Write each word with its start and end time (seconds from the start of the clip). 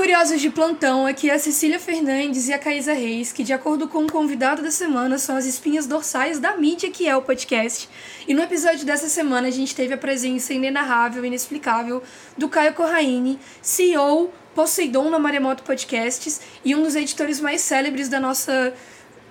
Curiosos 0.00 0.40
de 0.40 0.48
plantão. 0.48 1.04
Aqui 1.04 1.28
é 1.28 1.34
a 1.34 1.38
Cecília 1.38 1.78
Fernandes 1.78 2.48
e 2.48 2.54
a 2.54 2.58
Caísa 2.58 2.94
Reis, 2.94 3.32
que, 3.32 3.44
de 3.44 3.52
acordo 3.52 3.86
com 3.86 4.04
o 4.04 4.10
convidado 4.10 4.62
da 4.62 4.70
semana, 4.70 5.18
são 5.18 5.36
as 5.36 5.44
espinhas 5.44 5.86
dorsais 5.86 6.38
da 6.38 6.56
mídia 6.56 6.90
que 6.90 7.06
é 7.06 7.14
o 7.14 7.20
podcast. 7.20 7.86
E 8.26 8.32
no 8.32 8.40
episódio 8.40 8.86
dessa 8.86 9.10
semana 9.10 9.48
a 9.48 9.50
gente 9.50 9.74
teve 9.74 9.92
a 9.92 9.98
presença 9.98 10.54
inenarrável, 10.54 11.22
inexplicável 11.22 12.02
do 12.34 12.48
Caio 12.48 12.72
Corraine, 12.72 13.38
CEO 13.60 14.32
Poseidon 14.54 15.10
na 15.10 15.18
Maremoto 15.18 15.62
Podcasts 15.62 16.40
e 16.64 16.74
um 16.74 16.82
dos 16.82 16.96
editores 16.96 17.38
mais 17.38 17.60
célebres 17.60 18.08
da 18.08 18.18
nossa 18.18 18.72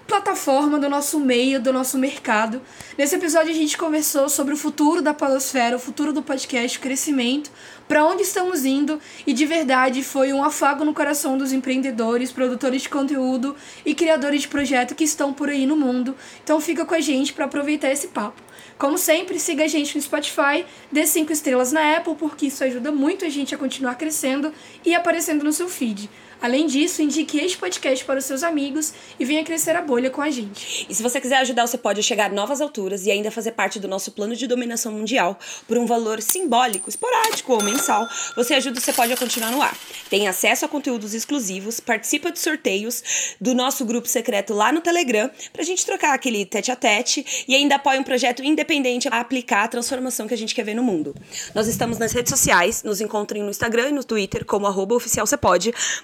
plataforma, 0.09 0.79
do 0.79 0.89
nosso 0.89 1.19
meio, 1.19 1.61
do 1.61 1.71
nosso 1.71 1.95
mercado. 1.95 2.59
Nesse 2.97 3.15
episódio 3.15 3.51
a 3.51 3.55
gente 3.55 3.77
conversou 3.77 4.27
sobre 4.27 4.55
o 4.55 4.57
futuro 4.57 5.03
da 5.03 5.13
Palosfera, 5.13 5.75
o 5.75 5.79
futuro 5.79 6.11
do 6.11 6.23
podcast, 6.23 6.79
o 6.79 6.81
crescimento, 6.81 7.51
para 7.87 8.03
onde 8.03 8.23
estamos 8.23 8.65
indo 8.65 8.99
e 9.27 9.33
de 9.33 9.45
verdade 9.45 10.03
foi 10.03 10.33
um 10.33 10.43
afago 10.43 10.83
no 10.83 10.95
coração 10.95 11.37
dos 11.37 11.53
empreendedores, 11.53 12.31
produtores 12.31 12.81
de 12.81 12.89
conteúdo 12.89 13.55
e 13.85 13.93
criadores 13.93 14.41
de 14.41 14.47
projeto 14.47 14.95
que 14.95 15.03
estão 15.03 15.31
por 15.31 15.47
aí 15.47 15.67
no 15.67 15.77
mundo. 15.77 16.15
Então 16.43 16.59
fica 16.59 16.85
com 16.85 16.95
a 16.95 16.99
gente 16.99 17.31
para 17.31 17.45
aproveitar 17.45 17.91
esse 17.91 18.07
papo. 18.07 18.41
Como 18.79 18.97
sempre, 18.97 19.39
siga 19.39 19.65
a 19.65 19.67
gente 19.67 19.95
no 19.95 20.01
Spotify, 20.01 20.65
dê 20.91 21.05
5 21.05 21.31
estrelas 21.31 21.71
na 21.71 21.97
Apple, 21.97 22.15
porque 22.15 22.47
isso 22.47 22.63
ajuda 22.63 22.91
muito 22.91 23.25
a 23.25 23.29
gente 23.29 23.53
a 23.53 23.57
continuar 23.57 23.95
crescendo 23.95 24.51
e 24.83 24.95
aparecendo 24.95 25.43
no 25.43 25.53
seu 25.53 25.69
feed. 25.69 26.09
Além 26.41 26.67
disso, 26.67 27.01
indique 27.01 27.37
este 27.37 27.57
podcast 27.57 28.05
para 28.05 28.19
os 28.19 28.25
seus 28.25 28.43
amigos 28.43 28.93
e 29.19 29.25
venha 29.25 29.43
crescer 29.43 29.75
a 29.75 29.81
bolha 29.81 30.09
com 30.09 30.21
a 30.21 30.29
gente. 30.29 30.85
E 30.87 30.95
se 30.95 31.03
você 31.03 31.19
quiser 31.19 31.37
ajudar, 31.37 31.67
você 31.67 31.77
pode 31.77 32.01
chegar 32.01 32.31
a 32.31 32.33
novas 32.33 32.61
alturas 32.61 33.05
e 33.05 33.11
ainda 33.11 33.29
fazer 33.29 33.51
parte 33.51 33.79
do 33.79 33.87
nosso 33.87 34.11
plano 34.11 34.35
de 34.35 34.47
dominação 34.47 34.93
mundial 34.93 35.37
por 35.67 35.77
um 35.77 35.85
valor 35.85 36.21
simbólico, 36.21 36.89
esporádico 36.89 37.51
ou 37.51 37.61
mensal. 37.61 38.07
Você 38.37 38.53
ajuda, 38.53 38.79
você 38.79 38.93
pode 38.93 39.15
continuar 39.17 39.51
no 39.51 39.61
ar. 39.61 39.77
Tem 40.09 40.27
acesso 40.27 40.63
a 40.63 40.67
conteúdos 40.67 41.13
exclusivos, 41.13 41.79
participa 41.79 42.31
de 42.31 42.39
sorteios 42.39 43.35
do 43.41 43.53
nosso 43.53 43.83
grupo 43.83 44.07
secreto 44.07 44.53
lá 44.53 44.71
no 44.71 44.79
Telegram 44.79 45.29
pra 45.51 45.63
gente 45.63 45.85
trocar 45.85 46.13
aquele 46.13 46.45
tete 46.45 46.71
a 46.71 46.75
tete 46.75 47.43
e 47.47 47.55
ainda 47.55 47.75
apoia 47.75 47.99
um 47.99 48.03
projeto 48.03 48.43
independente 48.43 49.09
a 49.09 49.19
aplicar 49.19 49.63
a 49.63 49.67
transformação 49.67 50.27
que 50.27 50.33
a 50.33 50.37
gente 50.37 50.55
quer 50.55 50.63
ver 50.63 50.73
no 50.73 50.83
mundo. 50.83 51.13
Nós 51.53 51.67
estamos 51.67 51.97
nas 51.97 52.13
redes 52.13 52.29
sociais, 52.29 52.81
nos 52.83 53.01
encontrem 53.01 53.43
no 53.43 53.49
Instagram 53.49 53.89
e 53.89 53.91
no 53.91 54.03
Twitter 54.03 54.45
como 54.45 54.67
arroba 54.67 54.95
oficial 54.95 55.25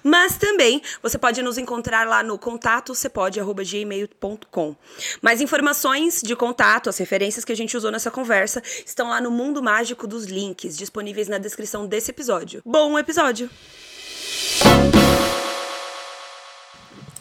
mas 0.03 0.24
mas 0.25 0.37
também 0.37 0.81
você 1.03 1.19
pode 1.19 1.39
nos 1.43 1.55
encontrar 1.55 2.07
lá 2.07 2.23
no 2.23 2.35
contato 2.39 2.93
gmail.com. 3.63 4.75
Mais 5.21 5.39
informações 5.39 6.19
de 6.23 6.35
contato, 6.35 6.89
as 6.89 6.97
referências 6.97 7.45
que 7.45 7.51
a 7.51 7.55
gente 7.55 7.77
usou 7.77 7.91
nessa 7.91 8.09
conversa, 8.09 8.59
estão 8.83 9.09
lá 9.09 9.21
no 9.21 9.29
Mundo 9.29 9.61
Mágico 9.61 10.07
dos 10.07 10.25
Links, 10.25 10.75
disponíveis 10.75 11.27
na 11.27 11.37
descrição 11.37 11.85
desse 11.85 12.09
episódio. 12.09 12.63
Bom 12.65 12.97
episódio! 12.97 13.51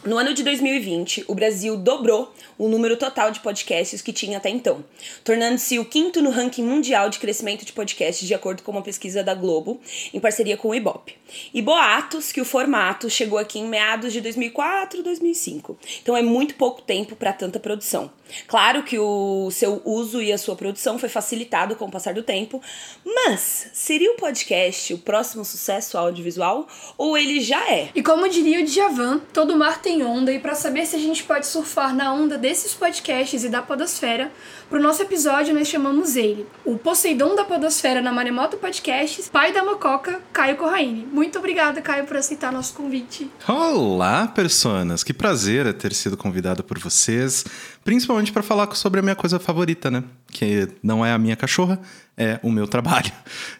No 0.05 0.19
ano 0.19 0.35
de 0.35 0.43
2020, 0.43 1.25
o 1.27 1.33
Brasil 1.33 1.75
dobrou 1.75 2.31
o 2.59 2.69
número 2.69 2.95
total 2.95 3.31
de 3.31 3.39
podcasts 3.39 4.03
que 4.03 4.13
tinha 4.13 4.37
até 4.37 4.49
então, 4.49 4.85
tornando-se 5.23 5.79
o 5.79 5.85
quinto 5.85 6.21
no 6.21 6.29
ranking 6.29 6.61
mundial 6.61 7.09
de 7.09 7.17
crescimento 7.17 7.65
de 7.65 7.73
podcasts, 7.73 8.27
de 8.27 8.33
acordo 8.35 8.61
com 8.61 8.71
uma 8.71 8.83
pesquisa 8.83 9.23
da 9.23 9.33
Globo, 9.33 9.81
em 10.13 10.19
parceria 10.19 10.57
com 10.57 10.67
o 10.67 10.75
Ibope. 10.75 11.17
E 11.51 11.59
boatos 11.59 12.31
que 12.31 12.39
o 12.39 12.45
formato 12.45 13.09
chegou 13.09 13.39
aqui 13.39 13.57
em 13.57 13.67
meados 13.67 14.13
de 14.13 14.21
2004, 14.21 15.01
2005. 15.01 15.75
Então 16.03 16.15
é 16.15 16.21
muito 16.21 16.53
pouco 16.53 16.83
tempo 16.83 17.15
para 17.15 17.33
tanta 17.33 17.59
produção. 17.59 18.11
Claro 18.47 18.83
que 18.83 18.97
o 18.99 19.49
seu 19.51 19.81
uso 19.85 20.21
e 20.21 20.31
a 20.31 20.37
sua 20.37 20.55
produção 20.55 20.97
foi 20.97 21.09
facilitado 21.09 21.75
com 21.75 21.85
o 21.85 21.91
passar 21.91 22.13
do 22.13 22.23
tempo, 22.23 22.61
mas 23.05 23.67
seria 23.73 24.11
o 24.11 24.15
podcast 24.15 24.93
o 24.93 24.97
próximo 24.97 25.45
sucesso 25.45 25.97
audiovisual 25.97 26.67
ou 26.97 27.17
ele 27.17 27.39
já 27.39 27.71
é? 27.71 27.89
E 27.95 28.01
como 28.01 28.27
diria 28.27 28.61
o 28.61 28.65
Djavan, 28.65 29.19
todo 29.33 29.57
mar 29.57 29.81
tem 29.81 30.03
onda 30.03 30.31
e 30.31 30.39
para 30.39 30.55
saber 30.55 30.85
se 30.85 30.95
a 30.95 30.99
gente 30.99 31.23
pode 31.23 31.47
surfar 31.47 31.95
na 31.95 32.13
onda 32.13 32.37
desses 32.37 32.73
podcasts 32.73 33.43
e 33.43 33.49
da 33.49 33.61
podosfera, 33.61 34.31
pro 34.69 34.81
nosso 34.81 35.01
episódio 35.01 35.53
nós 35.53 35.67
chamamos 35.67 36.15
ele, 36.15 36.45
o 36.63 36.77
Poseidon 36.77 37.35
da 37.35 37.43
podosfera 37.43 38.01
na 38.01 38.11
Maremoto 38.11 38.57
Podcasts, 38.57 39.29
pai 39.29 39.51
da 39.51 39.63
mococa, 39.63 40.21
Caio 40.33 40.57
Corraine. 40.57 41.05
Muito 41.11 41.39
obrigada, 41.39 41.81
Caio, 41.81 42.05
por 42.05 42.17
aceitar 42.17 42.51
nosso 42.51 42.73
convite. 42.73 43.29
Olá, 43.47 44.27
personas! 44.27 45.03
Que 45.03 45.13
prazer 45.13 45.71
ter 45.73 45.93
sido 45.93 46.17
convidado 46.17 46.63
por 46.63 46.79
vocês, 46.79 47.45
principalmente 47.85 48.33
para 48.33 48.43
falar 48.43 48.75
sobre 48.75 48.99
a 48.99 49.03
minha 49.03 49.15
coisa 49.15 49.39
favorita, 49.39 49.91
né? 49.91 50.03
Que 50.27 50.67
não 50.83 51.05
é 51.05 51.13
a 51.13 51.17
minha 51.19 51.35
cachorra, 51.35 51.79
é 52.17 52.39
o 52.41 52.51
meu 52.51 52.67
trabalho, 52.67 53.11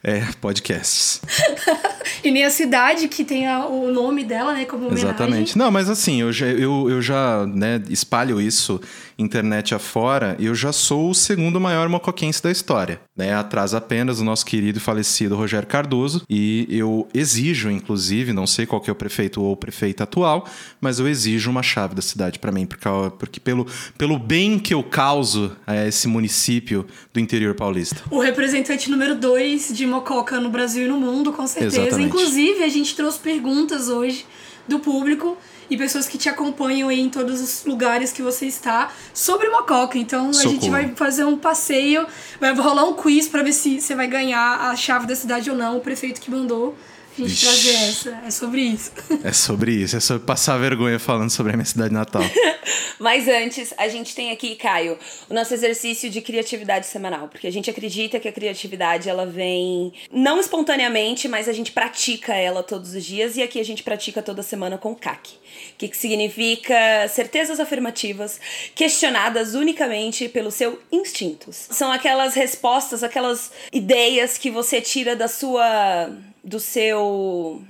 é 0.03 0.21
podcasts. 0.41 1.21
e 2.23 2.31
nem 2.31 2.45
a 2.45 2.49
cidade 2.49 3.07
que 3.07 3.23
tem 3.23 3.47
a, 3.47 3.65
o 3.65 3.91
nome 3.91 4.23
dela, 4.23 4.53
né, 4.53 4.65
como 4.65 4.87
homenagem. 4.87 5.09
Exatamente. 5.09 5.57
Não, 5.57 5.71
mas 5.71 5.89
assim, 5.89 6.21
eu 6.21 6.31
já, 6.31 6.47
eu, 6.47 6.89
eu 6.89 7.01
já 7.01 7.45
né, 7.45 7.81
espalho 7.89 8.39
isso 8.39 8.79
internet 9.17 9.73
afora, 9.73 10.35
eu 10.39 10.53
já 10.53 10.73
sou 10.73 11.09
o 11.09 11.15
segundo 11.15 11.59
maior 11.59 11.87
mocoquense 11.87 12.43
da 12.43 12.51
história, 12.51 12.99
né? 13.15 13.33
Atrás 13.33 13.73
apenas 13.73 14.19
o 14.19 14.23
nosso 14.23 14.45
querido 14.45 14.77
e 14.77 14.81
falecido 14.81 15.35
Rogério 15.35 15.67
Cardoso, 15.67 16.23
e 16.29 16.67
eu 16.69 17.07
exijo, 17.13 17.69
inclusive, 17.69 18.33
não 18.33 18.45
sei 18.45 18.65
qual 18.65 18.81
que 18.81 18.89
é 18.89 18.93
o 18.93 18.95
prefeito 18.95 19.41
ou 19.41 19.55
prefeita 19.55 20.03
atual, 20.03 20.45
mas 20.81 20.99
eu 20.99 21.07
exijo 21.07 21.49
uma 21.49 21.63
chave 21.63 21.95
da 21.95 22.01
cidade 22.01 22.39
para 22.39 22.51
mim, 22.51 22.65
porque, 22.65 22.87
porque 23.17 23.39
pelo, 23.39 23.65
pelo 23.97 24.19
bem 24.19 24.59
que 24.59 24.73
eu 24.73 24.83
causo 24.83 25.55
a 25.65 25.85
esse 25.87 26.07
município 26.07 26.85
do 27.13 27.19
interior 27.19 27.55
paulista. 27.55 28.01
O 28.11 28.19
representante 28.19 28.89
número 28.89 29.15
dois 29.15 29.71
de 29.73 29.85
mococa 29.85 30.39
no 30.39 30.49
Brasil 30.49 30.85
e 30.85 30.87
no 30.89 30.99
mundo, 30.99 31.31
com 31.31 31.47
certeza. 31.47 31.94
Exatamente. 32.01 32.07
Inclusive, 32.07 32.63
a 32.63 32.69
gente 32.69 32.95
trouxe 32.95 33.19
perguntas 33.19 33.89
hoje 33.89 34.25
do 34.67 34.79
público 34.79 35.37
e 35.69 35.77
pessoas 35.77 36.07
que 36.07 36.17
te 36.17 36.29
acompanham 36.29 36.89
aí 36.89 36.99
em 36.99 37.09
todos 37.09 37.41
os 37.41 37.65
lugares 37.65 38.11
que 38.11 38.21
você 38.21 38.45
está 38.45 38.91
sobre 39.13 39.49
Mococa. 39.49 39.97
Então 39.97 40.31
Socorro. 40.31 40.49
a 40.49 40.53
gente 40.53 40.69
vai 40.69 40.95
fazer 40.95 41.25
um 41.25 41.37
passeio, 41.37 42.05
vai 42.39 42.53
rolar 42.53 42.85
um 42.85 42.93
quiz 42.93 43.27
para 43.27 43.43
ver 43.43 43.53
se 43.53 43.81
você 43.81 43.95
vai 43.95 44.07
ganhar 44.07 44.69
a 44.69 44.75
chave 44.75 45.07
da 45.07 45.15
cidade 45.15 45.49
ou 45.49 45.55
não, 45.55 45.77
o 45.77 45.81
prefeito 45.81 46.21
que 46.21 46.29
mandou 46.29 46.75
a 47.23 47.27
gente 47.27 47.33
Ixi. 47.33 47.45
trazer 47.45 47.73
essa. 47.73 48.21
É 48.25 48.31
sobre 48.31 48.61
isso. 48.61 48.91
É 49.23 49.31
sobre 49.31 49.71
isso, 49.71 49.95
é 49.95 49.99
sobre 49.99 50.23
passar 50.25 50.57
vergonha 50.57 50.99
falando 50.99 51.29
sobre 51.29 51.53
a 51.53 51.55
minha 51.55 51.65
cidade 51.65 51.93
natal. 51.93 52.23
Mas 52.99 53.27
antes, 53.27 53.73
a 53.77 53.87
gente 53.87 54.15
tem 54.15 54.31
aqui, 54.31 54.55
Caio, 54.55 54.97
o 55.29 55.33
nosso 55.33 55.53
exercício 55.53 56.09
de 56.09 56.21
criatividade 56.21 56.85
semanal, 56.87 57.27
porque 57.27 57.47
a 57.47 57.51
gente 57.51 57.69
acredita 57.69 58.19
que 58.19 58.27
a 58.27 58.31
criatividade 58.31 59.09
ela 59.09 59.25
vem 59.25 59.93
não 60.11 60.39
espontaneamente, 60.39 61.27
mas 61.27 61.49
a 61.49 61.53
gente 61.53 61.71
pratica 61.71 62.33
ela 62.33 62.63
todos 62.63 62.93
os 62.93 63.03
dias 63.03 63.37
e 63.37 63.43
aqui 63.43 63.59
a 63.59 63.65
gente 63.65 63.83
pratica 63.83 64.21
toda 64.21 64.41
semana 64.41 64.77
com 64.77 64.91
o 64.91 64.95
CAC. 64.95 65.33
Que, 65.77 65.87
que 65.87 65.97
significa 65.97 66.75
certezas 67.09 67.59
afirmativas 67.59 68.39
questionadas 68.73 69.55
unicamente 69.55 70.27
pelos 70.27 70.53
seus 70.53 70.75
instintos. 70.91 71.67
São 71.71 71.91
aquelas 71.91 72.33
respostas, 72.33 73.03
aquelas 73.03 73.51
ideias 73.71 74.37
que 74.37 74.49
você 74.49 74.81
tira 74.81 75.15
da 75.15 75.27
sua 75.27 76.09
do 76.45 76.59
seu 76.59 77.61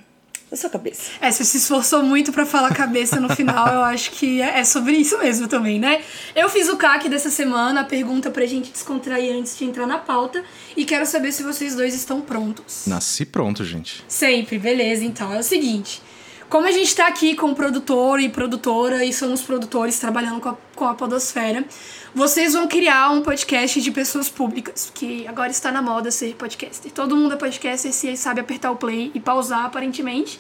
da 0.51 0.55
sua 0.55 0.69
cabeça. 0.69 1.11
É, 1.19 1.31
você 1.31 1.43
se 1.43 1.57
esforçou 1.57 2.03
muito 2.03 2.31
para 2.31 2.45
falar 2.45 2.73
cabeça 2.73 3.19
no 3.19 3.35
final, 3.35 3.67
eu 3.67 3.81
acho 3.81 4.11
que 4.11 4.41
é, 4.41 4.59
é 4.59 4.63
sobre 4.63 4.93
isso 4.93 5.17
mesmo 5.17 5.47
também, 5.47 5.79
né? 5.79 6.03
Eu 6.35 6.47
fiz 6.49 6.69
o 6.69 6.77
CAC 6.77 7.09
dessa 7.09 7.31
semana, 7.31 7.81
a 7.81 7.83
pergunta 7.83 8.29
pra 8.29 8.45
gente 8.45 8.71
descontrair 8.71 9.35
antes 9.35 9.57
de 9.57 9.65
entrar 9.65 9.87
na 9.87 9.97
pauta, 9.97 10.43
e 10.77 10.85
quero 10.85 11.05
saber 11.05 11.31
se 11.31 11.41
vocês 11.41 11.75
dois 11.75 11.95
estão 11.95 12.21
prontos. 12.21 12.83
Nasci 12.85 13.25
pronto, 13.25 13.63
gente. 13.65 14.03
Sempre, 14.07 14.59
beleza, 14.59 15.03
então. 15.03 15.33
É 15.33 15.39
o 15.39 15.43
seguinte. 15.43 16.01
Como 16.49 16.67
a 16.67 16.71
gente 16.71 16.87
está 16.87 17.07
aqui 17.07 17.35
com 17.35 17.53
produtor 17.53 18.19
e 18.19 18.29
produtora 18.29 19.03
e 19.03 19.11
somos 19.11 19.41
produtores 19.41 19.99
trabalhando 19.99 20.39
com 20.39 20.49
a, 20.49 20.57
com 20.75 20.85
a 20.85 20.93
Podosfera, 20.93 21.65
vocês 22.13 22.53
vão 22.53 22.67
criar 22.67 23.09
um 23.09 23.21
podcast 23.21 23.81
de 23.81 23.91
pessoas 23.91 24.29
públicas, 24.29 24.91
que 24.93 25.27
agora 25.27 25.49
está 25.49 25.71
na 25.71 25.81
moda 25.81 26.11
ser 26.11 26.35
podcaster. 26.35 26.91
Todo 26.91 27.15
mundo 27.15 27.33
é 27.33 27.37
podcaster 27.37 27.91
se 27.91 28.15
sabe 28.15 28.41
apertar 28.41 28.71
o 28.71 28.75
play 28.75 29.11
e 29.15 29.19
pausar, 29.19 29.65
aparentemente. 29.65 30.39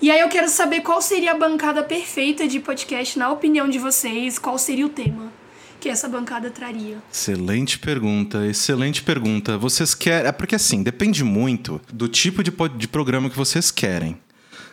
E 0.00 0.10
aí 0.10 0.20
eu 0.20 0.28
quero 0.28 0.48
saber 0.48 0.80
qual 0.80 1.02
seria 1.02 1.32
a 1.32 1.34
bancada 1.36 1.82
perfeita 1.82 2.46
de 2.46 2.60
podcast, 2.60 3.18
na 3.18 3.30
opinião 3.30 3.68
de 3.68 3.78
vocês, 3.78 4.38
qual 4.38 4.56
seria 4.56 4.86
o 4.86 4.88
tema 4.88 5.32
que 5.80 5.88
essa 5.88 6.08
bancada 6.08 6.50
traria? 6.50 6.98
Excelente 7.12 7.78
pergunta, 7.78 8.46
excelente 8.46 9.02
pergunta. 9.02 9.58
Vocês 9.58 9.94
querem. 9.94 10.28
É 10.28 10.32
porque 10.32 10.54
assim, 10.54 10.82
depende 10.82 11.24
muito 11.24 11.80
do 11.92 12.06
tipo 12.06 12.42
de, 12.42 12.52
de 12.76 12.86
programa 12.86 13.28
que 13.28 13.36
vocês 13.36 13.70
querem. 13.70 14.16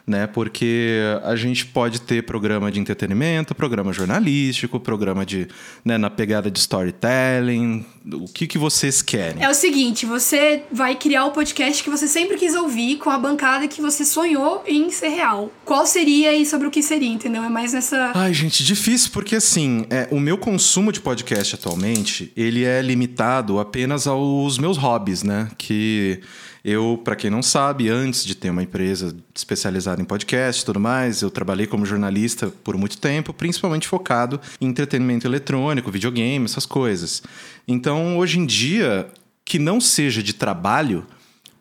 Né? 0.08 0.26
Porque 0.26 1.00
a 1.24 1.36
gente 1.36 1.66
pode 1.66 2.00
ter 2.00 2.24
programa 2.24 2.72
de 2.72 2.80
entretenimento, 2.80 3.54
programa 3.54 3.92
jornalístico, 3.92 4.80
programa 4.80 5.26
de, 5.26 5.50
né, 5.84 5.98
na 5.98 6.10
pegada 6.10 6.50
de 6.50 6.58
storytelling. 6.58 7.86
O 8.14 8.26
que, 8.26 8.48
que 8.48 8.58
vocês 8.58 9.02
querem? 9.02 9.44
É 9.44 9.50
o 9.50 9.54
seguinte, 9.54 10.06
você 10.06 10.64
vai 10.72 10.96
criar 10.96 11.26
o 11.26 11.32
podcast 11.32 11.84
que 11.84 11.90
você 11.90 12.08
sempre 12.08 12.38
quis 12.38 12.56
ouvir 12.56 12.96
com 13.00 13.10
a 13.10 13.20
bancada 13.20 13.68
que 13.68 13.82
você 13.82 14.06
sonhou 14.06 14.64
em 14.66 14.90
ser 14.92 15.10
real. 15.10 15.52
Qual 15.66 15.86
seria 15.86 16.34
e 16.34 16.46
sobre 16.46 16.68
o 16.68 16.72
que 16.72 16.82
seria, 16.82 17.10
entendeu? 17.10 17.44
É 17.44 17.50
mais 17.50 17.74
nessa. 17.74 18.14
Ai, 18.16 18.34
gente, 18.34 18.64
difícil, 18.64 19.12
porque 19.12 19.36
assim, 19.36 19.86
é, 19.90 20.08
o 20.10 20.22
meu 20.22 20.38
consumo 20.38 20.94
de 20.94 21.02
podcast 21.02 21.56
atualmente, 21.56 22.32
ele 22.38 22.64
é 22.64 22.82
limitado 22.82 23.60
apenas 23.60 24.08
aos 24.08 24.58
meus 24.58 24.78
hobbies, 24.78 25.22
né? 25.22 25.50
Que 25.58 26.22
eu, 26.64 27.02
para 27.04 27.16
quem 27.16 27.30
não 27.30 27.42
sabe, 27.42 27.90
antes 27.90 28.26
de 28.26 28.36
ter 28.36 28.50
uma 28.50 28.64
empresa 28.64 29.16
especializada 29.36 30.02
em 30.02 30.06
podcast 30.06 30.62
e 30.62 30.66
tudo 30.66 30.80
mais, 30.80 31.22
eu 31.22 31.30
trabalhei 31.30 31.68
como 31.68 31.86
jornalista 31.86 32.48
por 32.64 32.78
muito 32.78 32.98
tempo, 32.98 33.34
principalmente 33.34 33.88
focado 33.88 34.40
em 34.60 34.68
entretenimento 34.68 35.28
eletrônico, 35.28 35.92
videogame, 35.92 36.46
essas 36.46 36.66
coisas. 36.66 37.24
Então, 37.68 38.18
hoje 38.18 38.40
em 38.40 38.46
dia, 38.46 39.08
que 39.46 39.60
não 39.60 39.80
seja 39.80 40.22
de 40.22 40.34
trabalho, 40.34 41.06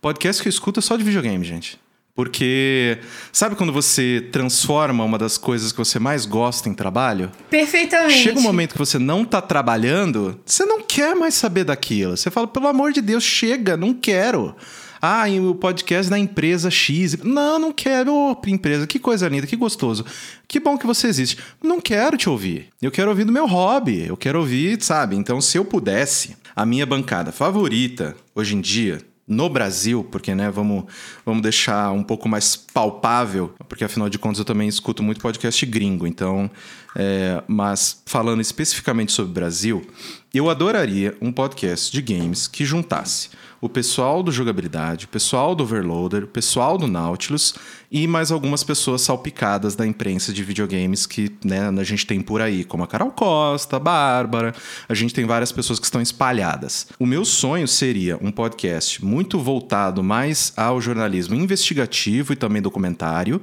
podcast 0.01 0.43
que 0.43 0.49
eu 0.49 0.51
escuto 0.51 0.81
é 0.81 0.83
só 0.83 0.97
de 0.97 1.05
videogame, 1.05 1.45
gente. 1.45 1.79
Porque 2.17 2.99
sabe 3.31 3.55
quando 3.57 3.75
você 3.75 4.27
transforma 4.33 5.05
uma 5.05 5.19
das 5.19 5.37
coisas 5.37 5.71
que 5.71 5.77
você 5.77 5.99
mais 5.99 6.25
gosta 6.25 6.67
em 6.67 6.73
trabalho? 6.73 7.31
Perfeitamente. 7.51 8.21
Chega 8.21 8.39
um 8.39 8.43
momento 8.43 8.73
que 8.73 8.79
você 8.79 8.99
não 8.99 9.23
tá 9.23 9.43
trabalhando, 9.43 10.41
você 10.45 10.65
não 10.65 10.81
quer 10.81 11.15
mais 11.15 11.35
saber 11.35 11.65
daquilo. 11.65 12.17
Você 12.17 12.31
fala, 12.31 12.47
pelo 12.47 12.69
amor 12.69 12.91
de 12.91 13.03
Deus, 13.03 13.23
chega, 13.23 13.77
não 13.77 13.93
quero. 13.93 14.57
Ah, 15.01 15.29
e 15.29 15.41
o 15.41 15.55
podcast 15.55 16.11
da 16.11 16.19
empresa 16.19 16.71
X. 16.71 17.17
Não, 17.23 17.59
não 17.59 17.73
quero. 17.73 18.13
Ô, 18.13 18.37
empresa, 18.47 18.87
que 18.87 18.99
coisa 18.99 19.29
linda, 19.29 19.47
que 19.47 19.57
gostoso. 19.57 20.05
Que 20.49 20.61
bom 20.61 20.79
que 20.79 20.87
você 20.87 21.07
existe. 21.07 21.39
Não 21.63 21.81
quero 21.81 22.17
te 22.17 22.29
ouvir. 22.29 22.69
Eu 22.81 22.91
quero 22.91 23.11
ouvir 23.11 23.25
do 23.25 23.33
meu 23.33 23.47
hobby. 23.47 24.07
Eu 24.07 24.17
quero 24.17 24.39
ouvir, 24.39 24.83
sabe? 24.83 25.17
Então, 25.17 25.41
se 25.41 25.59
eu 25.59 25.65
pudesse, 25.65 26.37
a 26.55 26.65
minha 26.65 26.87
bancada 26.87 27.31
favorita 27.31 28.17
hoje 28.35 28.57
em 28.57 28.61
dia 28.61 29.01
no 29.29 29.49
Brasil, 29.49 30.05
porque 30.05 30.35
né, 30.35 30.51
vamos, 30.51 30.85
vamos 31.25 31.43
deixar 31.43 31.91
um 31.91 32.03
pouco 32.03 32.29
mais 32.29 32.55
palpável, 32.55 33.53
porque 33.69 33.85
afinal 33.85 34.09
de 34.09 34.19
contas 34.19 34.39
eu 34.39 34.45
também 34.45 34.69
escuto 34.69 35.03
muito 35.03 35.21
podcast 35.21 35.67
gringo, 35.67 36.07
então, 36.07 36.49
é, 36.95 37.43
mas 37.49 38.03
falando 38.07 38.41
especificamente 38.41 39.11
sobre 39.11 39.33
o 39.33 39.35
Brasil, 39.35 39.85
eu 40.33 40.49
adoraria 40.49 41.17
um 41.21 41.33
podcast 41.33 41.91
de 41.91 42.01
games 42.01 42.47
que 42.47 42.65
juntasse 42.65 43.31
o 43.61 43.69
pessoal 43.69 44.23
do 44.23 44.31
jogabilidade, 44.31 45.07
o 45.07 45.09
pessoal 45.09 45.55
do 45.55 45.63
Overloader, 45.65 46.25
o 46.25 46.29
pessoal 46.29 46.77
do 46.77 46.87
Nautilus 46.87 47.55
e 47.91 48.07
mais 48.07 48.31
algumas 48.31 48.65
pessoas 48.65 49.03
salpicadas 49.03 49.75
da 49.75 49.87
imprensa 49.87 50.33
de 50.33 50.43
videogames 50.43 51.07
que 51.07 51.33
né, 51.45 51.69
a 51.69 51.85
gente 51.85 52.07
tem 52.07 52.21
por 52.21 52.41
aí, 52.41 52.65
como 52.65 52.83
a 52.83 52.87
Carol 52.87 53.11
Costa, 53.11 53.77
a 53.77 53.81
Bárbara, 53.81 54.55
a 54.89 54.95
gente 54.95 55.15
tem 55.15 55.25
várias 55.25 55.53
pessoas 55.53 55.79
que 55.79 55.87
estão 55.87 56.01
espalhadas. 56.01 56.89
O 56.99 57.07
meu 57.07 57.25
sonho 57.25 57.67
seria 57.69 58.19
um 58.21 58.31
podcast 58.31 59.05
muito 59.05 59.39
voltado 59.39 60.03
mais 60.03 60.53
ao 60.57 60.81
jornalismo 60.81 61.35
investigativo 61.35 62.33
e 62.33 62.37
também 62.37 62.61
documentário, 62.61 63.41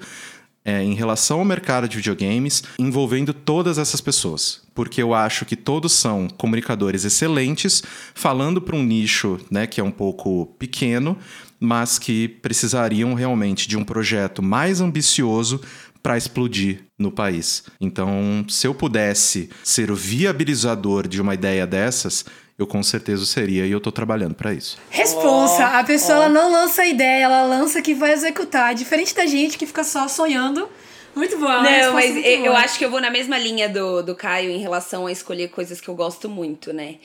é, 0.65 0.81
em 0.83 0.93
relação 0.93 1.39
ao 1.39 1.45
mercado 1.45 1.87
de 1.87 1.97
videogames, 1.97 2.63
envolvendo 2.79 3.33
todas 3.33 3.77
essas 3.77 4.01
pessoas. 4.01 4.61
Porque 4.73 5.01
eu 5.01 5.13
acho 5.13 5.45
que 5.45 5.55
todos 5.55 5.91
são 5.93 6.27
comunicadores 6.27 7.03
excelentes, 7.03 7.83
falando 8.13 8.61
para 8.61 8.75
um 8.75 8.83
nicho 8.83 9.39
né, 9.51 9.67
que 9.67 9.81
é 9.81 9.83
um 9.83 9.91
pouco 9.91 10.47
pequeno, 10.57 11.17
mas 11.59 11.99
que 11.99 12.27
precisariam 12.27 13.13
realmente 13.13 13.67
de 13.67 13.77
um 13.77 13.83
projeto 13.83 14.41
mais 14.41 14.81
ambicioso 14.81 15.61
para 16.01 16.17
explodir 16.17 16.83
no 16.99 17.09
país. 17.09 17.63
Então, 17.79 18.45
se 18.49 18.67
eu 18.67 18.75
pudesse 18.75 19.49
ser 19.63 19.89
o 19.89 19.95
viabilizador 19.95 21.07
de 21.07 21.21
uma 21.21 21.33
ideia 21.33 21.65
dessas, 21.65 22.25
eu 22.57 22.67
com 22.67 22.81
certeza 22.83 23.25
seria 23.25 23.65
e 23.65 23.71
eu 23.71 23.81
tô 23.81 23.91
trabalhando 23.91 24.35
para 24.35 24.53
isso. 24.53 24.77
Responsa. 24.89 25.65
a 25.65 25.83
pessoa 25.83 26.17
ela 26.17 26.29
não 26.29 26.51
lança 26.51 26.85
ideia, 26.85 27.23
ela 27.23 27.43
lança 27.43 27.81
que 27.81 27.93
vai 27.93 28.13
executar. 28.13 28.75
Diferente 28.75 29.15
da 29.15 29.25
gente 29.25 29.57
que 29.57 29.65
fica 29.65 29.83
só 29.83 30.07
sonhando. 30.07 30.69
Muito 31.15 31.37
boa. 31.37 31.61
Não, 31.61 31.93
mas 31.93 32.15
eu, 32.15 32.45
eu 32.45 32.55
acho 32.55 32.77
que 32.77 32.85
eu 32.85 32.89
vou 32.89 32.99
na 32.99 33.11
mesma 33.11 33.37
linha 33.37 33.69
do, 33.69 34.01
do 34.01 34.15
Caio 34.15 34.49
em 34.49 34.57
relação 34.57 35.05
a 35.05 35.11
escolher 35.11 35.49
coisas 35.49 35.79
que 35.79 35.87
eu 35.87 35.93
gosto 35.93 36.27
muito, 36.27 36.73
né? 36.73 36.95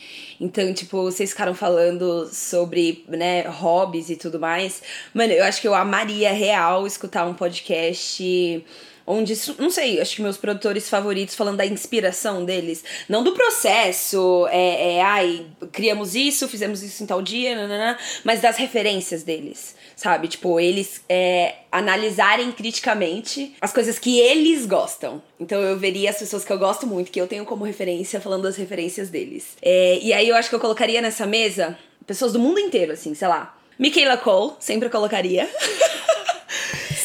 Então, 0.40 0.72
tipo, 0.72 1.02
vocês 1.02 1.30
ficaram 1.30 1.54
falando 1.54 2.26
sobre, 2.32 3.04
né, 3.06 3.42
hobbies 3.42 4.08
e 4.08 4.16
tudo 4.16 4.40
mais. 4.40 4.82
Mano, 5.12 5.32
eu 5.32 5.44
acho 5.44 5.60
que 5.60 5.68
eu 5.68 5.74
amaria 5.74 6.32
real 6.32 6.86
escutar 6.86 7.26
um 7.26 7.34
podcast 7.34 8.64
onde, 9.08 9.34
não 9.58 9.70
sei, 9.70 10.00
acho 10.00 10.16
que 10.16 10.22
meus 10.22 10.36
produtores 10.36 10.88
favoritos 10.88 11.34
falando 11.34 11.56
da 11.56 11.64
inspiração 11.64 12.44
deles, 12.44 12.84
não 13.08 13.24
do 13.24 13.32
processo, 13.32 14.46
é, 14.50 14.96
é 14.96 15.02
ai, 15.02 15.46
criamos 15.72 16.14
isso, 16.14 16.46
fizemos 16.46 16.82
isso 16.82 17.02
em 17.02 17.06
tal 17.06 17.22
dia, 17.22 17.56
nanana, 17.56 17.98
mas 18.22 18.42
das 18.42 18.58
referências 18.58 19.22
deles, 19.22 19.74
sabe? 19.96 20.28
Tipo, 20.28 20.60
eles 20.60 21.00
é, 21.08 21.54
analisarem 21.72 22.52
criticamente 22.52 23.56
as 23.62 23.72
coisas 23.72 23.98
que 23.98 24.20
eles 24.20 24.66
gostam. 24.66 25.22
Então 25.40 25.62
eu 25.62 25.78
veria 25.78 26.10
as 26.10 26.18
pessoas 26.18 26.44
que 26.44 26.52
eu 26.52 26.58
gosto 26.58 26.86
muito, 26.86 27.10
que 27.10 27.20
eu 27.20 27.26
tenho 27.26 27.46
como 27.46 27.64
referência, 27.64 28.20
falando 28.20 28.42
das 28.42 28.56
referências 28.56 29.08
deles. 29.08 29.56
É, 29.62 29.98
e 30.02 30.12
aí 30.12 30.28
eu 30.28 30.36
acho 30.36 30.50
que 30.50 30.54
eu 30.54 30.60
colocaria 30.60 31.00
nessa 31.00 31.26
mesa 31.26 31.78
pessoas 32.06 32.34
do 32.34 32.38
mundo 32.38 32.60
inteiro, 32.60 32.92
assim, 32.92 33.14
sei 33.14 33.28
lá. 33.28 33.56
Michaela 33.78 34.18
Cole, 34.18 34.52
sempre 34.60 34.90
colocaria. 34.90 35.48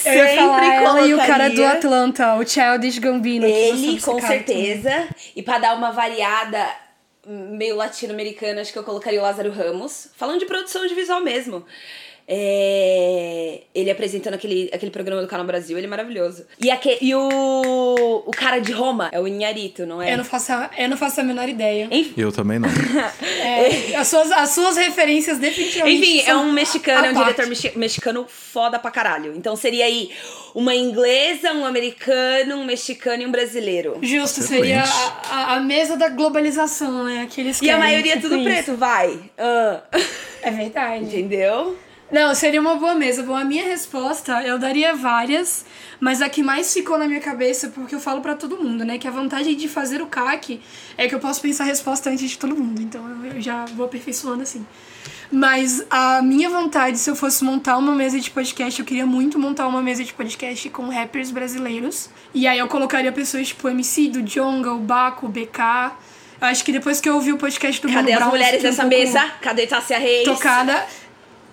Eu 0.05 0.13
ia 0.13 0.35
falar 0.35 1.07
e 1.07 1.13
o 1.13 1.17
cara 1.17 1.49
do 1.49 1.65
Atlanta, 1.65 2.35
o 2.35 2.45
Childish 2.45 2.99
Gambino. 2.99 3.45
Ele, 3.45 3.99
com 4.01 4.19
certeza. 4.19 4.89
Também. 4.89 5.09
E 5.35 5.43
pra 5.43 5.57
dar 5.57 5.75
uma 5.75 5.91
variada 5.91 6.67
meio 7.25 7.75
latino-americana, 7.75 8.61
acho 8.61 8.73
que 8.73 8.79
eu 8.79 8.83
colocaria 8.83 9.19
o 9.19 9.23
Lázaro 9.23 9.51
Ramos. 9.51 10.09
Falando 10.15 10.39
de 10.39 10.45
produção 10.45 10.85
de 10.85 10.93
visual 10.93 11.21
mesmo. 11.21 11.65
É, 12.25 13.63
ele 13.75 13.91
apresentando 13.91 14.35
aquele, 14.35 14.69
aquele 14.73 14.91
programa 14.91 15.21
do 15.21 15.27
Canal 15.27 15.45
Brasil, 15.45 15.77
ele 15.77 15.87
é 15.87 15.89
maravilhoso. 15.89 16.45
E, 16.59 16.71
aquele, 16.71 16.97
e 17.01 17.13
o, 17.13 18.23
o 18.25 18.31
cara 18.31 18.59
de 18.59 18.71
Roma 18.71 19.09
é 19.11 19.19
o 19.19 19.27
Inharito, 19.27 19.85
não 19.85 20.01
é? 20.01 20.13
Eu 20.13 20.17
não 20.17 20.23
faço 20.23 20.53
a, 20.53 20.69
eu 20.77 20.87
não 20.87 20.95
faço 20.95 21.19
a 21.19 21.23
menor 21.23 21.49
ideia. 21.49 21.87
Enfim. 21.91 22.13
Eu 22.15 22.31
também 22.31 22.59
não. 22.59 22.69
é, 23.21 23.95
as, 23.95 24.07
suas, 24.07 24.31
as 24.31 24.49
suas 24.51 24.77
referências 24.77 25.37
definitivamente. 25.37 25.97
Enfim, 25.97 26.29
é 26.29 26.35
um 26.35 26.51
mexicano, 26.51 27.07
é 27.07 27.11
um 27.11 27.13
diretor 27.13 27.45
mexicano 27.75 28.25
foda 28.27 28.79
pra 28.79 28.89
caralho. 28.89 29.35
Então 29.35 29.55
seria 29.55 29.85
aí 29.85 30.09
uma 30.55 30.73
inglesa, 30.73 31.51
um 31.51 31.65
americano, 31.65 32.55
um 32.55 32.65
mexicano 32.65 33.23
e 33.23 33.25
um 33.25 33.31
brasileiro. 33.31 33.97
Justo, 34.01 34.41
seria 34.41 34.83
a, 35.29 35.55
a, 35.55 35.59
mesa 35.59 35.97
da 35.97 36.09
globalização, 36.09 37.03
né? 37.03 37.23
Aqueles 37.23 37.61
E 37.61 37.69
a 37.69 37.77
maioria 37.77 38.13
é 38.13 38.17
tudo 38.17 38.35
isso. 38.35 38.43
preto, 38.43 38.77
vai. 38.77 39.09
Uh. 39.11 39.81
É 40.41 40.51
verdade. 40.51 41.05
Entendeu? 41.05 41.77
Não, 42.13 42.35
seria 42.35 42.61
uma 42.61 42.75
boa 42.75 42.93
mesa. 42.93 43.23
Bom, 43.23 43.35
a 43.35 43.43
minha 43.43 43.63
resposta, 43.63 44.43
eu 44.43 44.59
daria 44.59 44.93
várias, 44.93 45.65
mas 45.99 46.21
a 46.21 46.29
que 46.29 46.43
mais 46.43 46.71
ficou 46.71 46.95
na 46.95 47.07
minha 47.07 47.19
cabeça, 47.19 47.69
porque 47.69 47.95
eu 47.95 47.99
falo 47.99 48.21
para 48.21 48.35
todo 48.35 48.55
mundo, 48.55 48.85
né? 48.85 48.99
Que 48.99 49.07
a 49.07 49.11
vantagem 49.11 49.55
de 49.55 49.67
fazer 49.67 49.99
o 49.99 50.05
CAC 50.05 50.61
é 50.95 51.07
que 51.07 51.15
eu 51.15 51.19
posso 51.19 51.41
pensar 51.41 51.63
a 51.63 51.67
resposta 51.67 52.11
antes 52.11 52.29
de 52.29 52.37
todo 52.37 52.55
mundo. 52.55 52.79
Então 52.83 53.03
eu 53.25 53.41
já 53.41 53.65
vou 53.65 53.87
aperfeiçoando 53.87 54.43
assim. 54.43 54.63
Mas 55.31 55.83
a 55.89 56.21
minha 56.21 56.51
vontade, 56.51 56.99
se 56.99 57.09
eu 57.09 57.15
fosse 57.15 57.43
montar 57.43 57.77
uma 57.77 57.95
mesa 57.95 58.19
de 58.19 58.29
podcast, 58.29 58.79
eu 58.79 58.85
queria 58.85 59.07
muito 59.07 59.39
montar 59.39 59.65
uma 59.65 59.81
mesa 59.81 60.03
de 60.03 60.13
podcast 60.13 60.69
com 60.69 60.89
rappers 60.89 61.31
brasileiros. 61.31 62.11
E 62.31 62.45
aí 62.45 62.59
eu 62.59 62.67
colocaria 62.67 63.11
pessoas 63.11 63.47
tipo 63.47 63.67
MC, 63.67 64.09
do 64.09 64.21
Jonga, 64.21 64.71
o 64.71 64.77
Baco, 64.77 65.25
o 65.25 65.29
BK. 65.29 65.93
Eu 66.39 66.47
acho 66.47 66.63
que 66.63 66.71
depois 66.71 67.01
que 67.01 67.09
eu 67.09 67.15
ouvi 67.15 67.31
o 67.31 67.37
podcast 67.37 67.81
do 67.81 67.91
Cadê 67.91 68.13
as 68.13 68.27
mulheres 68.27 68.61
dessa 68.61 68.85
um 68.85 68.89
mesa? 68.89 69.25
Cadê 69.41 69.65
Tássia 69.65 69.97
Reis? 69.97 70.25
Tocada. 70.25 70.85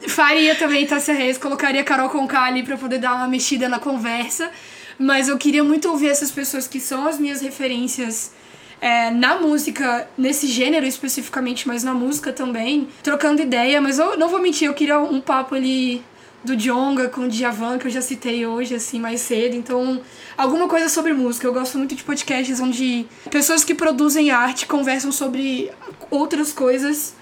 Faria 0.09 0.55
também 0.55 0.87
Tássia 0.87 1.15
Reis, 1.15 1.37
colocaria 1.37 1.85
Carol 1.85 2.09
Conká 2.09 2.45
ali 2.45 2.63
pra 2.63 2.77
poder 2.77 2.99
dar 2.99 3.15
uma 3.15 3.29
mexida 3.29 3.69
na 3.69 3.79
conversa. 3.79 4.51
Mas 4.99 5.29
eu 5.29 5.39
queria 5.39 5.65
muito 5.65 5.89
ouvir 5.89 6.09
essas 6.09 6.31
pessoas 6.31 6.69
que 6.69 6.79
são 6.79 7.07
as 7.07 7.19
minhas 7.19 7.41
referências 7.41 8.33
é, 8.81 9.11
na 9.11 9.37
música, 9.39 10.09
nesse 10.17 10.47
gênero 10.47 10.87
especificamente, 10.87 11.67
mas 11.67 11.83
na 11.83 11.95
música 11.95 12.33
também, 12.33 12.89
trocando 13.03 13.41
ideia. 13.41 13.81
Mas 13.81 13.99
eu 13.99 14.19
não 14.19 14.29
vou 14.29 14.41
mentir, 14.41 14.69
eu 14.69 14.75
queria 14.75 14.99
um 14.99 15.21
papo 15.21 15.55
ali 15.55 16.03
do 16.43 16.57
Djonga 16.57 17.09
com 17.09 17.23
o 17.23 17.29
Djavan, 17.29 17.79
que 17.79 17.87
eu 17.87 17.91
já 17.91 18.01
citei 18.01 18.47
hoje, 18.47 18.75
assim, 18.75 18.99
mais 18.99 19.21
cedo. 19.21 19.55
Então, 19.55 20.01
alguma 20.37 20.69
coisa 20.69 20.89
sobre 20.89 21.13
música. 21.13 21.47
Eu 21.47 21.53
gosto 21.53 21.77
muito 21.77 21.95
de 21.95 22.03
podcasts 22.03 22.61
onde 22.61 23.07
pessoas 23.31 23.63
que 23.63 23.75
produzem 23.75 24.31
arte 24.31 24.67
conversam 24.67 25.13
sobre 25.13 25.71
outras 26.11 26.53
coisas 26.53 27.15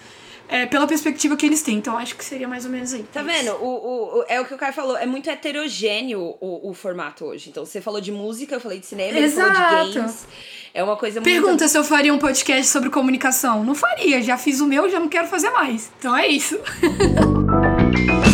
é, 0.49 0.67
pela 0.67 0.87
perspectiva 0.87 1.37
que 1.37 1.47
eles 1.47 1.63
têm. 1.63 1.77
Então 1.77 1.97
acho 1.97 2.17
que 2.17 2.25
seria 2.25 2.49
mais 2.49 2.65
ou 2.65 2.71
menos 2.71 2.93
aí. 2.95 3.03
Tá 3.13 3.23
vendo? 3.23 3.53
O, 3.53 4.21
o, 4.21 4.25
é 4.29 4.41
o 4.41 4.45
que 4.45 4.55
o 4.55 4.57
Caio 4.57 4.73
falou, 4.73 4.97
é 4.97 5.07
muito 5.07 5.29
heterogêneo 5.29 6.37
o, 6.41 6.71
o 6.71 6.75
formato 6.75 7.27
hoje. 7.27 7.51
Então 7.51 7.65
você 7.65 7.81
falou 7.81 8.01
de 8.01 8.11
música, 8.11 8.55
eu 8.55 8.61
falei 8.61 8.81
de 8.81 8.87
cinema, 8.87 9.19
Exato. 9.19 9.49
ele 9.49 9.57
falou 9.57 9.91
de 9.91 9.99
games. 9.99 10.27
É 10.75 10.85
uma 10.85 10.97
coisa 10.97 11.21
muito. 11.21 11.33
Pergunta 11.33 11.67
se 11.67 11.77
eu 11.77 11.85
faria 11.85 12.13
um 12.13 12.19
podcast 12.19 12.67
sobre 12.71 12.91
comunicação. 12.91 13.65
Não 13.65 13.75
faria, 13.75 14.23
já 14.23 14.37
fiz 14.37 14.61
o 14.61 14.67
meu, 14.67 14.89
já 14.89 15.01
não 15.01 15.09
quero 15.09 15.29
fazer 15.29 15.51
mais. 15.51 15.91
Então 15.99 16.17
é 16.17 16.27
isso. 16.27 16.59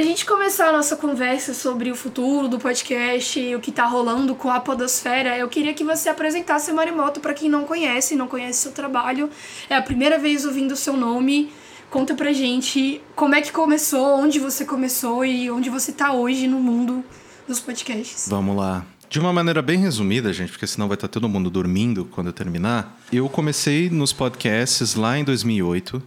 pra 0.00 0.08
gente 0.08 0.24
começar 0.24 0.70
a 0.70 0.72
nossa 0.72 0.96
conversa 0.96 1.52
sobre 1.52 1.90
o 1.90 1.94
futuro 1.94 2.48
do 2.48 2.58
podcast 2.58 3.38
e 3.38 3.54
o 3.54 3.60
que 3.60 3.70
tá 3.70 3.84
rolando 3.84 4.34
com 4.34 4.50
a 4.50 4.58
Podosfera, 4.58 5.36
eu 5.36 5.46
queria 5.46 5.74
que 5.74 5.84
você 5.84 6.08
apresentasse 6.08 6.70
a 6.70 6.74
Marimoto 6.74 7.20
para 7.20 7.34
quem 7.34 7.50
não 7.50 7.66
conhece, 7.66 8.16
não 8.16 8.26
conhece 8.26 8.60
seu 8.60 8.72
trabalho. 8.72 9.28
É 9.68 9.76
a 9.76 9.82
primeira 9.82 10.18
vez 10.18 10.46
ouvindo 10.46 10.72
o 10.72 10.76
seu 10.76 10.96
nome. 10.96 11.52
Conta 11.90 12.14
pra 12.14 12.32
gente 12.32 13.02
como 13.14 13.34
é 13.34 13.42
que 13.42 13.52
começou, 13.52 14.18
onde 14.18 14.38
você 14.38 14.64
começou 14.64 15.22
e 15.22 15.50
onde 15.50 15.68
você 15.68 15.92
tá 15.92 16.14
hoje 16.14 16.48
no 16.48 16.60
mundo 16.60 17.04
dos 17.46 17.60
podcasts. 17.60 18.26
Vamos 18.26 18.56
lá. 18.56 18.86
De 19.10 19.20
uma 19.20 19.34
maneira 19.34 19.60
bem 19.60 19.80
resumida, 19.80 20.32
gente, 20.32 20.52
porque 20.52 20.66
senão 20.66 20.88
vai 20.88 20.94
estar 20.94 21.08
todo 21.08 21.28
mundo 21.28 21.50
dormindo 21.50 22.06
quando 22.06 22.28
eu 22.28 22.32
terminar. 22.32 22.98
Eu 23.12 23.28
comecei 23.28 23.90
nos 23.90 24.14
podcasts 24.14 24.94
lá 24.94 25.18
em 25.18 25.24
2008. 25.24 26.02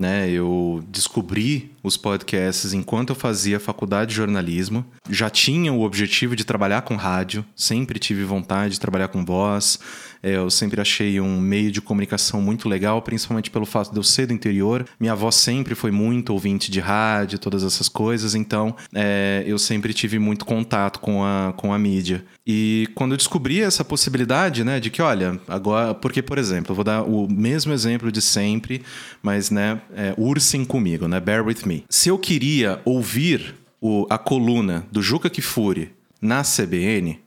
Né, 0.00 0.30
eu 0.30 0.82
descobri 0.88 1.72
os 1.82 1.98
podcasts 1.98 2.72
enquanto 2.72 3.10
eu 3.10 3.14
fazia 3.14 3.60
faculdade 3.60 4.08
de 4.08 4.16
jornalismo. 4.16 4.82
Já 5.10 5.28
tinha 5.28 5.74
o 5.74 5.82
objetivo 5.82 6.34
de 6.34 6.42
trabalhar 6.42 6.80
com 6.80 6.96
rádio, 6.96 7.44
sempre 7.54 7.98
tive 7.98 8.24
vontade 8.24 8.72
de 8.72 8.80
trabalhar 8.80 9.08
com 9.08 9.22
voz. 9.22 9.78
É, 10.22 10.36
eu 10.36 10.50
sempre 10.50 10.80
achei 10.80 11.20
um 11.20 11.40
meio 11.40 11.70
de 11.70 11.80
comunicação 11.80 12.42
muito 12.42 12.68
legal, 12.68 13.00
principalmente 13.00 13.50
pelo 13.50 13.64
fato 13.64 13.90
de 13.90 13.98
eu 13.98 14.02
ser 14.02 14.26
do 14.26 14.32
interior. 14.32 14.86
Minha 14.98 15.12
avó 15.12 15.30
sempre 15.30 15.74
foi 15.74 15.90
muito 15.90 16.32
ouvinte 16.32 16.70
de 16.70 16.80
rádio, 16.80 17.38
todas 17.38 17.64
essas 17.64 17.88
coisas, 17.88 18.34
então 18.34 18.74
é, 18.94 19.42
eu 19.46 19.58
sempre 19.58 19.94
tive 19.94 20.18
muito 20.18 20.44
contato 20.44 21.00
com 21.00 21.24
a, 21.24 21.54
com 21.56 21.72
a 21.72 21.78
mídia. 21.78 22.24
E 22.46 22.88
quando 22.94 23.12
eu 23.12 23.16
descobri 23.16 23.60
essa 23.60 23.84
possibilidade, 23.84 24.64
né, 24.64 24.80
de 24.80 24.90
que, 24.90 25.00
olha, 25.00 25.40
agora. 25.48 25.94
Porque, 25.94 26.22
por 26.22 26.38
exemplo, 26.38 26.72
eu 26.72 26.74
vou 26.74 26.84
dar 26.84 27.02
o 27.02 27.28
mesmo 27.28 27.72
exemplo 27.72 28.10
de 28.10 28.20
sempre, 28.20 28.82
mas, 29.22 29.50
né, 29.50 29.80
é, 29.94 30.14
ursem 30.18 30.64
comigo, 30.64 31.08
né, 31.08 31.20
bear 31.20 31.46
with 31.46 31.64
me. 31.64 31.84
Se 31.88 32.08
eu 32.08 32.18
queria 32.18 32.80
ouvir 32.84 33.54
o, 33.80 34.06
a 34.10 34.18
coluna 34.18 34.86
do 34.90 35.00
Juca 35.00 35.30
Kifuri 35.30 35.92
na 36.20 36.42
CBN, 36.42 37.18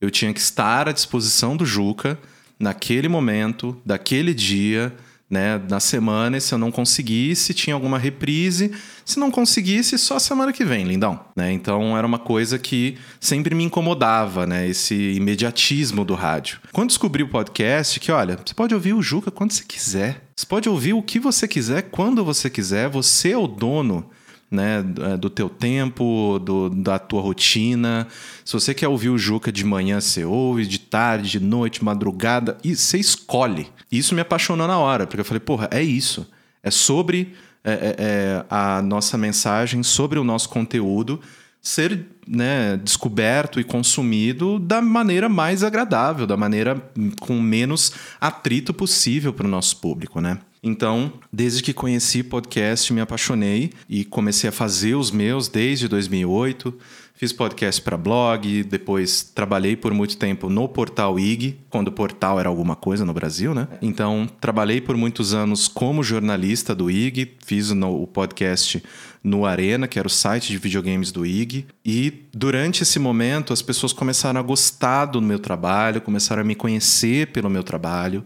eu 0.00 0.10
tinha 0.10 0.32
que 0.32 0.40
estar 0.40 0.88
à 0.88 0.92
disposição 0.92 1.56
do 1.56 1.64
Juca 1.64 2.18
naquele 2.62 3.08
momento, 3.08 3.76
daquele 3.84 4.32
dia, 4.32 4.94
né, 5.28 5.60
na 5.68 5.80
semana, 5.80 6.36
e 6.36 6.40
se 6.40 6.54
eu 6.54 6.58
não 6.58 6.70
conseguisse, 6.70 7.52
tinha 7.52 7.74
alguma 7.74 7.98
reprise. 7.98 8.70
Se 9.04 9.18
não 9.18 9.32
conseguisse, 9.32 9.98
só 9.98 10.16
semana 10.18 10.52
que 10.52 10.64
vem, 10.64 10.84
lindão. 10.84 11.18
Né? 11.34 11.50
Então 11.50 11.98
era 11.98 12.06
uma 12.06 12.20
coisa 12.20 12.60
que 12.60 12.96
sempre 13.18 13.52
me 13.52 13.64
incomodava, 13.64 14.46
né? 14.46 14.68
Esse 14.68 14.94
imediatismo 14.94 16.04
do 16.04 16.14
rádio. 16.14 16.60
Quando 16.70 16.90
descobri 16.90 17.22
o 17.24 17.28
podcast, 17.28 17.98
que 17.98 18.12
olha, 18.12 18.36
você 18.36 18.54
pode 18.54 18.74
ouvir 18.74 18.92
o 18.92 19.02
Juca 19.02 19.30
quando 19.30 19.50
você 19.50 19.64
quiser. 19.64 20.22
Você 20.36 20.46
pode 20.46 20.68
ouvir 20.68 20.92
o 20.92 21.02
que 21.02 21.18
você 21.18 21.48
quiser, 21.48 21.82
quando 21.90 22.24
você 22.24 22.48
quiser. 22.48 22.88
Você 22.90 23.32
é 23.32 23.36
o 23.36 23.48
dono 23.48 24.08
né, 24.52 24.84
é, 25.00 25.16
do 25.16 25.30
teu 25.30 25.48
tempo, 25.48 26.38
do, 26.38 26.68
da 26.70 26.98
tua 26.98 27.22
rotina. 27.22 28.06
Se 28.44 28.52
você 28.52 28.74
quer 28.74 28.88
ouvir 28.88 29.08
o 29.08 29.18
Juca 29.18 29.50
de 29.50 29.64
manhã, 29.64 30.00
você 30.00 30.24
ouve, 30.24 30.66
de 30.66 30.78
tarde, 30.78 31.30
de 31.30 31.40
noite, 31.40 31.82
madrugada, 31.82 32.58
e 32.62 32.76
você 32.76 32.98
escolhe. 32.98 33.68
Isso 33.90 34.14
me 34.14 34.20
apaixonou 34.20 34.68
na 34.68 34.78
hora, 34.78 35.06
porque 35.06 35.20
eu 35.20 35.24
falei, 35.24 35.40
porra, 35.40 35.68
é 35.70 35.82
isso. 35.82 36.30
É 36.62 36.70
sobre 36.70 37.34
é, 37.64 37.72
é, 37.72 37.96
é 37.98 38.44
a 38.50 38.82
nossa 38.82 39.16
mensagem, 39.16 39.82
sobre 39.82 40.18
o 40.18 40.24
nosso 40.24 40.48
conteúdo 40.48 41.20
ser 41.62 42.06
né, 42.26 42.76
descoberto 42.76 43.60
e 43.60 43.64
consumido 43.64 44.58
da 44.58 44.82
maneira 44.82 45.28
mais 45.28 45.62
agradável, 45.62 46.26
da 46.26 46.36
maneira 46.36 46.76
com 47.20 47.40
menos 47.40 47.92
atrito 48.20 48.74
possível 48.74 49.32
para 49.32 49.46
o 49.46 49.50
nosso 49.50 49.76
público, 49.76 50.20
né? 50.20 50.38
Então, 50.62 51.12
desde 51.32 51.60
que 51.60 51.72
conheci 51.72 52.22
podcast, 52.22 52.92
me 52.92 53.00
apaixonei 53.00 53.72
e 53.88 54.04
comecei 54.04 54.48
a 54.48 54.52
fazer 54.52 54.94
os 54.94 55.10
meus 55.10 55.48
desde 55.48 55.88
2008. 55.88 56.72
Fiz 57.14 57.32
podcast 57.32 57.80
para 57.82 57.96
blog, 57.96 58.64
depois 58.64 59.22
trabalhei 59.22 59.76
por 59.76 59.92
muito 59.92 60.16
tempo 60.16 60.48
no 60.48 60.68
portal 60.68 61.18
IG, 61.18 61.56
quando 61.68 61.88
o 61.88 61.92
portal 61.92 62.40
era 62.40 62.48
alguma 62.48 62.74
coisa 62.74 63.04
no 63.04 63.12
Brasil, 63.12 63.54
né? 63.54 63.68
Então, 63.80 64.28
trabalhei 64.40 64.80
por 64.80 64.96
muitos 64.96 65.34
anos 65.34 65.68
como 65.68 66.02
jornalista 66.02 66.74
do 66.74 66.90
IG, 66.90 67.32
fiz 67.44 67.70
o 67.70 68.06
podcast 68.06 68.82
no 69.22 69.46
Arena, 69.46 69.86
que 69.86 69.98
era 70.00 70.08
o 70.08 70.10
site 70.10 70.48
de 70.48 70.58
videogames 70.58 71.12
do 71.12 71.24
IG. 71.24 71.66
E 71.84 72.24
durante 72.34 72.82
esse 72.82 72.98
momento, 72.98 73.52
as 73.52 73.62
pessoas 73.62 73.92
começaram 73.92 74.40
a 74.40 74.42
gostar 74.42 75.06
do 75.06 75.22
meu 75.22 75.38
trabalho, 75.38 76.00
começaram 76.00 76.42
a 76.42 76.44
me 76.44 76.56
conhecer 76.56 77.28
pelo 77.28 77.48
meu 77.48 77.62
trabalho. 77.62 78.24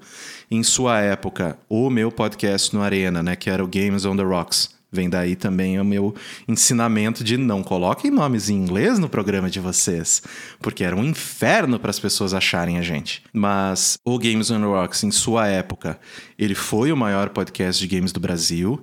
Em 0.50 0.62
sua 0.62 1.00
época, 1.00 1.59
o 1.69 1.91
meu 1.91 2.11
podcast 2.12 2.75
no 2.75 2.83
Arena, 2.83 3.23
né, 3.23 3.37
que 3.37 3.50
era 3.50 3.65
o 3.65 3.69
Games 3.69 4.05
on 4.05 4.17
the 4.17 4.23
Rocks, 4.23 4.76
Vem 4.91 5.11
daí 5.11 5.35
também 5.35 5.81
o 5.81 5.85
meu 5.85 6.15
ensinamento 6.47 7.25
de 7.25 7.37
não 7.37 7.62
coloquem 7.62 8.11
nomes 8.11 8.49
em 8.49 8.55
inglês 8.55 8.99
no 8.99 9.09
programa 9.09 9.50
de 9.50 9.59
vocês, 9.59 10.23
porque 10.61 10.85
era 10.85 10.95
um 10.95 11.05
inferno 11.05 11.79
para 11.79 11.91
as 11.91 11.99
pessoas 11.99 12.33
acharem 12.33 12.79
a 12.79 12.83
gente. 12.83 13.23
Mas 13.33 13.99
o 14.05 14.17
Games 14.17 14.50
on 14.50 14.61
the 14.61 14.67
Rocks, 14.67 15.03
em 15.03 15.11
sua 15.11 15.49
época, 15.49 15.99
ele 16.38 16.55
foi 16.55 16.93
o 16.93 16.97
maior 16.97 17.31
podcast 17.31 17.87
de 17.87 17.95
games 17.95 18.12
do 18.12 18.21
Brasil. 18.21 18.83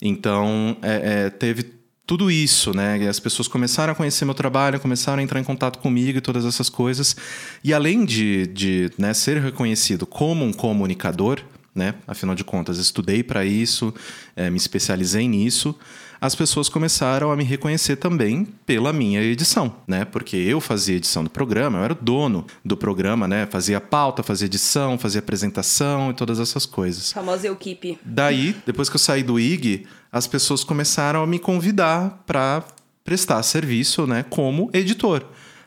Então, 0.00 0.76
é, 0.82 1.26
é, 1.26 1.30
teve 1.30 1.81
tudo 2.12 2.30
isso, 2.30 2.76
né? 2.76 2.98
E 2.98 3.08
as 3.08 3.18
pessoas 3.18 3.48
começaram 3.48 3.94
a 3.94 3.96
conhecer 3.96 4.26
meu 4.26 4.34
trabalho, 4.34 4.78
começaram 4.78 5.20
a 5.20 5.22
entrar 5.22 5.40
em 5.40 5.44
contato 5.44 5.78
comigo 5.78 6.18
e 6.18 6.20
todas 6.20 6.44
essas 6.44 6.68
coisas. 6.68 7.16
E 7.64 7.72
além 7.72 8.04
de, 8.04 8.48
de 8.48 8.90
né, 8.98 9.14
ser 9.14 9.40
reconhecido 9.40 10.04
como 10.04 10.44
um 10.44 10.52
comunicador, 10.52 11.40
né? 11.74 11.94
Afinal 12.06 12.34
de 12.34 12.44
contas, 12.44 12.78
estudei 12.78 13.22
para 13.22 13.44
isso, 13.44 13.92
é, 14.36 14.50
me 14.50 14.56
especializei 14.56 15.26
nisso. 15.26 15.74
As 16.20 16.36
pessoas 16.36 16.68
começaram 16.68 17.32
a 17.32 17.36
me 17.36 17.42
reconhecer 17.42 17.96
também 17.96 18.46
pela 18.64 18.92
minha 18.92 19.20
edição, 19.20 19.74
né? 19.88 20.04
Porque 20.04 20.36
eu 20.36 20.60
fazia 20.60 20.94
edição 20.96 21.24
do 21.24 21.30
programa, 21.30 21.78
eu 21.78 21.84
era 21.84 21.92
o 21.94 21.98
dono 22.00 22.46
do 22.64 22.76
programa, 22.76 23.26
né? 23.26 23.46
Fazia 23.50 23.80
pauta, 23.80 24.22
fazia 24.22 24.46
edição, 24.46 24.96
fazia 24.96 25.18
apresentação 25.18 26.10
e 26.10 26.14
todas 26.14 26.38
essas 26.38 26.64
coisas. 26.64 27.10
Famosa 27.10 27.48
equipe. 27.48 27.98
Daí, 28.04 28.54
depois 28.64 28.88
que 28.88 28.94
eu 28.94 29.00
saí 29.00 29.24
do 29.24 29.40
IG, 29.40 29.84
as 30.12 30.28
pessoas 30.28 30.62
começaram 30.62 31.24
a 31.24 31.26
me 31.26 31.40
convidar 31.40 32.22
para 32.24 32.62
prestar 33.02 33.42
serviço, 33.42 34.06
né? 34.06 34.24
Como 34.30 34.70
editor. 34.72 35.24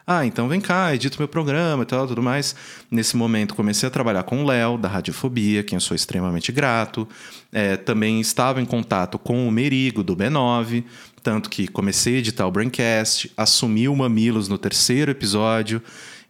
Ah, 0.08 0.24
então 0.24 0.48
vem 0.48 0.62
cá, 0.62 0.94
edito 0.94 1.18
meu 1.18 1.28
programa 1.28 1.82
e 1.82 1.86
tal, 1.86 2.08
tudo 2.08 2.22
mais. 2.22 2.56
Nesse 2.92 3.18
momento 3.18 3.56
comecei 3.56 3.88
a 3.88 3.90
trabalhar 3.90 4.22
com 4.22 4.44
o 4.44 4.46
Léo, 4.46 4.78
da 4.78 4.88
Radiofobia, 4.88 5.64
quem 5.64 5.78
eu 5.78 5.80
sou 5.80 5.96
extremamente 5.96 6.52
grato. 6.52 7.08
É, 7.52 7.76
também 7.76 8.22
estava 8.22 8.62
em 8.62 8.66
contato 8.66 9.18
com 9.18 9.48
o 9.48 9.52
Merigo, 9.52 10.04
do 10.04 10.16
B9, 10.16 10.84
tanto 11.24 11.50
que 11.50 11.68
comecei 11.68 12.16
a 12.16 12.20
editar 12.20 12.46
o 12.46 12.52
Braincast, 12.52 13.32
assumi 13.36 13.90
o 13.90 13.96
Mamilos 13.96 14.48
no 14.48 14.60
terceiro 14.60 15.10
episódio. 15.10 15.82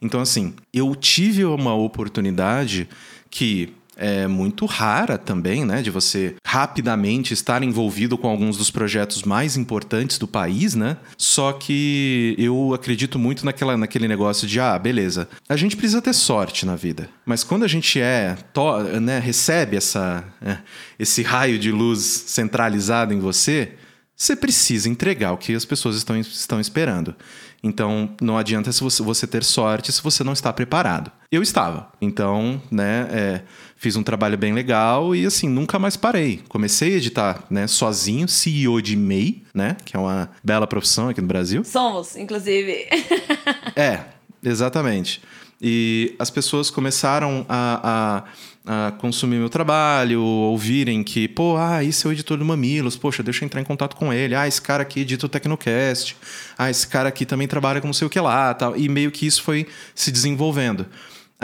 Então, 0.01 0.21
assim, 0.21 0.53
eu 0.73 0.95
tive 0.95 1.43
uma 1.43 1.75
oportunidade 1.75 2.87
que 3.29 3.73
é 3.97 4.27
muito 4.27 4.65
rara 4.65 5.17
também, 5.17 5.65
né? 5.65 5.81
De 5.81 5.89
você 5.89 6.35
rapidamente 6.45 7.33
estar 7.33 7.63
envolvido 7.63 8.17
com 8.17 8.27
alguns 8.27 8.57
dos 8.57 8.71
projetos 8.71 9.23
mais 9.23 9.57
importantes 9.57 10.17
do 10.17 10.27
país, 10.27 10.75
né? 10.75 10.97
Só 11.17 11.53
que 11.53 12.35
eu 12.37 12.73
acredito 12.73 13.17
muito 13.17 13.45
naquela, 13.45 13.77
naquele 13.77 14.07
negócio 14.07 14.47
de, 14.47 14.59
ah, 14.59 14.77
beleza, 14.77 15.27
a 15.47 15.55
gente 15.55 15.75
precisa 15.75 16.01
ter 16.01 16.13
sorte 16.13 16.65
na 16.65 16.75
vida. 16.75 17.09
Mas 17.25 17.43
quando 17.43 17.63
a 17.63 17.67
gente 17.67 17.99
é, 17.99 18.37
to, 18.53 18.79
né, 19.01 19.19
recebe 19.19 19.77
essa, 19.77 20.23
é, 20.41 20.57
esse 20.97 21.21
raio 21.23 21.57
de 21.57 21.71
luz 21.71 21.99
centralizado 22.27 23.13
em 23.13 23.19
você, 23.19 23.73
você 24.15 24.35
precisa 24.35 24.89
entregar 24.89 25.33
o 25.33 25.37
que 25.37 25.53
as 25.53 25.65
pessoas 25.65 25.97
estão, 25.97 26.17
estão 26.17 26.59
esperando. 26.59 27.15
Então, 27.61 28.15
não 28.21 28.37
adianta 28.37 28.71
você 28.71 29.25
ter 29.25 29.43
sorte 29.43 29.91
se 29.91 30.01
você 30.01 30.23
não 30.23 30.33
está 30.33 30.53
preparado. 30.53 31.11
Eu 31.31 31.41
estava. 31.41 31.91
Então, 31.99 32.61
né, 32.69 33.07
é, 33.11 33.41
fiz 33.75 33.95
um 33.95 34.03
trabalho 34.03 34.37
bem 34.37 34.53
legal 34.53 35.15
e, 35.15 35.25
assim, 35.25 35.47
nunca 35.47 35.77
mais 35.77 35.95
parei. 35.95 36.41
Comecei 36.47 36.93
a 36.93 36.97
editar, 36.97 37.43
né, 37.49 37.67
sozinho, 37.67 38.27
CEO 38.27 38.81
de 38.81 38.95
MEI, 38.95 39.43
né, 39.53 39.77
que 39.85 39.95
é 39.95 39.99
uma 39.99 40.29
bela 40.43 40.65
profissão 40.65 41.09
aqui 41.09 41.21
no 41.21 41.27
Brasil. 41.27 41.63
Somos, 41.63 42.15
inclusive. 42.15 42.87
é, 43.75 44.01
exatamente. 44.43 45.21
E 45.61 46.15
as 46.19 46.29
pessoas 46.29 46.69
começaram 46.69 47.45
a, 47.47 48.23
a 48.23 48.55
a 48.65 48.91
consumir 48.97 49.37
meu 49.37 49.49
trabalho, 49.49 50.21
ouvirem 50.21 51.03
que, 51.03 51.27
pô, 51.27 51.55
ah, 51.55 51.83
isso 51.83 52.07
é 52.07 52.09
o 52.09 52.11
editor 52.11 52.37
do 52.37 52.43
Mamilos, 52.43 52.97
poxa, 52.97 53.21
deixa 53.21 53.43
eu 53.43 53.45
entrar 53.45 53.61
em 53.61 53.63
contato 53.63 53.95
com 53.95 54.11
ele. 54.11 54.33
Ah, 54.33 54.47
esse 54.47 54.61
cara 54.61 54.81
aqui 54.81 55.01
edita 55.01 55.27
o 55.27 55.29
Tecnocast. 55.29 56.17
Ah, 56.57 56.69
esse 56.69 56.87
cara 56.87 57.09
aqui 57.09 57.25
também 57.25 57.47
trabalha 57.47 57.79
com 57.79 57.87
não 57.87 57.93
sei 57.93 58.07
o 58.07 58.09
que 58.09 58.19
lá, 58.19 58.53
tal. 58.53 58.75
E 58.75 58.89
meio 58.89 59.11
que 59.11 59.27
isso 59.27 59.43
foi 59.43 59.67
se 59.93 60.11
desenvolvendo. 60.11 60.87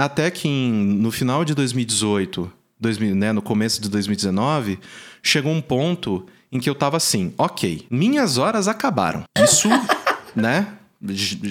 Até 0.02 0.32
que 0.32 0.48
em, 0.48 0.72
no 0.74 1.12
final 1.12 1.46
de 1.46 1.54
2018, 1.54 2.52
2000, 2.80 3.16
né, 3.16 3.32
no 3.32 3.42
começo 3.42 3.80
de 3.80 3.88
2019, 3.88 4.80
chegou 5.22 5.52
um 5.52 5.62
ponto 5.62 6.26
em 6.52 6.60
que 6.60 6.68
eu 6.68 6.74
tava 6.74 6.98
assim, 6.98 7.36
ok, 7.38 7.86
minhas 7.88 8.40
horas 8.40 8.68
acabaram. 8.68 9.26
Isso, 9.38 9.70
né? 10.36 10.74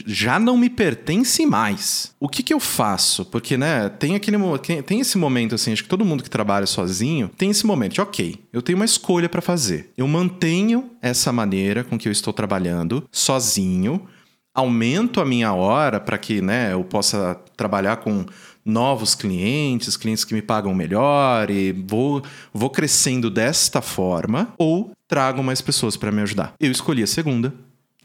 já 0.07 0.39
não 0.39 0.57
me 0.57 0.69
pertence 0.69 1.45
mais. 1.47 2.13
O 2.21 2.29
que 2.29 2.43
que 2.43 2.55
eu 2.55 2.61
faço? 2.61 3.25
Porque, 3.25 3.57
né, 3.57 3.89
tem 3.89 4.17
aquele 4.17 4.37
tem 4.85 5.01
esse 5.01 5.17
momento 5.17 5.55
assim, 5.55 5.73
acho 5.73 5.83
que 5.83 5.89
todo 5.89 6.05
mundo 6.05 6.23
que 6.23 6.31
trabalha 6.31 6.67
sozinho 6.67 7.29
tem 7.37 7.51
esse 7.51 7.67
momento 7.67 7.95
de, 7.95 8.01
OK, 8.01 8.37
eu 8.53 8.63
tenho 8.63 8.77
uma 8.77 8.85
escolha 8.85 9.29
para 9.29 9.41
fazer. 9.41 9.93
Eu 9.97 10.07
mantenho 10.09 10.91
essa 11.01 11.33
maneira 11.33 11.85
com 11.85 11.99
que 11.99 12.09
eu 12.09 12.13
estou 12.13 12.33
trabalhando 12.33 13.05
sozinho, 13.11 14.07
aumento 14.55 15.21
a 15.21 15.25
minha 15.25 15.53
hora 15.53 16.01
para 16.01 16.19
que, 16.19 16.41
né, 16.41 16.73
eu 16.73 16.85
possa 16.85 17.35
trabalhar 17.57 17.97
com 17.97 18.25
novos 18.65 19.15
clientes, 19.15 19.97
clientes 19.97 20.25
que 20.25 20.35
me 20.35 20.43
pagam 20.43 20.75
melhor 20.75 21.51
e 21.51 21.73
vou, 21.73 22.23
vou 22.53 22.71
crescendo 22.71 23.31
desta 23.31 23.81
forma 23.81 24.53
ou 24.59 24.93
trago 25.09 25.43
mais 25.43 25.61
pessoas 25.61 25.97
para 25.97 26.13
me 26.13 26.23
ajudar. 26.23 26.55
Eu 26.61 26.71
escolhi 26.71 27.03
a 27.03 27.07
segunda 27.07 27.53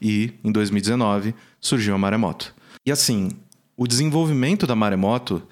e 0.00 0.32
em 0.42 0.50
2019 0.50 1.34
surgiu 1.60 1.94
a 1.94 1.98
Maremoto. 1.98 2.54
E 2.84 2.92
assim, 2.92 3.30
o 3.76 3.86
desenvolvimento 3.86 4.66
da 4.66 4.74
Maremoto 4.74 5.42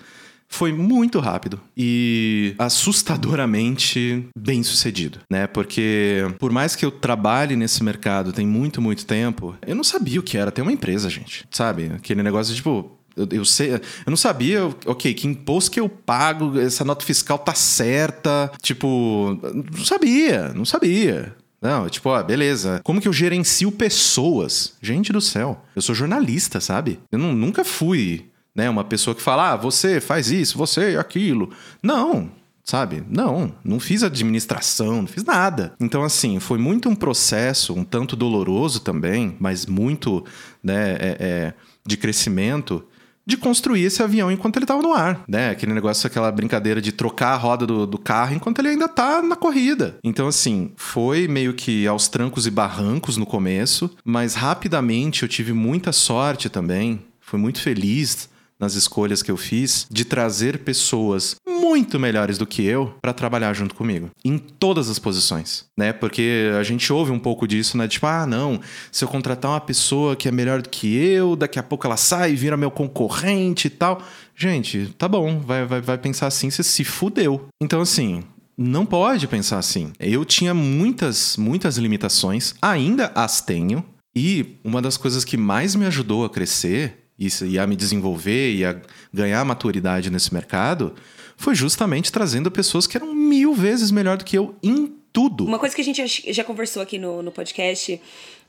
foi 0.54 0.72
muito 0.72 1.18
rápido 1.18 1.60
e 1.76 2.54
assustadoramente 2.58 4.26
bem 4.38 4.62
sucedido, 4.62 5.18
né? 5.28 5.46
Porque 5.46 6.24
por 6.38 6.52
mais 6.52 6.76
que 6.76 6.84
eu 6.84 6.90
trabalhe 6.90 7.56
nesse 7.56 7.82
mercado 7.82 8.32
tem 8.32 8.46
muito, 8.46 8.80
muito 8.80 9.04
tempo, 9.04 9.56
eu 9.66 9.74
não 9.74 9.84
sabia 9.84 10.20
o 10.20 10.22
que 10.22 10.38
era 10.38 10.52
ter 10.52 10.62
uma 10.62 10.72
empresa, 10.72 11.10
gente. 11.10 11.44
Sabe? 11.50 11.90
Aquele 11.96 12.22
negócio 12.22 12.52
de, 12.52 12.58
tipo, 12.58 12.96
eu, 13.16 13.28
eu, 13.30 13.44
sei, 13.44 13.74
eu 13.74 13.80
não 14.06 14.16
sabia, 14.16 14.64
ok, 14.86 15.12
que 15.12 15.26
imposto 15.26 15.70
que 15.70 15.80
eu 15.80 15.88
pago, 15.88 16.58
essa 16.58 16.84
nota 16.84 17.04
fiscal 17.04 17.38
tá 17.38 17.54
certa. 17.54 18.50
Tipo, 18.62 19.38
não 19.42 19.84
sabia, 19.84 20.52
não 20.54 20.64
sabia. 20.64 21.34
Não, 21.60 21.88
tipo, 21.88 22.10
ó, 22.10 22.22
beleza. 22.22 22.80
Como 22.84 23.00
que 23.00 23.08
eu 23.08 23.12
gerencio 23.12 23.72
pessoas? 23.72 24.74
Gente 24.82 25.12
do 25.12 25.20
céu. 25.20 25.64
Eu 25.74 25.80
sou 25.80 25.94
jornalista, 25.94 26.60
sabe? 26.60 27.00
Eu 27.10 27.18
não, 27.18 27.32
nunca 27.32 27.64
fui, 27.64 28.26
né, 28.54 28.70
uma 28.70 28.84
pessoa 28.84 29.14
que 29.14 29.22
fala, 29.22 29.52
ah, 29.52 29.56
você 29.56 30.00
faz 30.00 30.30
isso, 30.30 30.56
você 30.56 30.96
aquilo. 30.96 31.50
Não, 31.82 32.30
sabe? 32.62 33.02
Não, 33.08 33.52
não 33.64 33.80
fiz 33.80 34.02
administração, 34.02 35.02
não 35.02 35.06
fiz 35.06 35.24
nada. 35.24 35.74
Então, 35.80 36.02
assim, 36.02 36.38
foi 36.38 36.58
muito 36.58 36.88
um 36.88 36.94
processo, 36.94 37.74
um 37.74 37.84
tanto 37.84 38.14
doloroso 38.16 38.80
também, 38.80 39.36
mas 39.38 39.66
muito, 39.66 40.24
né, 40.62 40.92
é, 40.92 41.16
é, 41.20 41.54
de 41.84 41.96
crescimento 41.96 42.84
de 43.26 43.36
construir 43.36 43.84
esse 43.84 44.02
avião 44.02 44.30
enquanto 44.30 44.56
ele 44.56 44.64
estava 44.64 44.82
no 44.82 44.92
ar, 44.92 45.24
né? 45.26 45.50
Aquele 45.50 45.72
negócio, 45.72 46.06
aquela 46.06 46.30
brincadeira 46.30 46.80
de 46.80 46.92
trocar 46.92 47.32
a 47.32 47.36
roda 47.36 47.66
do, 47.66 47.86
do 47.86 47.98
carro 47.98 48.34
enquanto 48.34 48.58
ele 48.58 48.68
ainda 48.68 48.84
está 48.84 49.22
na 49.22 49.34
corrida. 49.34 49.96
Então, 50.04 50.28
assim, 50.28 50.72
foi 50.76 51.26
meio 51.26 51.54
que 51.54 51.86
aos 51.86 52.06
trancos 52.06 52.46
e 52.46 52.50
barrancos 52.50 53.16
no 53.16 53.24
começo, 53.24 53.90
mas 54.04 54.34
rapidamente 54.34 55.22
eu 55.22 55.28
tive 55.28 55.52
muita 55.52 55.90
sorte 55.90 56.50
também. 56.50 57.00
Fui 57.18 57.38
muito 57.38 57.60
feliz 57.62 58.28
nas 58.58 58.74
escolhas 58.74 59.22
que 59.22 59.30
eu 59.30 59.36
fiz 59.36 59.86
de 59.90 60.04
trazer 60.04 60.58
pessoas 60.60 61.36
muito 61.46 61.98
melhores 61.98 62.38
do 62.38 62.46
que 62.46 62.64
eu 62.64 62.94
para 63.00 63.12
trabalhar 63.12 63.52
junto 63.54 63.74
comigo, 63.74 64.10
em 64.24 64.38
todas 64.38 64.88
as 64.88 64.98
posições, 64.98 65.64
né? 65.76 65.92
Porque 65.92 66.50
a 66.58 66.62
gente 66.62 66.92
ouve 66.92 67.10
um 67.10 67.18
pouco 67.18 67.48
disso, 67.48 67.76
né? 67.76 67.88
Tipo, 67.88 68.06
ah, 68.06 68.26
não, 68.26 68.60
se 68.92 69.04
eu 69.04 69.08
contratar 69.08 69.50
uma 69.50 69.60
pessoa 69.60 70.14
que 70.14 70.28
é 70.28 70.32
melhor 70.32 70.62
do 70.62 70.68
que 70.68 70.94
eu, 70.94 71.34
daqui 71.34 71.58
a 71.58 71.62
pouco 71.62 71.86
ela 71.86 71.96
sai 71.96 72.32
e 72.32 72.36
vira 72.36 72.56
meu 72.56 72.70
concorrente 72.70 73.66
e 73.66 73.70
tal. 73.70 74.02
Gente, 74.36 74.94
tá 74.98 75.08
bom, 75.08 75.40
vai, 75.40 75.64
vai, 75.64 75.80
vai 75.80 75.98
pensar 75.98 76.26
assim, 76.26 76.50
você 76.50 76.62
se 76.62 76.84
fudeu. 76.84 77.48
Então, 77.60 77.80
assim, 77.80 78.22
não 78.56 78.86
pode 78.86 79.26
pensar 79.26 79.58
assim. 79.58 79.92
Eu 79.98 80.24
tinha 80.24 80.54
muitas, 80.54 81.36
muitas 81.36 81.76
limitações, 81.76 82.54
ainda 82.62 83.10
as 83.14 83.40
tenho, 83.40 83.84
e 84.14 84.58
uma 84.62 84.80
das 84.80 84.96
coisas 84.96 85.24
que 85.24 85.36
mais 85.36 85.74
me 85.74 85.86
ajudou 85.86 86.24
a 86.24 86.30
crescer 86.30 87.03
isso, 87.18 87.46
e 87.46 87.58
a 87.58 87.66
me 87.66 87.76
desenvolver 87.76 88.54
e 88.54 88.64
a 88.64 88.80
ganhar 89.12 89.44
maturidade 89.44 90.10
nesse 90.10 90.32
mercado 90.34 90.94
foi 91.36 91.54
justamente 91.54 92.10
trazendo 92.10 92.50
pessoas 92.50 92.86
que 92.86 92.96
eram 92.96 93.14
mil 93.14 93.54
vezes 93.54 93.90
melhor 93.90 94.16
do 94.16 94.24
que 94.24 94.36
eu 94.36 94.54
em 94.62 94.92
tudo. 95.12 95.44
Uma 95.44 95.58
coisa 95.58 95.74
que 95.74 95.80
a 95.80 95.84
gente 95.84 96.32
já 96.32 96.44
conversou 96.44 96.82
aqui 96.82 96.98
no, 96.98 97.22
no 97.22 97.30
podcast, 97.30 98.00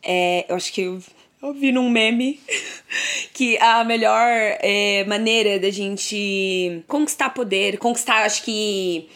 é, 0.01 0.45
eu 0.49 0.55
acho 0.55 0.73
que 0.73 0.81
eu, 0.81 0.99
eu 1.41 1.53
vi 1.53 1.71
num 1.71 1.89
meme 1.89 2.39
que 3.33 3.57
a 3.59 3.83
melhor 3.83 4.27
é, 4.59 5.03
maneira 5.05 5.59
da 5.59 5.69
gente 5.69 6.83
conquistar 6.87 7.29
poder, 7.29 7.77
conquistar, 7.77 8.25
acho 8.25 8.43
que, 8.43 9.07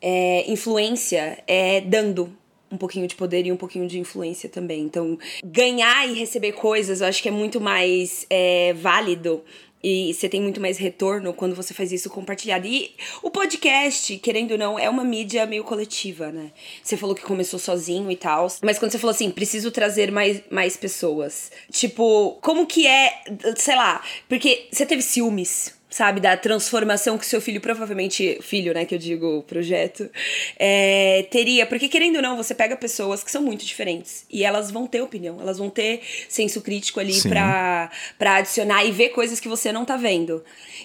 é, 0.00 0.50
influência 0.50 1.42
é 1.46 1.80
dando 1.80 2.30
um 2.74 2.78
pouquinho 2.78 3.06
de 3.06 3.14
poder 3.14 3.46
e 3.46 3.52
um 3.52 3.56
pouquinho 3.56 3.86
de 3.86 3.98
influência 3.98 4.48
também. 4.48 4.82
Então, 4.82 5.18
ganhar 5.44 6.08
e 6.08 6.14
receber 6.14 6.52
coisas, 6.52 7.00
eu 7.00 7.06
acho 7.06 7.22
que 7.22 7.28
é 7.28 7.32
muito 7.32 7.60
mais 7.60 8.26
é, 8.28 8.72
válido 8.74 9.42
e 9.84 10.14
você 10.14 10.30
tem 10.30 10.40
muito 10.40 10.62
mais 10.62 10.78
retorno 10.78 11.34
quando 11.34 11.54
você 11.54 11.74
faz 11.74 11.92
isso 11.92 12.08
compartilhado. 12.08 12.66
E 12.66 12.92
o 13.22 13.30
podcast, 13.30 14.16
querendo 14.16 14.52
ou 14.52 14.58
não, 14.58 14.78
é 14.78 14.88
uma 14.88 15.04
mídia 15.04 15.44
meio 15.44 15.62
coletiva, 15.62 16.32
né? 16.32 16.52
Você 16.82 16.96
falou 16.96 17.14
que 17.14 17.20
começou 17.20 17.58
sozinho 17.58 18.10
e 18.10 18.16
tal. 18.16 18.46
Mas 18.62 18.78
quando 18.78 18.92
você 18.92 18.98
falou 18.98 19.14
assim, 19.14 19.30
preciso 19.30 19.70
trazer 19.70 20.10
mais, 20.10 20.40
mais 20.50 20.74
pessoas. 20.74 21.52
Tipo, 21.70 22.38
como 22.40 22.66
que 22.66 22.86
é, 22.86 23.24
sei 23.56 23.76
lá, 23.76 24.02
porque 24.26 24.68
você 24.72 24.86
teve 24.86 25.02
ciúmes 25.02 25.74
sabe, 25.94 26.20
da 26.20 26.36
transformação 26.36 27.16
que 27.16 27.24
seu 27.24 27.40
filho, 27.40 27.60
provavelmente, 27.60 28.36
filho, 28.42 28.74
né, 28.74 28.84
que 28.84 28.96
eu 28.96 28.98
digo, 28.98 29.44
projeto, 29.46 30.10
é, 30.58 31.24
teria. 31.30 31.64
Porque, 31.66 31.88
querendo 31.88 32.16
ou 32.16 32.22
não, 32.22 32.36
você 32.36 32.52
pega 32.52 32.76
pessoas 32.76 33.22
que 33.22 33.30
são 33.30 33.40
muito 33.40 33.64
diferentes 33.64 34.26
e 34.28 34.42
elas 34.42 34.72
vão 34.72 34.88
ter 34.88 35.02
opinião, 35.02 35.40
elas 35.40 35.56
vão 35.56 35.70
ter 35.70 36.00
senso 36.28 36.60
crítico 36.62 36.98
ali 36.98 37.22
pra, 37.22 37.92
pra 38.18 38.36
adicionar 38.38 38.84
e 38.84 38.90
ver 38.90 39.10
coisas 39.10 39.38
que 39.38 39.48
você 39.48 39.70
não 39.70 39.84
tá 39.84 39.96
vendo. 39.96 40.42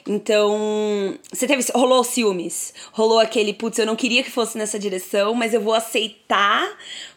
Então, 0.07 1.17
você 1.33 1.47
teve. 1.47 1.65
Rolou 1.73 2.03
ciúmes, 2.03 2.71
rolou 2.91 3.17
aquele, 3.17 3.51
putz, 3.51 3.79
eu 3.79 3.87
não 3.87 3.95
queria 3.95 4.21
que 4.21 4.29
fosse 4.29 4.59
nessa 4.59 4.77
direção, 4.77 5.33
mas 5.33 5.55
eu 5.55 5.61
vou 5.61 5.73
aceitar 5.73 6.69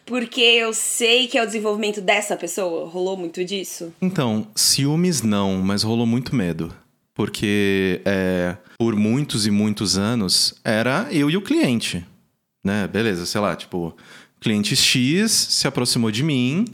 porque 0.07 0.41
eu 0.41 0.73
sei 0.73 1.29
que 1.29 1.37
é 1.37 1.43
o 1.43 1.47
desenvolvimento 1.47 2.01
dessa 2.01 2.37
pessoa? 2.37 2.89
Rolou 2.89 3.19
muito 3.19 3.45
disso? 3.45 3.93
Então, 4.01 4.47
ciúmes 4.57 5.21
não, 5.21 5.59
mas 5.59 5.83
rolou 5.83 6.07
muito 6.07 6.35
medo. 6.35 6.75
Porque 7.15 8.01
é, 8.05 8.57
por 8.79 8.97
muitos 8.97 9.47
e 9.47 9.51
muitos 9.51 9.99
anos 9.99 10.55
era 10.65 11.09
eu 11.11 11.31
e 11.31 11.37
o 11.37 11.43
cliente. 11.43 12.07
Né? 12.65 12.89
Beleza, 12.89 13.27
sei 13.27 13.41
lá, 13.41 13.55
tipo, 13.55 13.95
cliente 14.41 14.75
X 14.75 15.31
se 15.31 15.67
aproximou 15.67 16.11
de 16.11 16.23
mim, 16.23 16.65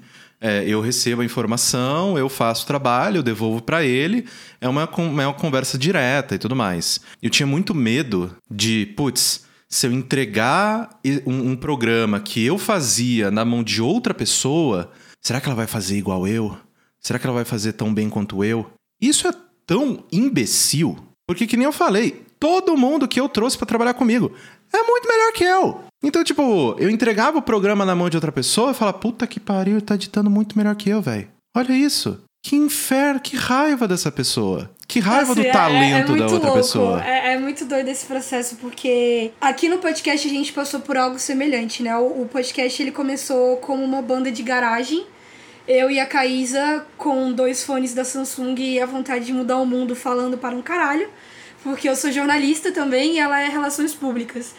é, 0.40 0.64
eu 0.66 0.80
recebo 0.80 1.22
a 1.22 1.24
informação, 1.24 2.16
eu 2.16 2.28
faço 2.28 2.62
o 2.62 2.66
trabalho, 2.66 3.18
eu 3.18 3.22
devolvo 3.22 3.60
para 3.60 3.84
ele. 3.84 4.24
É 4.60 4.68
uma, 4.68 4.82
é 4.82 5.26
uma 5.26 5.34
conversa 5.34 5.76
direta 5.76 6.34
e 6.34 6.38
tudo 6.38 6.54
mais. 6.54 7.00
Eu 7.20 7.30
tinha 7.30 7.46
muito 7.46 7.74
medo 7.74 8.34
de, 8.50 8.86
putz, 8.96 9.44
se 9.68 9.86
eu 9.86 9.92
entregar 9.92 10.98
um, 11.26 11.50
um, 11.50 11.56
programa 11.56 12.20
que 12.20 12.44
eu 12.44 12.56
fazia 12.56 13.30
na 13.30 13.44
mão 13.44 13.62
de 13.62 13.82
outra 13.82 14.14
pessoa, 14.14 14.90
será 15.20 15.40
que 15.40 15.46
ela 15.46 15.56
vai 15.56 15.66
fazer 15.66 15.98
igual 15.98 16.26
eu? 16.26 16.56
Será 17.00 17.18
que 17.18 17.26
ela 17.26 17.34
vai 17.34 17.44
fazer 17.44 17.72
tão 17.72 17.92
bem 17.92 18.08
quanto 18.08 18.42
eu? 18.44 18.70
Isso 19.00 19.26
é 19.26 19.32
tão 19.68 20.02
imbecil, 20.10 20.96
porque 21.26 21.46
que 21.46 21.56
nem 21.56 21.66
eu 21.66 21.72
falei, 21.72 22.24
todo 22.40 22.76
mundo 22.76 23.06
que 23.06 23.20
eu 23.20 23.28
trouxe 23.28 23.58
para 23.58 23.66
trabalhar 23.66 23.92
comigo 23.92 24.32
é 24.72 24.82
muito 24.82 25.06
melhor 25.06 25.32
que 25.32 25.44
eu. 25.44 25.80
Então, 26.02 26.24
tipo, 26.24 26.74
eu 26.78 26.88
entregava 26.88 27.38
o 27.38 27.42
programa 27.42 27.84
na 27.84 27.94
mão 27.94 28.08
de 28.08 28.16
outra 28.16 28.32
pessoa 28.32 28.70
e 28.70 28.74
falava, 28.74 28.98
puta 28.98 29.26
que 29.26 29.38
pariu, 29.38 29.80
tá 29.82 29.94
editando 29.94 30.30
muito 30.30 30.56
melhor 30.56 30.74
que 30.74 30.88
eu, 30.88 31.02
velho. 31.02 31.28
Olha 31.54 31.72
isso. 31.72 32.22
Que 32.42 32.56
inferno, 32.56 33.20
que 33.20 33.36
raiva 33.36 33.86
dessa 33.86 34.10
pessoa. 34.10 34.70
Que 34.86 35.00
raiva 35.00 35.34
do 35.34 35.44
talento 35.44 36.12
é, 36.12 36.14
é 36.14 36.18
da 36.18 36.24
outra 36.24 36.38
louco. 36.38 36.56
pessoa. 36.56 37.04
É, 37.04 37.34
é, 37.34 37.38
muito 37.38 37.64
doido 37.66 37.88
esse 37.88 38.06
processo, 38.06 38.56
porque 38.56 39.32
aqui 39.40 39.68
no 39.68 39.78
podcast 39.78 40.26
a 40.26 40.30
gente 40.30 40.52
passou 40.52 40.80
por 40.80 40.96
algo 40.96 41.18
semelhante, 41.18 41.82
né? 41.82 41.94
O, 41.98 42.22
o 42.22 42.28
podcast 42.30 42.80
ele 42.80 42.92
começou 42.92 43.56
como 43.56 43.84
uma 43.84 44.00
banda 44.00 44.30
de 44.30 44.42
garagem 44.42 45.04
eu 45.68 45.90
e 45.90 46.00
a 46.00 46.06
Caísa 46.06 46.86
com 46.96 47.30
dois 47.30 47.62
fones 47.62 47.92
da 47.92 48.02
Samsung 48.02 48.54
e 48.58 48.80
a 48.80 48.86
vontade 48.86 49.26
de 49.26 49.34
mudar 49.34 49.58
o 49.58 49.66
mundo 49.66 49.94
falando 49.94 50.38
para 50.38 50.56
um 50.56 50.62
caralho, 50.62 51.10
porque 51.62 51.86
eu 51.86 51.94
sou 51.94 52.10
jornalista 52.10 52.72
também 52.72 53.16
e 53.16 53.18
ela 53.18 53.38
é 53.38 53.48
relações 53.48 53.94
públicas. 53.94 54.54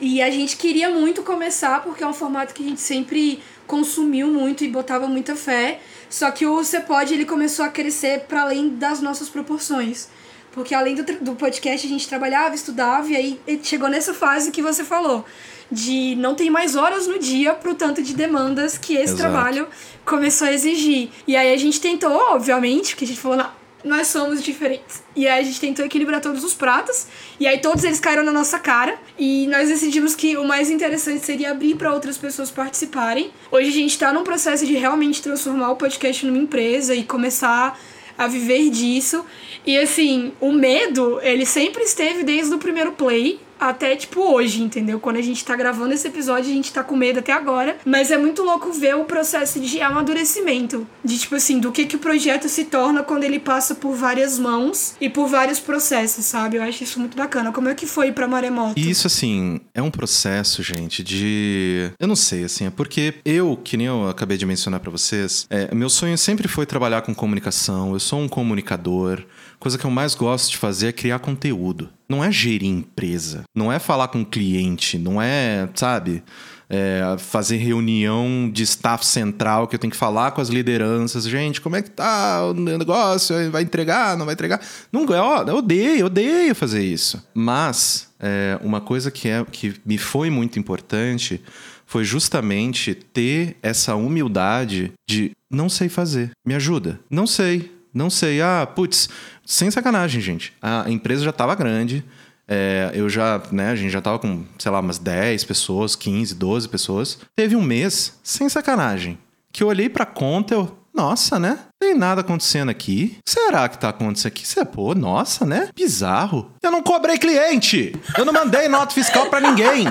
E 0.00 0.22
a 0.22 0.30
gente 0.30 0.56
queria 0.56 0.88
muito 0.88 1.22
começar, 1.24 1.82
porque 1.82 2.04
é 2.04 2.06
um 2.06 2.14
formato 2.14 2.54
que 2.54 2.62
a 2.62 2.68
gente 2.68 2.80
sempre 2.80 3.42
consumiu 3.66 4.28
muito 4.28 4.62
e 4.62 4.68
botava 4.68 5.08
muita 5.08 5.34
fé. 5.34 5.80
Só 6.08 6.30
que 6.30 6.46
o 6.46 6.54
Você 6.54 6.78
Pode 6.78 7.12
ele 7.12 7.24
começou 7.24 7.64
a 7.64 7.68
crescer 7.68 8.20
para 8.20 8.42
além 8.42 8.68
das 8.68 9.00
nossas 9.00 9.28
proporções. 9.28 10.08
Porque 10.52 10.74
além 10.74 10.94
do, 10.94 11.02
do 11.02 11.34
podcast 11.34 11.86
a 11.86 11.90
gente 11.90 12.06
trabalhava, 12.06 12.54
estudava 12.54 13.08
e 13.08 13.16
aí 13.16 13.60
chegou 13.62 13.88
nessa 13.88 14.14
fase 14.14 14.50
que 14.50 14.62
você 14.62 14.84
falou 14.84 15.24
de 15.70 16.14
não 16.16 16.34
ter 16.34 16.50
mais 16.50 16.76
horas 16.76 17.06
no 17.06 17.18
dia 17.18 17.54
pro 17.54 17.74
tanto 17.74 18.02
de 18.02 18.14
demandas 18.14 18.76
que 18.76 18.92
esse 18.92 19.14
Exato. 19.14 19.20
trabalho 19.20 19.66
começou 20.04 20.46
a 20.46 20.52
exigir. 20.52 21.08
E 21.26 21.34
aí 21.34 21.52
a 21.52 21.56
gente 21.56 21.80
tentou, 21.80 22.12
obviamente, 22.12 22.90
porque 22.90 23.06
a 23.06 23.08
gente 23.08 23.20
falou, 23.20 23.42
nós 23.82 24.08
somos 24.08 24.42
diferentes. 24.42 25.02
E 25.16 25.26
aí 25.26 25.40
a 25.40 25.42
gente 25.42 25.58
tentou 25.60 25.84
equilibrar 25.84 26.20
todos 26.20 26.44
os 26.44 26.54
pratos, 26.54 27.06
e 27.40 27.46
aí 27.46 27.58
todos 27.58 27.82
eles 27.84 27.98
caíram 27.98 28.22
na 28.22 28.32
nossa 28.32 28.58
cara, 28.58 28.98
e 29.18 29.46
nós 29.48 29.68
decidimos 29.68 30.14
que 30.14 30.36
o 30.36 30.44
mais 30.44 30.70
interessante 30.70 31.24
seria 31.24 31.50
abrir 31.50 31.74
para 31.74 31.92
outras 31.92 32.16
pessoas 32.16 32.50
participarem. 32.50 33.32
Hoje 33.50 33.68
a 33.68 33.72
gente 33.72 33.98
tá 33.98 34.12
num 34.12 34.24
processo 34.24 34.66
de 34.66 34.74
realmente 34.74 35.22
transformar 35.22 35.70
o 35.70 35.76
podcast 35.76 36.24
numa 36.26 36.38
empresa 36.38 36.94
e 36.94 37.02
começar 37.02 37.78
a 38.24 38.28
viver 38.28 38.70
disso. 38.70 39.24
E 39.66 39.78
assim, 39.78 40.32
o 40.40 40.52
medo, 40.52 41.20
ele 41.22 41.46
sempre 41.46 41.82
esteve 41.82 42.24
desde 42.24 42.54
o 42.54 42.58
primeiro 42.58 42.92
play 42.92 43.40
até, 43.68 43.96
tipo, 43.96 44.20
hoje, 44.20 44.62
entendeu? 44.62 44.98
Quando 45.00 45.16
a 45.16 45.22
gente 45.22 45.44
tá 45.44 45.56
gravando 45.56 45.94
esse 45.94 46.06
episódio, 46.08 46.50
a 46.50 46.54
gente 46.54 46.72
tá 46.72 46.82
com 46.82 46.96
medo 46.96 47.18
até 47.18 47.32
agora. 47.32 47.76
Mas 47.84 48.10
é 48.10 48.18
muito 48.18 48.42
louco 48.42 48.72
ver 48.72 48.96
o 48.96 49.04
processo 49.04 49.60
de 49.60 49.80
amadurecimento. 49.80 50.86
De, 51.04 51.18
tipo 51.18 51.34
assim, 51.34 51.58
do 51.58 51.72
que, 51.72 51.86
que 51.86 51.96
o 51.96 51.98
projeto 51.98 52.48
se 52.48 52.64
torna 52.64 53.02
quando 53.02 53.24
ele 53.24 53.38
passa 53.38 53.74
por 53.74 53.94
várias 53.94 54.38
mãos 54.38 54.94
e 55.00 55.08
por 55.08 55.28
vários 55.28 55.58
processos, 55.58 56.24
sabe? 56.24 56.56
Eu 56.56 56.62
acho 56.62 56.84
isso 56.84 56.98
muito 56.98 57.16
bacana. 57.16 57.52
Como 57.52 57.68
é 57.68 57.74
que 57.74 57.86
foi 57.86 58.12
pra 58.12 58.28
Maremoto? 58.28 58.78
Isso, 58.78 59.06
assim, 59.06 59.60
é 59.74 59.82
um 59.82 59.90
processo, 59.90 60.62
gente, 60.62 61.02
de. 61.02 61.90
Eu 61.98 62.08
não 62.08 62.16
sei, 62.16 62.44
assim, 62.44 62.66
é 62.66 62.70
porque 62.70 63.14
eu, 63.24 63.56
que 63.56 63.76
nem 63.76 63.86
eu 63.86 64.08
acabei 64.08 64.36
de 64.36 64.46
mencionar 64.46 64.80
para 64.80 64.90
vocês, 64.90 65.46
é, 65.50 65.74
meu 65.74 65.88
sonho 65.88 66.16
sempre 66.18 66.48
foi 66.48 66.66
trabalhar 66.66 67.02
com 67.02 67.14
comunicação. 67.14 67.92
Eu 67.92 68.00
sou 68.00 68.20
um 68.20 68.28
comunicador 68.28 69.22
coisa 69.62 69.78
que 69.78 69.84
eu 69.84 69.90
mais 69.92 70.16
gosto 70.16 70.50
de 70.50 70.56
fazer 70.56 70.88
é 70.88 70.92
criar 70.92 71.20
conteúdo. 71.20 71.88
Não 72.08 72.22
é 72.22 72.30
gerir 72.30 72.68
empresa, 72.68 73.44
não 73.54 73.72
é 73.72 73.78
falar 73.78 74.08
com 74.08 74.24
cliente, 74.24 74.98
não 74.98 75.20
é, 75.20 75.68
sabe, 75.74 76.22
é 76.68 77.16
fazer 77.18 77.58
reunião 77.58 78.50
de 78.50 78.62
staff 78.62 79.04
central 79.04 79.68
que 79.68 79.74
eu 79.74 79.78
tenho 79.78 79.90
que 79.90 79.96
falar 79.96 80.30
com 80.30 80.40
as 80.40 80.48
lideranças. 80.48 81.24
Gente, 81.24 81.60
como 81.60 81.76
é 81.76 81.82
que 81.82 81.90
tá 81.90 82.46
o 82.46 82.54
negócio? 82.54 83.50
Vai 83.50 83.62
entregar? 83.62 84.16
Não 84.16 84.24
vai 84.24 84.32
entregar? 84.32 84.60
Não, 84.90 85.04
eu 85.04 85.56
odeio, 85.56 86.06
odeio 86.06 86.54
fazer 86.54 86.82
isso. 86.82 87.22
Mas 87.34 88.10
é, 88.18 88.58
uma 88.62 88.80
coisa 88.80 89.10
que, 89.10 89.28
é, 89.28 89.44
que 89.44 89.74
me 89.84 89.98
foi 89.98 90.30
muito 90.30 90.58
importante 90.58 91.42
foi 91.84 92.04
justamente 92.04 92.94
ter 92.94 93.58
essa 93.62 93.94
humildade 93.94 94.92
de 95.06 95.32
não 95.50 95.68
sei 95.68 95.90
fazer. 95.90 96.30
Me 96.46 96.54
ajuda. 96.54 96.98
Não 97.10 97.26
sei. 97.26 97.70
Não 97.92 98.08
sei. 98.10 98.40
Ah, 98.40 98.66
putz, 98.66 99.08
sem 99.44 99.70
sacanagem, 99.70 100.20
gente. 100.20 100.52
A 100.60 100.88
empresa 100.88 101.24
já 101.24 101.30
estava 101.30 101.54
grande. 101.54 102.04
É, 102.48 102.90
eu 102.94 103.08
já, 103.08 103.40
né, 103.50 103.70
a 103.70 103.76
gente 103.76 103.90
já 103.90 104.00
tava 104.00 104.18
com, 104.18 104.44
sei 104.58 104.70
lá, 104.70 104.80
umas 104.80 104.98
10 104.98 105.44
pessoas, 105.44 105.94
15, 105.96 106.34
12 106.34 106.68
pessoas. 106.68 107.18
Teve 107.36 107.56
um 107.56 107.62
mês, 107.62 108.18
sem 108.22 108.48
sacanagem, 108.48 109.18
que 109.52 109.62
eu 109.62 109.68
olhei 109.68 109.88
pra 109.88 110.04
conta, 110.04 110.54
eu, 110.54 110.76
nossa, 110.92 111.38
né? 111.38 111.60
Tem 111.80 111.94
nada 111.94 112.20
acontecendo 112.20 112.68
aqui. 112.68 113.16
Será 113.26 113.68
que 113.68 113.78
tá 113.78 113.88
acontecendo 113.88 114.32
aqui? 114.32 114.46
Você, 114.46 114.64
pô, 114.64 114.94
nossa, 114.94 115.46
né? 115.46 115.70
Bizarro. 115.74 116.50
Eu 116.62 116.70
não 116.70 116.82
cobrei 116.82 117.16
cliente. 117.16 117.94
Eu 118.18 118.24
não 118.24 118.32
mandei 118.32 118.68
nota 118.68 118.92
fiscal 118.92 119.26
para 119.30 119.40
ninguém. 119.40 119.86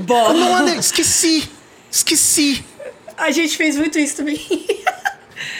Bom. 0.00 0.28
Eu 0.28 0.34
não 0.34 0.50
mandei, 0.52 0.76
esqueci. 0.76 1.48
Esqueci. 1.90 2.64
A 3.16 3.30
gente 3.30 3.56
fez 3.56 3.76
muito 3.76 3.98
isso 3.98 4.16
também. 4.16 4.40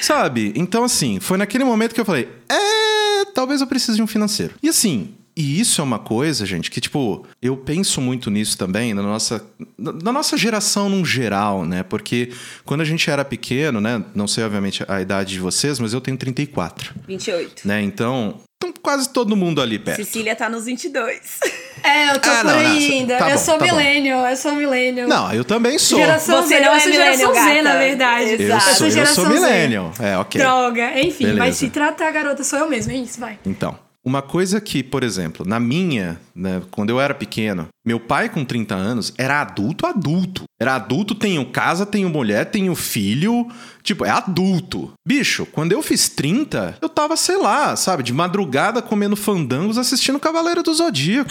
Sabe? 0.01 0.53
Então, 0.57 0.85
assim, 0.85 1.21
foi 1.21 1.37
naquele 1.39 1.65
momento 1.65 1.95
que 1.95 2.01
eu 2.01 2.05
falei: 2.05 2.29
é, 2.49 3.25
talvez 3.35 3.61
eu 3.61 3.67
precise 3.67 3.97
de 3.97 4.03
um 4.03 4.07
financeiro. 4.07 4.55
E 4.63 4.69
assim, 4.69 5.15
e 5.37 5.61
isso 5.61 5.81
é 5.81 5.85
uma 5.85 5.99
coisa, 5.99 6.45
gente, 6.45 6.71
que, 6.71 6.81
tipo, 6.81 7.27
eu 7.41 7.57
penso 7.57 8.01
muito 8.01 8.31
nisso 8.31 8.57
também, 8.59 8.93
na 8.93 9.03
nossa, 9.03 9.45
na 9.79 10.13
nossa 10.13 10.37
geração 10.37 10.89
num 10.89 11.05
geral, 11.05 11.65
né? 11.65 11.83
Porque 11.83 12.31
quando 12.65 12.83
a 12.83 12.85
gente 12.85 13.09
era 13.11 13.25
pequeno, 13.25 13.81
né? 13.81 14.05
Não 14.15 14.29
sei, 14.29 14.45
obviamente, 14.45 14.85
a 14.87 15.01
idade 15.01 15.33
de 15.35 15.41
vocês, 15.41 15.79
mas 15.79 15.93
eu 15.95 16.01
tenho 16.01 16.17
34. 16.17 16.93
28. 17.09 17.67
Né? 17.67 17.81
Então, 17.83 18.41
então 18.59 18.73
quase 18.83 19.09
todo 19.09 19.35
mundo 19.35 19.61
ali 19.63 19.79
perto. 19.79 19.97
Cecília 20.05 20.37
tá 20.37 20.49
nos 20.49 20.67
22. 20.67 21.41
É, 21.83 22.11
eu 22.13 22.21
tô 22.21 22.31
Ah, 22.31 22.37
por 22.37 22.45
não, 22.45 22.59
aí 22.59 22.89
não, 22.89 22.97
ainda. 22.99 23.17
tá 23.19 23.31
eu 23.31 23.37
bom, 23.37 23.43
sou 23.45 23.59
tá 23.59 23.65
millennial, 23.65 24.27
eu 24.27 24.37
sou 24.37 24.55
millennial. 24.55 25.09
Não, 25.09 25.33
eu 25.33 25.45
também 25.45 25.79
sou. 25.79 25.99
Geração 25.99 26.43
Você 26.43 26.49
Z, 26.57 26.61
não 26.61 26.67
eu 26.69 26.73
é 26.75 26.81
sou 26.81 26.93
geração 26.93 27.33
millennial, 27.33 27.55
Z, 27.55 27.63
na 27.63 27.71
gata. 27.73 27.79
verdade. 27.85 28.25
Exato. 28.31 28.43
Eu 28.43 28.49
Eu 28.49 28.61
sou, 28.61 28.75
sou 28.77 28.87
eu 28.87 28.91
geração 28.93 29.25
sou 29.25 29.33
millennial. 29.33 29.93
É, 29.99 30.17
ok. 30.19 30.41
Droga, 30.41 31.01
enfim, 31.01 31.25
Beleza. 31.25 31.39
mas 31.41 31.57
se 31.57 31.71
tratar 31.71 32.07
a 32.09 32.11
garota 32.13 32.45
sou 32.45 32.59
eu 32.61 32.69
mesma, 32.69 32.93
é 32.93 32.97
isso, 32.97 33.19
vai. 33.19 33.39
Então, 33.45 33.77
uma 34.05 34.21
coisa 34.21 34.61
que, 34.61 34.83
por 34.83 35.05
exemplo, 35.05 35.47
na 35.47 35.61
minha, 35.61 36.21
né, 36.35 36.61
quando 36.71 36.91
eu 36.91 37.01
era 37.01 37.15
pequeno, 37.15 37.69
meu 37.85 38.01
pai 38.01 38.29
com 38.29 38.45
30 38.45 38.75
anos 38.75 39.15
era 39.17 39.41
adulto 39.41 39.87
adulto. 39.87 40.45
Era 40.61 40.75
adulto, 40.75 41.15
tenho 41.15 41.45
casa, 41.51 41.87
tenho 41.87 42.09
mulher, 42.09 42.47
tenho 42.47 42.75
filho. 42.75 43.49
Tipo, 43.83 44.05
é 44.05 44.11
adulto. 44.11 44.93
Bicho, 45.07 45.47
quando 45.47 45.73
eu 45.73 45.83
fiz 45.83 46.09
30, 46.09 46.79
eu 46.81 46.89
tava, 46.89 47.17
sei 47.17 47.37
lá, 47.37 47.77
sabe, 47.77 48.03
de 48.03 48.13
madrugada 48.13 48.83
comendo 48.83 49.17
fandangos 49.17 49.79
assistindo 49.79 50.21
Cavaleiro 50.21 50.63
do 50.63 50.75
Zodíaco. 50.75 51.31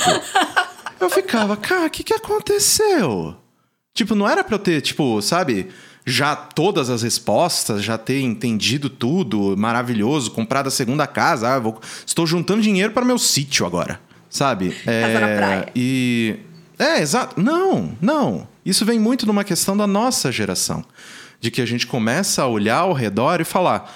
eu 0.99 1.09
ficava, 1.09 1.57
cara, 1.57 1.87
o 1.87 1.89
que, 1.89 2.03
que 2.03 2.13
aconteceu? 2.13 3.35
Tipo, 3.93 4.15
não 4.15 4.27
era 4.27 4.43
pra 4.43 4.55
eu 4.55 4.59
ter, 4.59 4.79
tipo, 4.81 5.21
sabe, 5.21 5.67
já 6.05 6.35
todas 6.35 6.89
as 6.89 7.03
respostas, 7.03 7.83
já 7.83 7.97
ter 7.97 8.21
entendido 8.21 8.89
tudo, 8.89 9.55
maravilhoso, 9.57 10.31
comprado 10.31 10.67
a 10.67 10.71
segunda 10.71 11.05
casa, 11.05 11.47
ah, 11.55 11.59
vou, 11.59 11.79
estou 12.05 12.25
juntando 12.25 12.61
dinheiro 12.61 12.91
para 12.91 13.05
meu 13.05 13.17
sítio 13.19 13.65
agora, 13.65 13.99
sabe? 14.29 14.71
Casa 14.83 15.19
na 15.19 15.27
praia. 15.37 15.67
E 15.75 16.37
é, 16.79 16.99
exato. 17.01 17.39
Não, 17.39 17.91
não. 18.01 18.47
Isso 18.65 18.83
vem 18.85 18.99
muito 18.99 19.25
numa 19.27 19.43
questão 19.43 19.77
da 19.77 19.85
nossa 19.85 20.31
geração, 20.31 20.83
de 21.39 21.51
que 21.51 21.61
a 21.61 21.65
gente 21.65 21.85
começa 21.85 22.41
a 22.41 22.47
olhar 22.47 22.77
ao 22.79 22.93
redor 22.93 23.39
e 23.41 23.43
falar: 23.43 23.91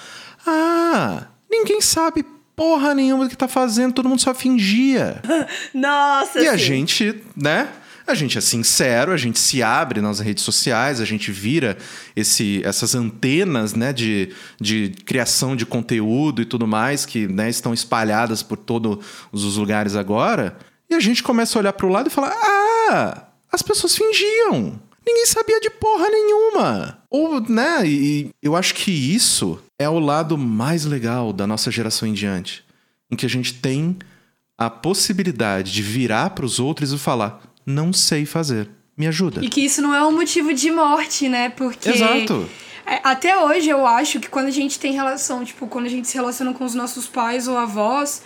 "Ah, 0.46 1.24
ninguém 1.50 1.82
sabe 1.82 2.24
porra 2.56 2.94
nenhuma 2.94 3.26
do 3.26 3.30
que 3.30 3.38
tá 3.38 3.48
fazendo, 3.48 3.94
todo 3.94 4.08
mundo 4.10 4.22
só 4.22 4.34
fingia". 4.34 5.22
Nossa, 5.74 6.40
E 6.40 6.48
a 6.48 6.52
sim. 6.52 6.58
gente, 6.64 7.24
né? 7.36 7.68
A 8.08 8.14
gente 8.14 8.38
é 8.38 8.42
sincero, 8.42 9.12
a 9.12 9.18
gente 9.18 9.40
se 9.40 9.64
abre 9.64 10.00
nas 10.00 10.20
redes 10.20 10.44
sociais, 10.44 11.02
a 11.02 11.06
gente 11.06 11.32
vira 11.32 11.76
esse, 12.16 12.62
essas 12.64 12.94
antenas 12.94 13.74
né, 13.74 13.92
de, 13.92 14.30
de 14.62 14.90
criação 15.06 15.56
de 15.56 15.66
conteúdo 15.66 16.42
e 16.42 16.46
tudo 16.46 16.68
mais 16.68 17.06
que 17.06 17.28
né, 17.28 17.50
estão 17.50 17.74
espalhadas 17.74 18.44
por 18.44 18.58
todos 18.58 19.04
os 19.32 19.58
lugares 19.58 19.96
agora. 19.96 20.56
E 20.88 20.94
a 20.94 21.00
gente 21.00 21.24
começa 21.24 21.58
a 21.58 21.60
olhar 21.62 21.74
para 21.74 21.86
o 21.88 21.90
lado 21.90 22.08
e 22.08 22.12
falar: 22.12 22.32
ah, 22.32 23.24
as 23.52 23.64
pessoas 23.64 23.96
fingiam. 23.96 24.80
Ninguém 25.06 25.26
sabia 25.26 25.60
de 25.60 25.70
porra 25.70 26.10
nenhuma. 26.10 27.00
Ou, 27.10 27.40
né? 27.40 27.88
E 27.88 28.30
eu 28.42 28.56
acho 28.56 28.74
que 28.74 28.92
isso 28.92 29.60
é 29.80 29.88
o 29.88 30.00
lado 30.00 30.38
mais 30.38 30.86
legal 30.86 31.32
da 31.32 31.46
nossa 31.46 31.70
geração 31.72 32.08
em 32.08 32.14
diante. 32.14 32.64
Em 33.10 33.16
que 33.16 33.26
a 33.26 33.30
gente 33.30 33.54
tem 33.54 33.98
a 34.58 34.70
possibilidade 34.70 35.72
de 35.72 35.82
virar 35.82 36.32
para 36.32 36.46
os 36.46 36.60
outros 36.60 36.92
e 36.92 36.98
falar: 36.98 37.42
não 37.66 37.92
sei 37.92 38.26
fazer, 38.26 38.70
me 38.96 39.08
ajuda. 39.08 39.44
E 39.44 39.50
que 39.50 39.62
isso 39.62 39.82
não 39.82 39.94
é 39.94 40.06
um 40.06 40.12
motivo 40.12 40.54
de 40.54 40.72
morte, 40.72 41.28
né? 41.28 41.50
Porque. 41.50 41.90
Exato. 41.90 42.48
É, 42.86 43.00
Até 43.04 43.38
hoje 43.38 43.70
eu 43.70 43.86
acho 43.86 44.20
que 44.20 44.30
quando 44.30 44.48
a 44.48 44.52
gente 44.52 44.80
tem 44.80 44.94
relação, 44.94 45.44
tipo, 45.44 45.68
quando 45.68 45.86
a 45.86 45.90
gente 45.90 46.08
se 46.08 46.16
relaciona 46.16 46.54
com 46.54 46.64
os 46.64 46.76
nossos 46.76 47.08
pais 47.08 47.48
ou 47.48 47.58
avós, 47.58 48.22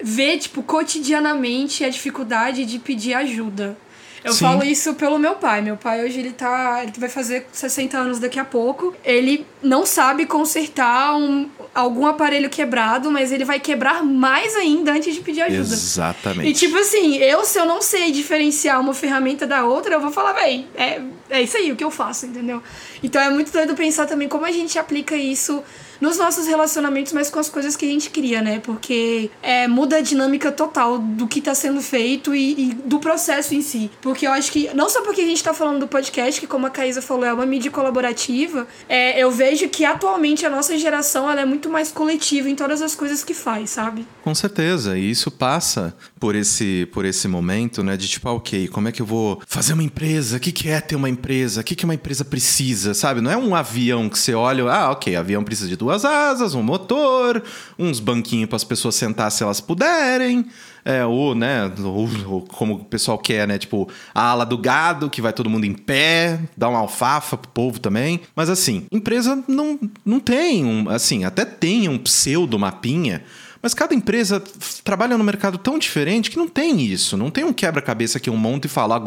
vê, 0.00 0.38
tipo, 0.38 0.62
cotidianamente 0.62 1.84
a 1.84 1.88
dificuldade 1.88 2.64
de 2.64 2.78
pedir 2.78 3.14
ajuda. 3.14 3.76
Eu 4.24 4.32
Sim. 4.32 4.44
falo 4.44 4.64
isso 4.64 4.94
pelo 4.94 5.18
meu 5.18 5.34
pai. 5.34 5.60
Meu 5.62 5.76
pai 5.76 6.04
hoje 6.04 6.18
ele 6.18 6.32
tá. 6.32 6.80
Ele 6.82 6.92
vai 6.96 7.08
fazer 7.08 7.46
60 7.52 7.96
anos 7.96 8.18
daqui 8.18 8.38
a 8.38 8.44
pouco. 8.44 8.94
Ele 9.04 9.46
não 9.62 9.86
sabe 9.86 10.26
consertar 10.26 11.16
um, 11.16 11.48
algum 11.78 12.06
aparelho 12.06 12.50
quebrado, 12.50 13.10
mas 13.10 13.30
ele 13.30 13.44
vai 13.44 13.60
quebrar 13.60 14.02
mais 14.02 14.56
ainda 14.56 14.92
antes 14.92 15.14
de 15.14 15.20
pedir 15.20 15.42
ajuda. 15.42 15.74
Exatamente. 15.74 16.50
E 16.50 16.52
tipo 16.52 16.76
assim, 16.76 17.16
eu 17.18 17.44
se 17.44 17.58
eu 17.58 17.64
não 17.64 17.80
sei 17.80 18.10
diferenciar 18.10 18.80
uma 18.80 18.92
ferramenta 18.92 19.46
da 19.46 19.64
outra, 19.64 19.94
eu 19.94 20.00
vou 20.00 20.10
falar, 20.10 20.32
véi, 20.32 20.66
é, 20.74 21.00
é 21.30 21.40
isso 21.40 21.56
aí 21.56 21.70
o 21.70 21.76
que 21.76 21.84
eu 21.84 21.90
faço, 21.90 22.26
entendeu? 22.26 22.60
Então 23.02 23.22
é 23.22 23.30
muito 23.30 23.52
doido 23.52 23.76
pensar 23.76 24.06
também 24.06 24.28
como 24.28 24.44
a 24.44 24.50
gente 24.50 24.76
aplica 24.76 25.14
isso 25.14 25.62
nos 26.00 26.16
nossos 26.16 26.46
relacionamentos, 26.46 27.12
mas 27.12 27.30
com 27.30 27.38
as 27.38 27.48
coisas 27.48 27.76
que 27.76 27.84
a 27.84 27.88
gente 27.88 28.10
cria, 28.10 28.40
né? 28.40 28.60
Porque 28.60 29.30
é, 29.42 29.66
muda 29.66 29.96
a 29.96 30.00
dinâmica 30.00 30.52
total 30.52 30.98
do 30.98 31.26
que 31.26 31.40
tá 31.40 31.54
sendo 31.54 31.80
feito 31.80 32.34
e, 32.34 32.70
e 32.70 32.74
do 32.74 32.98
processo 32.98 33.54
em 33.54 33.62
si. 33.62 33.90
Porque 34.00 34.26
eu 34.26 34.32
acho 34.32 34.52
que, 34.52 34.70
não 34.74 34.88
só 34.88 35.02
porque 35.02 35.20
a 35.20 35.26
gente 35.26 35.42
tá 35.42 35.52
falando 35.52 35.80
do 35.80 35.88
podcast, 35.88 36.40
que 36.40 36.46
como 36.46 36.66
a 36.66 36.70
Caísa 36.70 37.02
falou, 37.02 37.24
é 37.24 37.32
uma 37.32 37.46
mídia 37.46 37.70
colaborativa, 37.70 38.66
é, 38.88 39.18
eu 39.22 39.30
vejo 39.30 39.68
que 39.68 39.84
atualmente 39.84 40.46
a 40.46 40.50
nossa 40.50 40.76
geração 40.78 41.30
ela 41.30 41.40
é 41.40 41.44
muito 41.44 41.68
mais 41.68 41.90
coletiva 41.90 42.48
em 42.48 42.54
todas 42.54 42.82
as 42.82 42.94
coisas 42.94 43.24
que 43.24 43.34
faz, 43.34 43.70
sabe? 43.70 44.06
Com 44.22 44.34
certeza, 44.34 44.96
e 44.96 45.10
isso 45.10 45.30
passa 45.30 45.96
por 46.20 46.34
esse, 46.34 46.86
por 46.92 47.04
esse 47.04 47.26
momento, 47.26 47.82
né? 47.82 47.96
De 47.96 48.08
tipo, 48.08 48.28
ah, 48.28 48.32
ok, 48.34 48.68
como 48.68 48.88
é 48.88 48.92
que 48.92 49.02
eu 49.02 49.06
vou 49.06 49.40
fazer 49.46 49.72
uma 49.72 49.82
empresa? 49.82 50.36
O 50.36 50.40
que, 50.40 50.52
que 50.52 50.68
é 50.68 50.80
ter 50.80 50.96
uma 50.96 51.08
empresa, 51.08 51.60
o 51.60 51.64
que, 51.64 51.74
que 51.74 51.84
uma 51.84 51.94
empresa 51.94 52.24
precisa, 52.24 52.94
sabe? 52.94 53.20
Não 53.20 53.30
é 53.30 53.36
um 53.36 53.54
avião 53.54 54.08
que 54.08 54.18
você 54.18 54.34
olha, 54.34 54.64
ah, 54.70 54.90
ok, 54.90 55.16
avião 55.16 55.42
precisa 55.42 55.68
de 55.68 55.76
duas 55.76 55.87
asas, 56.04 56.54
um 56.54 56.62
motor, 56.62 57.42
uns 57.78 58.00
banquinhos 58.00 58.48
para 58.48 58.56
as 58.56 58.64
pessoas 58.64 58.94
sentar 58.94 59.30
se 59.30 59.42
elas 59.42 59.60
puderem, 59.60 60.46
é, 60.84 61.04
ou, 61.04 61.34
né, 61.34 61.70
ou, 61.82 62.08
ou 62.26 62.40
como 62.42 62.74
o 62.74 62.84
pessoal 62.84 63.18
quer, 63.18 63.46
né, 63.46 63.58
tipo, 63.58 63.88
a 64.14 64.30
ala 64.30 64.46
do 64.46 64.56
gado, 64.56 65.10
que 65.10 65.20
vai 65.20 65.32
todo 65.32 65.50
mundo 65.50 65.64
em 65.64 65.74
pé, 65.74 66.40
dá 66.56 66.68
uma 66.68 66.78
alfafa 66.78 67.36
pro 67.36 67.50
povo 67.50 67.78
também. 67.78 68.20
Mas 68.34 68.48
assim, 68.48 68.86
empresa 68.90 69.42
não, 69.46 69.78
não 70.04 70.20
tem 70.20 70.64
um, 70.64 70.88
assim, 70.88 71.24
até 71.24 71.44
tem 71.44 71.88
um 71.88 71.98
pseudo 71.98 72.58
mapinha, 72.58 73.22
mas 73.60 73.74
cada 73.74 73.94
empresa 73.94 74.42
trabalha 74.84 75.18
no 75.18 75.24
mercado 75.24 75.58
tão 75.58 75.78
diferente 75.78 76.30
que 76.30 76.36
não 76.36 76.48
tem 76.48 76.80
isso. 76.80 77.16
Não 77.16 77.30
tem 77.30 77.44
um 77.44 77.52
quebra-cabeça 77.52 78.20
que 78.20 78.30
um 78.30 78.36
monte 78.36 78.66
e 78.66 78.68
fala, 78.68 79.00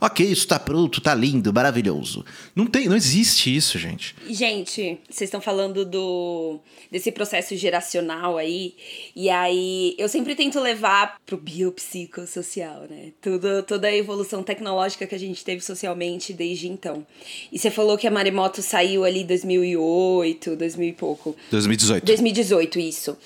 ok, 0.00 0.26
isso 0.26 0.46
tá 0.46 0.58
pronto, 0.58 1.00
tá 1.00 1.14
lindo, 1.14 1.52
maravilhoso. 1.52 2.24
Não 2.54 2.66
tem, 2.66 2.88
não 2.88 2.96
existe 2.96 3.54
isso, 3.54 3.78
gente. 3.78 4.14
Gente, 4.28 4.98
vocês 5.08 5.28
estão 5.28 5.40
falando 5.40 5.84
do 5.84 6.60
desse 6.90 7.10
processo 7.10 7.56
geracional 7.56 8.36
aí, 8.36 8.74
e 9.14 9.28
aí 9.28 9.94
eu 9.98 10.08
sempre 10.08 10.34
tento 10.34 10.60
levar 10.60 11.18
pro 11.26 11.36
biopsicossocial, 11.36 12.86
né? 12.88 13.12
Tudo, 13.20 13.62
toda 13.64 13.88
a 13.88 13.94
evolução 13.94 14.42
tecnológica 14.42 15.06
que 15.06 15.14
a 15.14 15.18
gente 15.18 15.44
teve 15.44 15.62
socialmente 15.62 16.32
desde 16.32 16.68
então. 16.68 17.06
E 17.50 17.58
você 17.58 17.70
falou 17.70 17.98
que 17.98 18.06
a 18.06 18.10
Maremoto 18.10 18.62
saiu 18.62 19.04
ali 19.04 19.24
2008, 19.24 20.56
2000 20.56 20.88
e 20.88 20.92
pouco. 20.92 21.36
2018. 21.50 22.04
2018, 22.04 22.78
isso. 22.78 23.16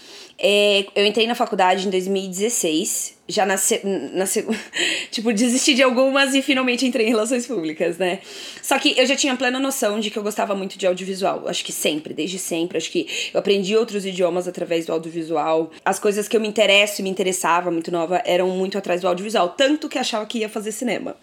É, 0.42 0.86
eu 0.94 1.04
entrei 1.04 1.26
na 1.26 1.34
faculdade 1.34 1.86
em 1.86 1.90
2016, 1.90 3.18
já 3.28 3.44
nasci, 3.44 3.78
nasci 3.84 4.46
tipo, 5.12 5.34
desisti 5.34 5.74
de 5.74 5.82
algumas 5.82 6.34
e 6.34 6.40
finalmente 6.40 6.86
entrei 6.86 7.06
em 7.06 7.10
relações 7.10 7.46
públicas, 7.46 7.98
né? 7.98 8.20
Só 8.62 8.78
que 8.78 8.98
eu 8.98 9.04
já 9.04 9.14
tinha 9.14 9.36
plena 9.36 9.60
noção 9.60 10.00
de 10.00 10.10
que 10.10 10.18
eu 10.18 10.22
gostava 10.22 10.54
muito 10.54 10.78
de 10.78 10.86
audiovisual, 10.86 11.46
acho 11.46 11.62
que 11.62 11.72
sempre, 11.72 12.14
desde 12.14 12.38
sempre, 12.38 12.78
acho 12.78 12.90
que 12.90 13.06
eu 13.34 13.38
aprendi 13.38 13.76
outros 13.76 14.06
idiomas 14.06 14.48
através 14.48 14.86
do 14.86 14.92
audiovisual. 14.92 15.70
As 15.84 15.98
coisas 15.98 16.26
que 16.26 16.34
eu 16.34 16.40
me 16.40 16.48
interesso 16.48 17.02
e 17.02 17.04
me 17.04 17.10
interessava 17.10 17.70
muito 17.70 17.92
nova 17.92 18.22
eram 18.24 18.48
muito 18.48 18.78
atrás 18.78 19.02
do 19.02 19.08
audiovisual, 19.08 19.50
tanto 19.50 19.90
que 19.90 19.98
achava 19.98 20.24
que 20.24 20.38
ia 20.38 20.48
fazer 20.48 20.72
cinema. 20.72 21.16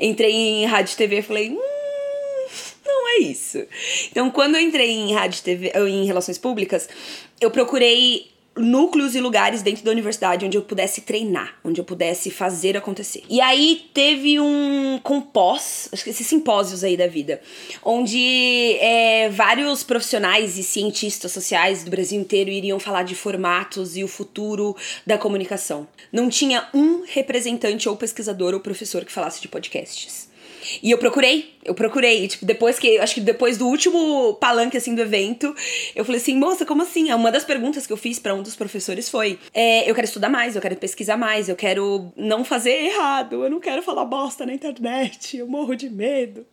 Entrei 0.00 0.32
em 0.32 0.64
rádio 0.64 0.94
e 0.94 0.96
TV 0.96 1.18
e 1.18 1.22
falei, 1.22 1.50
hum, 1.50 1.60
não 2.86 3.08
é 3.08 3.18
isso. 3.18 3.62
Então, 4.10 4.30
quando 4.30 4.54
eu 4.54 4.62
entrei 4.62 4.90
em 4.90 5.12
rádio 5.12 5.42
TV, 5.42 5.72
em 5.88 6.06
relações 6.06 6.38
públicas, 6.38 6.88
eu 7.38 7.50
procurei 7.50 8.31
núcleos 8.56 9.14
e 9.14 9.20
lugares 9.20 9.62
dentro 9.62 9.84
da 9.84 9.90
universidade 9.90 10.44
onde 10.44 10.56
eu 10.56 10.62
pudesse 10.62 11.02
treinar, 11.02 11.56
onde 11.64 11.80
eu 11.80 11.84
pudesse 11.84 12.30
fazer 12.30 12.76
acontecer. 12.76 13.22
E 13.28 13.40
aí 13.40 13.88
teve 13.94 14.38
um 14.38 14.98
compós, 15.02 15.88
acho 15.92 16.04
que 16.04 16.10
esses 16.10 16.26
simpósios 16.26 16.84
aí 16.84 16.96
da 16.96 17.06
vida, 17.06 17.40
onde 17.82 18.76
é, 18.78 19.28
vários 19.30 19.82
profissionais 19.82 20.58
e 20.58 20.62
cientistas 20.62 21.32
sociais 21.32 21.84
do 21.84 21.90
Brasil 21.90 22.20
inteiro 22.20 22.50
iriam 22.50 22.78
falar 22.78 23.04
de 23.04 23.14
formatos 23.14 23.96
e 23.96 24.04
o 24.04 24.08
futuro 24.08 24.76
da 25.06 25.16
comunicação. 25.16 25.86
Não 26.12 26.28
tinha 26.28 26.68
um 26.74 27.04
representante 27.06 27.88
ou 27.88 27.96
pesquisador 27.96 28.54
ou 28.54 28.60
professor 28.60 29.04
que 29.04 29.12
falasse 29.12 29.40
de 29.40 29.48
podcasts. 29.48 30.31
E 30.82 30.90
eu 30.90 30.98
procurei, 30.98 31.54
eu 31.64 31.74
procurei. 31.74 32.28
Tipo, 32.28 32.44
depois 32.44 32.78
que. 32.78 32.98
Acho 32.98 33.14
que 33.14 33.20
depois 33.20 33.56
do 33.58 33.66
último 33.66 34.34
palanque, 34.34 34.76
assim, 34.76 34.94
do 34.94 35.02
evento, 35.02 35.54
eu 35.94 36.04
falei 36.04 36.20
assim, 36.20 36.36
moça, 36.36 36.64
como 36.64 36.82
assim? 36.82 37.12
Uma 37.12 37.30
das 37.30 37.44
perguntas 37.44 37.86
que 37.86 37.92
eu 37.92 37.96
fiz 37.96 38.18
para 38.18 38.34
um 38.34 38.42
dos 38.42 38.56
professores 38.56 39.08
foi: 39.08 39.38
é, 39.52 39.88
eu 39.88 39.94
quero 39.94 40.06
estudar 40.06 40.28
mais, 40.28 40.56
eu 40.56 40.62
quero 40.62 40.76
pesquisar 40.76 41.16
mais, 41.16 41.48
eu 41.48 41.56
quero 41.56 42.12
não 42.16 42.44
fazer 42.44 42.72
errado, 42.72 43.44
eu 43.44 43.50
não 43.50 43.60
quero 43.60 43.82
falar 43.82 44.04
bosta 44.04 44.46
na 44.46 44.54
internet, 44.54 45.36
eu 45.36 45.46
morro 45.46 45.74
de 45.74 45.88
medo. 45.90 46.46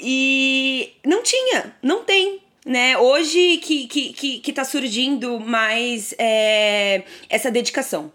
E 0.00 0.92
não 1.04 1.22
tinha, 1.22 1.74
não 1.82 2.04
tem 2.04 2.40
né? 2.64 2.96
Hoje 2.96 3.58
que, 3.58 3.86
que, 3.86 4.12
que, 4.12 4.38
que 4.38 4.52
tá 4.52 4.64
surgindo 4.64 5.38
mais 5.38 6.14
é, 6.18 7.02
essa 7.28 7.50
dedicação. 7.50 8.10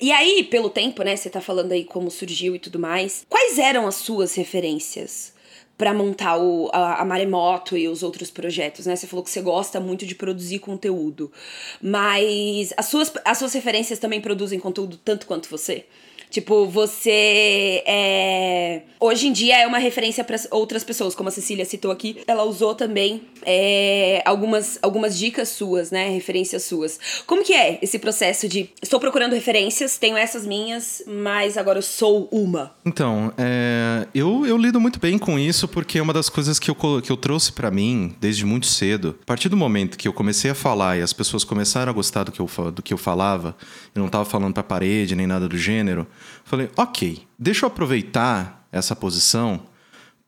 E 0.00 0.10
aí, 0.10 0.44
pelo 0.44 0.70
tempo, 0.70 1.02
né, 1.02 1.14
você 1.16 1.28
tá 1.28 1.40
falando 1.40 1.72
aí 1.72 1.84
como 1.84 2.10
surgiu 2.10 2.56
e 2.56 2.58
tudo 2.58 2.78
mais, 2.78 3.26
quais 3.28 3.58
eram 3.58 3.86
as 3.86 3.96
suas 3.96 4.34
referências? 4.34 5.32
para 5.76 5.92
montar 5.92 6.36
o, 6.36 6.70
a, 6.72 7.00
a, 7.00 7.04
Maremoto 7.04 7.76
e 7.76 7.88
os 7.88 8.04
outros 8.04 8.30
projetos, 8.30 8.86
né? 8.86 8.94
Você 8.94 9.06
falou 9.06 9.24
que 9.24 9.30
você 9.30 9.40
gosta 9.40 9.80
muito 9.80 10.06
de 10.06 10.14
produzir 10.14 10.60
conteúdo, 10.60 11.32
mas 11.80 12.72
as 12.76 12.86
suas, 12.86 13.12
as 13.24 13.38
suas 13.38 13.52
referências 13.52 13.98
também 13.98 14.20
produzem 14.20 14.60
conteúdo 14.60 14.96
tanto 15.04 15.26
quanto 15.26 15.48
você? 15.48 15.86
Tipo, 16.32 16.66
você 16.66 17.82
é... 17.86 18.80
Hoje 18.98 19.26
em 19.26 19.32
dia 19.32 19.58
é 19.58 19.66
uma 19.66 19.76
referência 19.76 20.24
para 20.24 20.36
outras 20.50 20.82
pessoas, 20.82 21.14
como 21.14 21.28
a 21.28 21.32
Cecília 21.32 21.66
citou 21.66 21.90
aqui. 21.90 22.22
Ela 22.26 22.44
usou 22.44 22.74
também 22.74 23.22
é, 23.44 24.22
algumas, 24.24 24.78
algumas 24.80 25.18
dicas 25.18 25.50
suas, 25.50 25.90
né? 25.90 26.08
Referências 26.08 26.62
suas. 26.62 26.98
Como 27.26 27.44
que 27.44 27.52
é 27.52 27.78
esse 27.82 27.98
processo 27.98 28.48
de 28.48 28.70
estou 28.80 28.98
procurando 28.98 29.34
referências, 29.34 29.98
tenho 29.98 30.16
essas 30.16 30.46
minhas, 30.46 31.02
mas 31.06 31.58
agora 31.58 31.80
eu 31.80 31.82
sou 31.82 32.28
uma? 32.32 32.74
Então, 32.86 33.30
é, 33.36 34.06
eu, 34.14 34.46
eu 34.46 34.56
lido 34.56 34.80
muito 34.80 34.98
bem 34.98 35.18
com 35.18 35.38
isso 35.38 35.68
porque 35.68 35.98
é 35.98 36.02
uma 36.02 36.14
das 36.14 36.30
coisas 36.30 36.58
que 36.58 36.70
eu, 36.70 36.74
que 37.02 37.12
eu 37.12 37.16
trouxe 37.16 37.52
para 37.52 37.70
mim 37.70 38.14
desde 38.18 38.46
muito 38.46 38.66
cedo. 38.66 39.18
A 39.20 39.26
partir 39.26 39.50
do 39.50 39.56
momento 39.56 39.98
que 39.98 40.08
eu 40.08 40.14
comecei 40.14 40.50
a 40.50 40.54
falar 40.54 40.96
e 40.96 41.02
as 41.02 41.12
pessoas 41.12 41.44
começaram 41.44 41.90
a 41.90 41.94
gostar 41.94 42.24
do 42.24 42.32
que 42.32 42.40
eu, 42.40 42.48
do 42.70 42.80
que 42.80 42.94
eu 42.94 42.98
falava, 42.98 43.54
eu 43.94 44.00
não 44.00 44.08
tava 44.08 44.24
falando 44.24 44.54
pra 44.54 44.62
parede 44.62 45.14
nem 45.14 45.26
nada 45.26 45.46
do 45.46 45.58
gênero, 45.58 46.06
Falei, 46.44 46.70
ok, 46.76 47.22
deixa 47.38 47.64
eu 47.64 47.68
aproveitar 47.68 48.66
essa 48.70 48.94
posição 48.94 49.62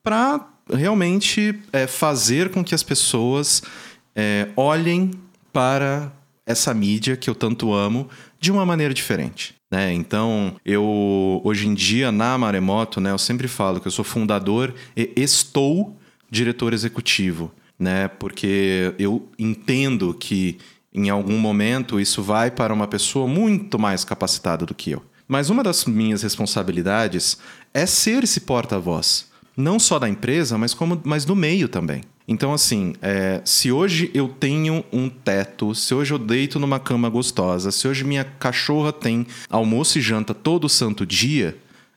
para 0.02 0.46
realmente 0.72 1.58
é, 1.72 1.86
fazer 1.86 2.50
com 2.50 2.64
que 2.64 2.74
as 2.74 2.82
pessoas 2.82 3.62
é, 4.14 4.48
olhem 4.56 5.10
para 5.52 6.12
essa 6.46 6.74
mídia 6.74 7.16
que 7.16 7.28
eu 7.28 7.34
tanto 7.34 7.72
amo 7.72 8.08
de 8.38 8.52
uma 8.52 8.66
maneira 8.66 8.92
diferente. 8.92 9.54
Né? 9.70 9.92
Então, 9.92 10.56
eu 10.64 11.40
hoje 11.42 11.66
em 11.66 11.74
dia 11.74 12.12
na 12.12 12.36
Maremoto, 12.38 13.00
né, 13.00 13.10
eu 13.10 13.18
sempre 13.18 13.48
falo 13.48 13.80
que 13.80 13.88
eu 13.88 13.92
sou 13.92 14.04
fundador 14.04 14.74
e 14.96 15.12
estou 15.16 15.96
diretor 16.30 16.72
executivo, 16.72 17.52
né? 17.78 18.08
Porque 18.08 18.94
eu 18.98 19.28
entendo 19.38 20.12
que 20.14 20.58
em 20.92 21.10
algum 21.10 21.38
momento 21.38 22.00
isso 22.00 22.22
vai 22.22 22.50
para 22.50 22.74
uma 22.74 22.86
pessoa 22.86 23.26
muito 23.26 23.78
mais 23.78 24.04
capacitada 24.04 24.66
do 24.66 24.74
que 24.74 24.92
eu. 24.92 25.02
Mas 25.26 25.50
uma 25.50 25.62
das 25.62 25.84
minhas 25.84 26.22
responsabilidades 26.22 27.38
é 27.72 27.86
ser 27.86 28.24
esse 28.24 28.40
porta-voz. 28.40 29.26
Não 29.56 29.78
só 29.78 29.98
da 29.98 30.08
empresa, 30.08 30.58
mas, 30.58 30.74
como, 30.74 31.00
mas 31.04 31.24
do 31.24 31.36
meio 31.36 31.68
também. 31.68 32.02
Então, 32.26 32.52
assim, 32.52 32.94
é, 33.02 33.42
se 33.44 33.70
hoje 33.70 34.10
eu 34.14 34.28
tenho 34.28 34.84
um 34.92 35.08
teto, 35.08 35.74
se 35.74 35.94
hoje 35.94 36.12
eu 36.12 36.18
deito 36.18 36.58
numa 36.58 36.80
cama 36.80 37.08
gostosa, 37.08 37.70
se 37.70 37.86
hoje 37.86 38.02
minha 38.02 38.24
cachorra 38.24 38.92
tem 38.92 39.26
almoço 39.50 39.98
e 39.98 40.02
janta 40.02 40.32
todo 40.32 40.68
santo 40.68 41.04
dia, 41.04 41.56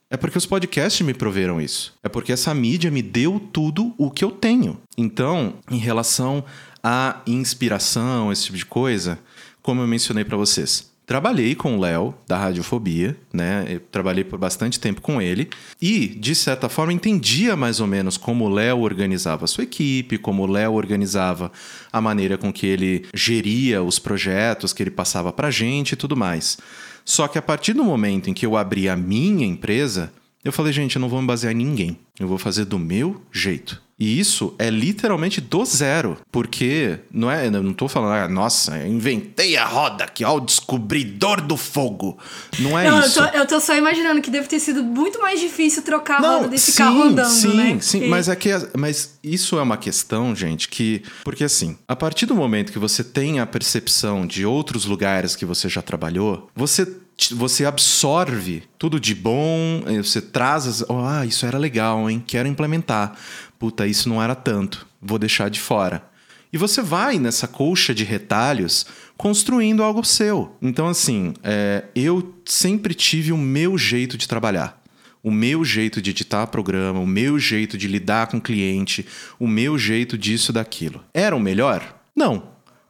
é 0.09 0.17
porque 0.17 0.37
os 0.37 0.45
podcasts 0.45 1.05
me 1.05 1.13
proveram 1.13 1.61
isso. 1.61 1.93
É 2.03 2.09
porque 2.09 2.31
essa 2.31 2.53
mídia 2.53 2.91
me 2.91 3.01
deu 3.01 3.39
tudo 3.39 3.93
o 3.97 4.11
que 4.11 4.23
eu 4.23 4.31
tenho. 4.31 4.79
Então, 4.97 5.55
em 5.69 5.77
relação 5.77 6.43
à 6.83 7.21
inspiração, 7.25 8.31
esse 8.31 8.45
tipo 8.45 8.57
de 8.57 8.65
coisa, 8.65 9.19
como 9.61 9.81
eu 9.81 9.87
mencionei 9.87 10.23
para 10.23 10.37
vocês, 10.37 10.86
Trabalhei 11.07 11.55
com 11.55 11.77
o 11.77 11.79
Léo, 11.79 12.13
da 12.27 12.37
Radiofobia, 12.37 13.17
né? 13.31 13.65
Eu 13.69 13.79
trabalhei 13.79 14.25
por 14.25 14.37
bastante 14.37 14.77
tempo 14.77 14.99
com 14.99 15.21
ele 15.21 15.49
e, 15.81 16.05
de 16.05 16.35
certa 16.35 16.67
forma, 16.67 16.91
entendia 16.91 17.55
mais 17.55 17.79
ou 17.79 17.87
menos 17.87 18.17
como 18.17 18.43
o 18.43 18.49
Léo 18.49 18.81
organizava 18.81 19.45
a 19.45 19.47
sua 19.47 19.63
equipe, 19.63 20.17
como 20.17 20.43
o 20.43 20.45
Léo 20.45 20.73
organizava 20.73 21.49
a 21.93 22.01
maneira 22.01 22.37
com 22.37 22.51
que 22.51 22.67
ele 22.67 23.05
geria 23.13 23.81
os 23.81 23.97
projetos 23.97 24.73
que 24.73 24.83
ele 24.83 24.91
passava 24.91 25.31
pra 25.31 25.49
gente 25.49 25.93
e 25.93 25.95
tudo 25.95 26.17
mais. 26.17 26.57
Só 27.05 27.25
que 27.29 27.37
a 27.37 27.41
partir 27.41 27.71
do 27.71 27.85
momento 27.85 28.29
em 28.29 28.33
que 28.33 28.45
eu 28.45 28.57
abri 28.57 28.89
a 28.89 28.97
minha 28.97 29.45
empresa, 29.45 30.11
eu 30.43 30.51
falei, 30.51 30.71
gente, 30.71 30.95
eu 30.95 30.99
não 30.99 31.09
vou 31.09 31.21
me 31.21 31.27
basear 31.27 31.51
em 31.53 31.57
ninguém. 31.57 31.99
Eu 32.19 32.27
vou 32.27 32.37
fazer 32.37 32.65
do 32.65 32.79
meu 32.79 33.21
jeito. 33.31 33.81
E 33.99 34.19
isso 34.19 34.53
é 34.59 34.69
literalmente 34.69 35.41
do 35.41 35.65
zero. 35.65 36.17
Porque 36.31 36.99
não 37.11 37.31
é. 37.31 37.47
Eu 37.47 37.63
não 37.63 37.73
tô 37.73 37.87
falando, 37.87 38.13
ah, 38.13 38.27
nossa, 38.27 38.77
eu 38.77 38.87
inventei 38.87 39.57
a 39.57 39.65
roda 39.65 40.03
aqui, 40.03 40.23
ó, 40.23 40.35
o 40.35 40.39
descobridor 40.39 41.41
do 41.41 41.57
fogo. 41.57 42.17
Não 42.59 42.77
é 42.77 42.89
não, 42.89 42.99
isso. 42.99 43.19
Eu 43.19 43.31
tô, 43.31 43.37
eu 43.39 43.47
tô 43.47 43.59
só 43.59 43.75
imaginando 43.75 44.21
que 44.21 44.29
deve 44.29 44.47
ter 44.47 44.59
sido 44.59 44.83
muito 44.83 45.19
mais 45.19 45.39
difícil 45.39 45.81
trocar 45.81 46.19
a 46.19 46.21
não, 46.21 46.35
roda 46.35 46.49
desse 46.49 46.71
sim, 46.71 46.77
carro 46.77 47.01
andando, 47.01 47.27
sim, 47.27 47.55
né? 47.55 47.69
Sim, 47.79 48.01
sim. 48.01 48.07
Mas, 48.07 48.29
é 48.29 48.35
que, 48.35 48.49
mas 48.77 49.17
isso 49.23 49.57
é 49.57 49.61
uma 49.63 49.77
questão, 49.77 50.35
gente, 50.35 50.69
que. 50.69 51.01
Porque 51.23 51.43
assim, 51.43 51.75
a 51.87 51.95
partir 51.95 52.27
do 52.27 52.35
momento 52.35 52.71
que 52.71 52.79
você 52.79 53.03
tem 53.03 53.39
a 53.39 53.47
percepção 53.47 54.27
de 54.27 54.45
outros 54.45 54.85
lugares 54.85 55.35
que 55.35 55.45
você 55.45 55.67
já 55.67 55.81
trabalhou, 55.81 56.49
você 56.55 56.87
você 57.31 57.65
absorve 57.65 58.63
tudo 58.77 58.99
de 58.99 59.15
bom, 59.15 59.83
você 60.03 60.21
traz, 60.21 60.67
as, 60.67 60.81
oh, 60.87 60.99
ah, 61.03 61.25
isso 61.25 61.45
era 61.45 61.57
legal, 61.57 62.09
hein? 62.09 62.23
Quero 62.25 62.47
implementar 62.47 63.17
puta, 63.57 63.87
isso 63.87 64.09
não 64.09 64.21
era 64.21 64.35
tanto, 64.35 64.87
vou 65.01 65.19
deixar 65.19 65.49
de 65.49 65.59
fora. 65.59 66.07
E 66.51 66.57
você 66.57 66.81
vai 66.81 67.19
nessa 67.19 67.47
colcha 67.47 67.93
de 67.93 68.03
retalhos 68.03 68.85
construindo 69.17 69.83
algo 69.83 70.03
seu. 70.03 70.55
Então, 70.61 70.87
assim, 70.87 71.33
é, 71.43 71.85
eu 71.93 72.35
sempre 72.45 72.93
tive 72.93 73.33
o 73.33 73.37
meu 73.37 73.77
jeito 73.77 74.17
de 74.17 74.27
trabalhar. 74.27 74.77
o 75.23 75.31
meu 75.31 75.65
jeito 75.65 76.01
de 76.01 76.11
editar 76.11 76.47
programa, 76.47 77.01
o 77.01 77.07
meu 77.07 77.37
jeito 77.37 77.77
de 77.77 77.85
lidar 77.85 78.27
com 78.27 78.39
cliente, 78.39 79.05
o 79.37 79.45
meu 79.45 79.77
jeito 79.77 80.17
disso 80.17 80.53
daquilo. 80.53 81.03
Era 81.13 81.35
o 81.35 81.39
melhor? 81.39 81.99
Não, 82.15 82.43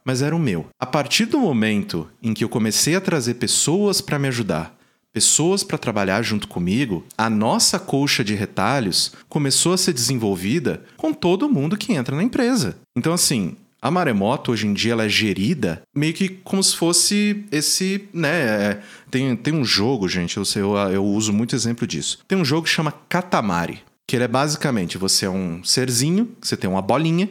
mas 0.08 0.22
era 0.22 0.34
o 0.34 0.38
meu. 0.38 0.68
A 0.80 0.86
partir 0.86 1.26
do 1.26 1.38
momento 1.38 2.08
em 2.22 2.32
que 2.32 2.42
eu 2.42 2.48
comecei 2.48 2.96
a 2.96 3.00
trazer 3.00 3.34
pessoas 3.34 4.00
para 4.00 4.18
me 4.18 4.26
ajudar, 4.28 4.74
pessoas 5.12 5.62
para 5.62 5.76
trabalhar 5.76 6.22
junto 6.22 6.48
comigo, 6.48 7.04
a 7.18 7.28
nossa 7.28 7.78
colcha 7.78 8.24
de 8.24 8.34
retalhos 8.34 9.12
começou 9.28 9.74
a 9.74 9.76
ser 9.76 9.92
desenvolvida 9.92 10.82
com 10.96 11.12
todo 11.12 11.46
mundo 11.46 11.76
que 11.76 11.92
entra 11.92 12.16
na 12.16 12.22
empresa. 12.22 12.78
Então, 12.96 13.12
assim, 13.12 13.54
a 13.82 13.90
maremoto, 13.90 14.50
hoje 14.50 14.66
em 14.66 14.72
dia, 14.72 14.92
ela 14.92 15.04
é 15.04 15.10
gerida 15.10 15.82
meio 15.94 16.14
que 16.14 16.30
como 16.30 16.62
se 16.62 16.74
fosse 16.74 17.44
esse, 17.52 18.08
né? 18.10 18.30
É, 18.30 18.80
tem, 19.10 19.36
tem 19.36 19.52
um 19.52 19.62
jogo, 19.62 20.08
gente, 20.08 20.38
eu, 20.38 20.44
sei, 20.46 20.62
eu, 20.62 20.74
eu 20.74 21.04
uso 21.04 21.34
muito 21.34 21.54
exemplo 21.54 21.86
disso. 21.86 22.20
Tem 22.26 22.38
um 22.38 22.46
jogo 22.46 22.62
que 22.62 22.70
chama 22.70 22.94
Katamari, 23.10 23.82
que 24.06 24.16
ele 24.16 24.24
é 24.24 24.28
basicamente, 24.28 24.96
você 24.96 25.26
é 25.26 25.30
um 25.30 25.62
serzinho, 25.62 26.30
você 26.40 26.56
tem 26.56 26.70
uma 26.70 26.80
bolinha, 26.80 27.28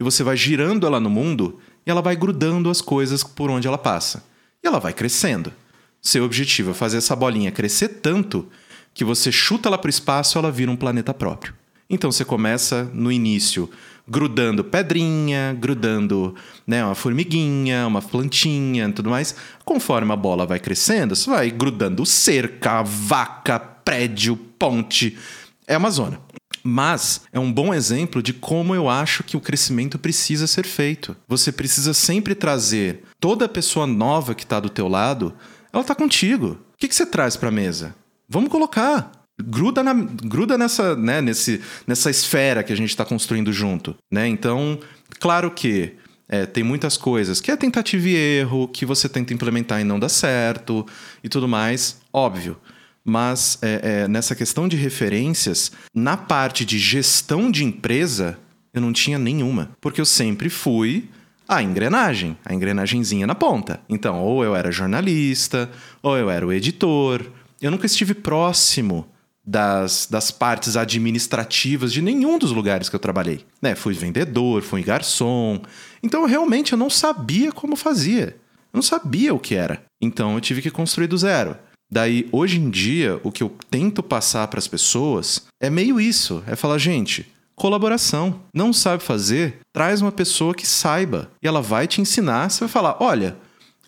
e 0.00 0.02
você 0.02 0.24
vai 0.24 0.38
girando 0.38 0.86
ela 0.86 0.98
no 0.98 1.10
mundo, 1.10 1.60
e 1.86 1.90
ela 1.90 2.02
vai 2.02 2.16
grudando 2.16 2.70
as 2.70 2.80
coisas 2.80 3.22
por 3.22 3.50
onde 3.50 3.66
ela 3.68 3.78
passa. 3.78 4.24
E 4.62 4.66
ela 4.66 4.78
vai 4.78 4.92
crescendo. 4.92 5.52
Seu 6.00 6.24
objetivo 6.24 6.70
é 6.70 6.74
fazer 6.74 6.98
essa 6.98 7.16
bolinha 7.16 7.50
crescer 7.50 7.88
tanto 7.88 8.48
que 8.92 9.04
você 9.04 9.32
chuta 9.32 9.68
ela 9.68 9.78
para 9.78 9.88
o 9.88 9.90
espaço 9.90 10.36
e 10.36 10.38
ela 10.38 10.50
vira 10.50 10.70
um 10.70 10.76
planeta 10.76 11.12
próprio. 11.12 11.54
Então 11.88 12.10
você 12.10 12.24
começa 12.24 12.90
no 12.94 13.12
início 13.12 13.68
grudando 14.06 14.62
pedrinha, 14.62 15.56
grudando 15.58 16.34
né, 16.66 16.84
uma 16.84 16.94
formiguinha, 16.94 17.86
uma 17.86 18.02
plantinha 18.02 18.86
e 18.86 18.92
tudo 18.92 19.10
mais. 19.10 19.34
Conforme 19.64 20.12
a 20.12 20.16
bola 20.16 20.46
vai 20.46 20.58
crescendo, 20.58 21.16
você 21.16 21.28
vai 21.28 21.50
grudando 21.50 22.04
cerca, 22.04 22.82
vaca, 22.82 23.58
prédio, 23.58 24.36
ponte. 24.36 25.18
É 25.66 25.76
uma 25.76 25.90
zona. 25.90 26.20
Mas 26.66 27.20
é 27.30 27.38
um 27.38 27.52
bom 27.52 27.74
exemplo 27.74 28.22
de 28.22 28.32
como 28.32 28.74
eu 28.74 28.88
acho 28.88 29.22
que 29.22 29.36
o 29.36 29.40
crescimento 29.40 29.98
precisa 29.98 30.46
ser 30.46 30.64
feito. 30.64 31.14
Você 31.28 31.52
precisa 31.52 31.92
sempre 31.92 32.34
trazer 32.34 33.02
toda 33.20 33.48
pessoa 33.48 33.86
nova 33.86 34.34
que 34.34 34.44
está 34.44 34.58
do 34.58 34.70
teu 34.70 34.88
lado, 34.88 35.34
ela 35.72 35.82
está 35.82 35.94
contigo. 35.94 36.58
O 36.72 36.76
que, 36.78 36.88
que 36.88 36.94
você 36.94 37.04
traz 37.04 37.36
para 37.36 37.50
a 37.50 37.52
mesa? 37.52 37.94
Vamos 38.28 38.50
colocar 38.50 39.12
gruda, 39.42 39.82
na, 39.82 39.92
gruda 39.92 40.56
nessa, 40.56 40.96
né, 40.96 41.20
nesse, 41.20 41.60
nessa 41.86 42.10
esfera 42.10 42.62
que 42.62 42.72
a 42.72 42.76
gente 42.76 42.90
está 42.90 43.04
construindo 43.04 43.52
junto. 43.52 43.94
Né? 44.10 44.26
Então, 44.28 44.78
claro 45.18 45.50
que 45.50 45.94
é, 46.28 46.46
tem 46.46 46.64
muitas 46.64 46.96
coisas 46.96 47.40
que 47.40 47.50
é 47.50 47.56
tentativa 47.56 48.08
e 48.08 48.14
erro, 48.14 48.68
que 48.68 48.86
você 48.86 49.08
tenta 49.08 49.34
implementar 49.34 49.80
e 49.80 49.84
não 49.84 49.98
dá 49.98 50.08
certo 50.08 50.86
e 51.22 51.28
tudo 51.28 51.46
mais, 51.46 52.00
óbvio. 52.12 52.56
Mas 53.04 53.58
é, 53.60 53.80
é, 53.82 54.08
nessa 54.08 54.34
questão 54.34 54.66
de 54.66 54.76
referências, 54.76 55.70
na 55.94 56.16
parte 56.16 56.64
de 56.64 56.78
gestão 56.78 57.50
de 57.50 57.62
empresa, 57.62 58.38
eu 58.72 58.80
não 58.80 58.92
tinha 58.92 59.18
nenhuma. 59.18 59.70
Porque 59.80 60.00
eu 60.00 60.06
sempre 60.06 60.48
fui 60.48 61.08
a 61.46 61.62
engrenagem, 61.62 62.36
a 62.44 62.54
engrenagemzinha 62.54 63.26
na 63.26 63.34
ponta. 63.34 63.80
Então, 63.88 64.20
ou 64.20 64.42
eu 64.42 64.56
era 64.56 64.72
jornalista, 64.72 65.70
ou 66.02 66.16
eu 66.16 66.30
era 66.30 66.46
o 66.46 66.52
editor. 66.52 67.24
Eu 67.60 67.70
nunca 67.70 67.86
estive 67.86 68.14
próximo 68.14 69.06
das, 69.46 70.08
das 70.10 70.30
partes 70.30 70.76
administrativas 70.76 71.92
de 71.92 72.00
nenhum 72.00 72.38
dos 72.38 72.50
lugares 72.50 72.88
que 72.88 72.96
eu 72.96 73.00
trabalhei. 73.00 73.44
Né? 73.60 73.74
Fui 73.74 73.92
vendedor, 73.92 74.62
fui 74.62 74.82
garçom. 74.82 75.60
Então, 76.02 76.24
realmente, 76.24 76.72
eu 76.72 76.78
não 76.78 76.88
sabia 76.88 77.52
como 77.52 77.76
fazia. 77.76 78.36
Eu 78.72 78.78
não 78.78 78.82
sabia 78.82 79.34
o 79.34 79.38
que 79.38 79.54
era. 79.54 79.82
Então, 80.00 80.34
eu 80.34 80.40
tive 80.40 80.62
que 80.62 80.70
construir 80.70 81.06
do 81.06 81.18
zero. 81.18 81.56
Daí, 81.90 82.28
hoje 82.32 82.58
em 82.58 82.70
dia, 82.70 83.20
o 83.22 83.30
que 83.30 83.42
eu 83.42 83.54
tento 83.70 84.02
passar 84.02 84.48
para 84.48 84.58
as 84.58 84.68
pessoas 84.68 85.46
é 85.60 85.70
meio 85.70 86.00
isso: 86.00 86.42
é 86.46 86.56
falar, 86.56 86.78
gente, 86.78 87.26
colaboração. 87.54 88.40
Não 88.52 88.72
sabe 88.72 89.02
fazer? 89.02 89.60
Traz 89.72 90.00
uma 90.00 90.12
pessoa 90.12 90.54
que 90.54 90.66
saiba. 90.66 91.30
E 91.42 91.46
ela 91.46 91.62
vai 91.62 91.86
te 91.86 92.00
ensinar. 92.00 92.50
Você 92.50 92.60
vai 92.60 92.68
falar: 92.68 92.96
olha, 93.00 93.36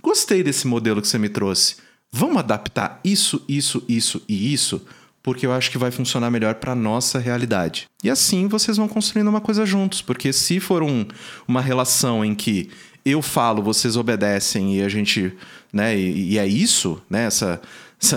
gostei 0.03 0.43
desse 0.43 0.67
modelo 0.67 1.03
que 1.03 1.09
você 1.09 1.19
me 1.19 1.29
trouxe. 1.29 1.77
Vamos 2.13 2.39
adaptar 2.39 3.01
isso, 3.05 3.43
isso, 3.49 3.83
isso 3.89 4.23
e 4.29 4.53
isso 4.53 4.83
porque 5.27 5.45
eu 5.45 5.53
acho 5.53 5.73
que 5.73 5.77
vai 5.77 5.91
funcionar 5.91 6.31
melhor 6.31 6.55
para 6.55 6.73
nossa 6.73 7.19
realidade. 7.19 7.87
E 8.05 8.09
assim 8.09 8.47
vocês 8.47 8.77
vão 8.77 8.87
construindo 8.87 9.27
uma 9.27 9.41
coisa 9.41 9.67
juntos, 9.67 10.01
porque 10.01 10.33
se 10.33 10.61
for 10.61 10.85
um, 10.85 11.05
uma 11.49 11.61
relação 11.61 12.25
em 12.25 12.33
que 12.33 12.71
eu 13.05 13.21
falo, 13.21 13.61
vocês 13.61 13.97
obedecem 13.97 14.77
e 14.77 14.83
a 14.85 14.89
gente, 14.89 15.33
né, 15.73 15.99
e, 15.99 16.35
e 16.35 16.39
é 16.39 16.47
isso, 16.47 17.03
né, 17.11 17.25
essa, 17.25 17.61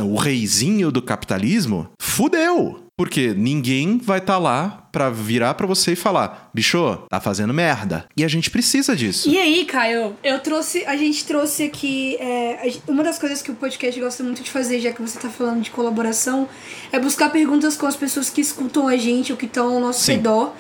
o 0.04 0.16
reizinho 0.16 0.92
do 0.92 1.02
capitalismo, 1.02 1.90
fudeu. 2.00 2.90
Porque 3.00 3.34
ninguém 3.34 3.98
vai 3.98 4.20
estar 4.20 4.34
tá 4.34 4.40
lá 4.40 4.90
para 4.92 5.10
virar 5.10 5.54
para 5.54 5.66
você 5.66 5.94
e 5.94 5.96
falar, 5.96 6.50
bicho, 6.54 6.98
tá 7.10 7.22
fazendo 7.22 7.54
merda. 7.54 8.06
E 8.18 8.26
a 8.26 8.28
gente 8.28 8.50
precisa 8.50 8.94
disso. 8.94 9.30
E 9.30 9.38
aí, 9.38 9.64
Caio, 9.64 10.18
eu 10.22 10.40
trouxe, 10.40 10.84
a 10.86 10.98
gente 10.98 11.24
trouxe 11.24 11.64
aqui 11.64 12.18
é, 12.18 12.74
uma 12.90 13.02
das 13.02 13.18
coisas 13.18 13.42
que 13.42 13.52
o 13.52 13.56
podcast 13.56 13.98
gosta 14.02 14.22
muito 14.22 14.44
de 14.44 14.52
fazer, 14.52 14.82
já 14.82 14.92
que 14.92 15.02
você 15.02 15.18
tá 15.18 15.30
falando 15.30 15.62
de 15.62 15.72
colaboração, 15.72 16.50
é 16.92 17.00
buscar 17.00 17.30
perguntas 17.30 17.78
com 17.78 17.86
as 17.86 17.96
pessoas 17.96 18.30
que 18.30 18.42
escutam 18.42 18.90
a 18.90 18.98
gente 18.98 19.32
ou 19.32 19.38
que 19.38 19.46
estão 19.46 19.76
ao 19.76 19.80
nosso 19.80 20.04
Sim. 20.04 20.16
redor. 20.16 20.54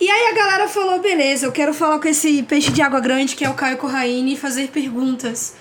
E 0.00 0.10
aí 0.10 0.32
a 0.32 0.34
galera 0.34 0.66
falou, 0.66 0.98
beleza, 0.98 1.46
eu 1.46 1.52
quero 1.52 1.72
falar 1.72 2.00
com 2.00 2.08
esse 2.08 2.42
peixe 2.42 2.72
de 2.72 2.82
água 2.82 2.98
grande 2.98 3.36
que 3.36 3.44
é 3.44 3.48
o 3.48 3.54
Caio 3.54 3.76
Corraine 3.76 4.32
e 4.32 4.36
fazer 4.36 4.70
perguntas. 4.70 5.54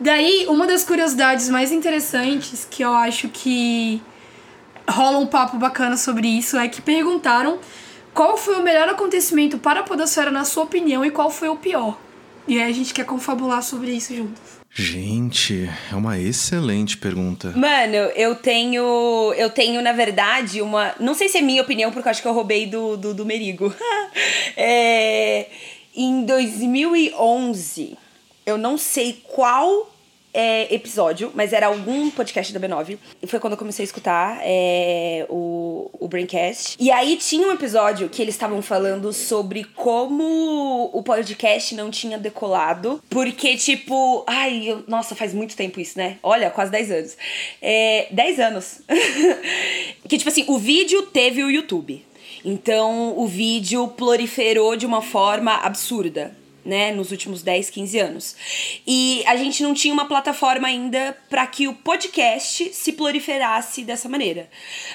Daí, 0.00 0.46
uma 0.48 0.66
das 0.66 0.84
curiosidades 0.84 1.48
mais 1.48 1.70
interessantes 1.70 2.66
que 2.68 2.82
eu 2.82 2.92
acho 2.92 3.28
que 3.28 4.02
rola 4.88 5.18
um 5.18 5.26
papo 5.26 5.56
bacana 5.56 5.96
sobre 5.96 6.28
isso 6.28 6.56
é 6.56 6.68
que 6.68 6.82
perguntaram 6.82 7.58
qual 8.12 8.36
foi 8.36 8.56
o 8.56 8.62
melhor 8.62 8.88
acontecimento 8.88 9.58
para 9.58 9.80
a 9.80 9.82
Podosfera 9.82 10.30
na 10.30 10.44
sua 10.44 10.64
opinião 10.64 11.04
e 11.04 11.10
qual 11.10 11.30
foi 11.30 11.48
o 11.48 11.56
pior. 11.56 11.98
E 12.46 12.60
aí 12.60 12.70
a 12.70 12.74
gente 12.74 12.92
quer 12.92 13.06
confabular 13.06 13.62
sobre 13.62 13.92
isso 13.92 14.14
juntos. 14.14 14.64
Gente, 14.70 15.70
é 15.90 15.94
uma 15.94 16.18
excelente 16.18 16.96
pergunta. 16.96 17.52
Mano, 17.56 17.94
eu 18.16 18.34
tenho. 18.34 19.32
Eu 19.36 19.48
tenho, 19.48 19.80
na 19.80 19.92
verdade, 19.92 20.60
uma. 20.60 20.92
Não 20.98 21.14
sei 21.14 21.28
se 21.28 21.38
é 21.38 21.40
minha 21.40 21.62
opinião, 21.62 21.92
porque 21.92 22.08
eu 22.08 22.10
acho 22.10 22.20
que 22.20 22.26
eu 22.26 22.32
roubei 22.32 22.66
do, 22.66 22.96
do, 22.96 23.14
do 23.14 23.24
Merigo. 23.24 23.72
é, 24.56 25.46
em 25.94 26.24
2011, 26.24 27.96
eu 28.46 28.58
não 28.58 28.76
sei 28.76 29.22
qual 29.32 29.94
é, 30.34 30.74
episódio, 30.74 31.30
mas 31.32 31.52
era 31.52 31.68
algum 31.68 32.10
podcast 32.10 32.52
da 32.52 32.58
B9. 32.58 32.98
E 33.22 33.26
foi 33.26 33.38
quando 33.38 33.52
eu 33.52 33.56
comecei 33.56 33.84
a 33.84 33.86
escutar 33.86 34.40
é, 34.42 35.24
o, 35.30 35.88
o 35.98 36.08
Braincast. 36.08 36.76
E 36.78 36.90
aí 36.90 37.16
tinha 37.16 37.46
um 37.46 37.52
episódio 37.52 38.08
que 38.08 38.20
eles 38.20 38.34
estavam 38.34 38.60
falando 38.60 39.12
sobre 39.12 39.62
como 39.62 40.90
o 40.92 41.02
podcast 41.04 41.74
não 41.76 41.88
tinha 41.90 42.18
decolado. 42.18 43.00
Porque, 43.08 43.56
tipo, 43.56 44.24
ai, 44.26 44.64
eu, 44.66 44.82
nossa, 44.88 45.14
faz 45.14 45.32
muito 45.32 45.56
tempo 45.56 45.80
isso, 45.80 45.96
né? 45.96 46.18
Olha, 46.20 46.50
quase 46.50 46.72
10 46.72 46.90
anos. 46.90 47.16
É, 47.62 48.08
10 48.10 48.40
anos. 48.40 48.82
que, 50.08 50.18
tipo 50.18 50.28
assim, 50.28 50.44
o 50.48 50.58
vídeo 50.58 51.02
teve 51.02 51.44
o 51.44 51.50
YouTube. 51.50 52.04
Então, 52.44 53.16
o 53.16 53.26
vídeo 53.26 53.86
proliferou 53.88 54.76
de 54.76 54.84
uma 54.84 55.00
forma 55.00 55.54
absurda 55.54 56.43
né, 56.64 56.92
nos 56.92 57.10
últimos 57.10 57.42
10, 57.42 57.70
15 57.70 57.98
anos. 57.98 58.36
E 58.86 59.22
a 59.26 59.36
gente 59.36 59.62
não 59.62 59.74
tinha 59.74 59.92
uma 59.92 60.06
plataforma 60.06 60.68
ainda 60.68 61.16
para 61.28 61.46
que 61.46 61.68
o 61.68 61.74
podcast 61.74 62.72
se 62.72 62.92
proliferasse 62.92 63.82
dessa 63.82 64.08
maneira. 64.08 64.48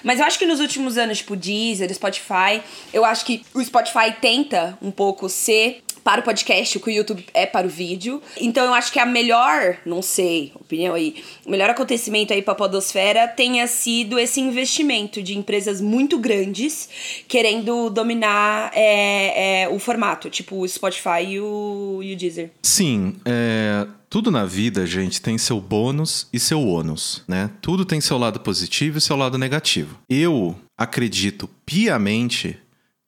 Mas 0.03 0.19
eu 0.19 0.25
acho 0.25 0.39
que 0.39 0.45
nos 0.45 0.60
últimos 0.60 0.97
anos, 0.97 1.19
tipo 1.19 1.36
Deezer, 1.36 1.93
Spotify, 1.93 2.62
eu 2.93 3.05
acho 3.05 3.25
que 3.25 3.43
o 3.53 3.63
Spotify 3.63 4.13
tenta 4.19 4.77
um 4.82 4.91
pouco 4.91 5.29
ser 5.29 5.84
para 6.10 6.22
o 6.22 6.24
podcast, 6.24 6.76
o 6.76 6.82
que 6.82 6.89
o 6.89 6.91
YouTube 6.91 7.24
é 7.36 7.45
para 7.45 7.67
o 7.67 7.69
vídeo. 7.69 8.19
Então 8.41 8.65
eu 8.65 8.74
acho 8.74 8.91
que 8.91 8.98
a 8.98 9.06
melhor, 9.06 9.78
não 9.86 10.02
sei, 10.02 10.52
opinião 10.56 10.95
aí, 10.95 11.24
o 11.45 11.52
melhor 11.52 11.69
acontecimento 11.69 12.34
aí 12.34 12.41
para 12.41 12.54
a 12.54 12.56
podosfera 12.56 13.28
tenha 13.28 13.67
sido 13.67 14.17
esse 14.17 14.41
investimento 14.41 15.22
de 15.22 15.38
empresas 15.38 15.80
muito 15.80 16.17
grandes 16.17 16.89
querendo 17.28 17.91
dominar 17.91 18.72
é, 18.74 19.65
é, 19.65 19.69
o 19.69 19.78
formato, 19.78 20.32
tipo 20.32 20.56
o 20.56 20.67
Spotify 20.67 21.22
e 21.28 21.39
o, 21.39 22.00
e 22.02 22.13
o 22.13 22.17
Deezer. 22.17 22.50
Sim, 22.63 23.15
é, 23.24 23.86
tudo 24.10 24.32
na 24.32 24.45
vida, 24.45 24.88
gente, 24.88 25.22
tem 25.22 25.38
seu 25.38 25.62
bônus 25.62 26.28
e 26.34 26.39
seu 26.39 26.65
ônus, 26.65 27.24
né? 27.28 27.52
Tudo 27.62 27.86
tem 27.86 28.02
seu 28.02 28.17
lado 28.17 28.39
positivo 28.39 28.98
e 28.98 29.02
seu 29.02 29.15
lado 29.15 29.38
negativo. 29.38 30.00
Eu 30.10 30.56
acredito 30.76 31.48
piamente 31.63 32.58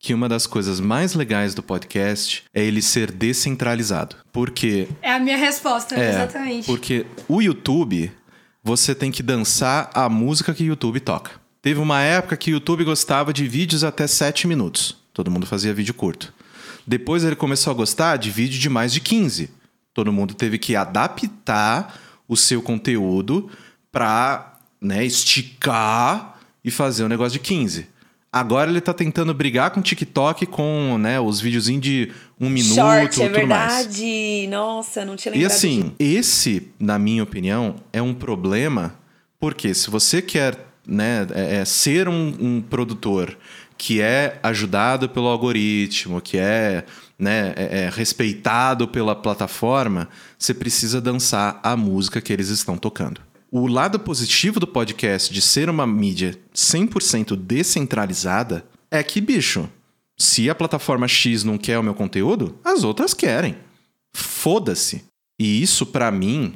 que 0.02 0.16
uma 0.16 0.28
das 0.28 0.48
coisas 0.48 0.80
mais 0.80 1.14
legais 1.14 1.54
do 1.54 1.62
podcast 1.62 2.44
é 2.52 2.66
ele 2.66 2.82
ser 2.82 3.12
descentralizado. 3.12 4.16
Porque. 4.32 4.88
É 5.00 5.14
a 5.14 5.20
minha 5.20 5.38
resposta, 5.38 5.96
é, 5.96 6.10
exatamente. 6.10 6.66
Porque 6.66 7.06
o 7.28 7.40
YouTube, 7.40 8.12
você 8.64 8.96
tem 8.96 9.12
que 9.12 9.22
dançar 9.22 9.92
a 9.94 10.10
música 10.10 10.56
que 10.56 10.64
o 10.64 10.66
YouTube 10.66 11.00
toca. 11.00 11.40
Teve 11.62 11.80
uma 11.80 12.02
época 12.02 12.36
que 12.36 12.50
o 12.50 12.54
YouTube 12.54 12.84
gostava 12.84 13.32
de 13.32 13.48
vídeos 13.48 13.84
até 13.84 14.08
7 14.08 14.48
minutos. 14.48 14.98
Todo 15.14 15.30
mundo 15.30 15.46
fazia 15.46 15.72
vídeo 15.72 15.94
curto. 15.94 16.34
Depois 16.88 17.24
ele 17.24 17.36
começou 17.36 17.70
a 17.70 17.76
gostar 17.76 18.18
de 18.18 18.32
vídeo 18.32 18.60
de 18.60 18.70
mais 18.70 18.92
de 18.92 19.00
15. 19.00 19.52
Todo 19.94 20.12
mundo 20.12 20.34
teve 20.34 20.58
que 20.58 20.76
adaptar 20.76 22.00
o 22.28 22.36
seu 22.36 22.60
conteúdo 22.64 23.52
para 23.92 24.58
né, 24.82 25.06
esticar 25.06 26.40
e 26.66 26.72
fazer 26.72 27.04
um 27.04 27.08
negócio 27.08 27.34
de 27.34 27.40
15. 27.40 27.88
Agora 28.34 28.70
ele 28.72 28.80
tá 28.80 28.94
tentando 28.94 29.34
brigar 29.34 29.72
com 29.72 29.82
o 29.82 29.84
TikTok 29.84 30.46
com 30.46 30.98
né, 30.98 31.20
os 31.20 31.42
videozinhos 31.42 31.82
de 31.82 32.12
um 32.40 32.50
minuto 32.50 32.76
Short, 32.76 33.22
é 33.22 33.28
tudo 33.30 33.46
mais. 33.48 33.86
verdade. 33.88 34.48
Nossa, 34.50 35.04
não 35.04 35.18
tinha 35.18 35.34
E 35.34 35.40
lembrado 35.40 35.52
assim, 35.52 35.82
disso. 35.82 35.96
esse, 36.00 36.68
na 36.80 36.98
minha 36.98 37.24
opinião, 37.24 37.76
é 37.92 38.02
um 38.02 38.14
problema, 38.14 38.96
porque 39.38 39.74
se 39.74 39.90
você 39.90 40.22
quer 40.22 40.58
né, 40.88 41.28
é- 41.36 41.58
é 41.58 41.66
ser 41.66 42.08
um, 42.08 42.36
um 42.40 42.62
produtor 42.62 43.38
que 43.78 44.00
é 44.02 44.40
ajudado 44.42 45.10
pelo 45.10 45.28
algoritmo, 45.28 46.22
que 46.22 46.38
é, 46.38 46.86
né, 47.20 47.54
é- 47.56 47.80
é 47.86 47.90
respeitado 47.90 48.88
pela 48.88 49.14
plataforma, 49.16 50.08
você 50.40 50.54
precisa 50.54 51.02
dançar 51.02 51.60
a 51.62 51.76
música 51.76 52.22
que 52.22 52.32
eles 52.32 52.48
estão 52.50 52.78
tocando. 52.78 53.20
O 53.54 53.68
lado 53.68 54.00
positivo 54.00 54.62
do 54.62 54.66
podcast 54.66 55.34
de 55.34 55.42
ser 55.42 55.70
uma 55.70 55.86
mídia 55.86 56.40
100% 56.56 57.36
descentralizada 57.36 58.66
é 58.90 59.04
que, 59.04 59.20
bicho, 59.20 59.70
se 60.18 60.50
a 60.50 60.56
plataforma 60.56 61.06
X 61.06 61.44
não 61.44 61.58
quer 61.58 61.78
o 61.78 61.84
meu 61.84 61.94
conteúdo, 61.94 62.58
as 62.64 62.86
outras 62.86 63.14
querem. 63.14 63.58
Foda-se. 64.16 65.04
E 65.38 65.62
isso, 65.62 65.86
pra 65.86 66.10
mim, 66.10 66.54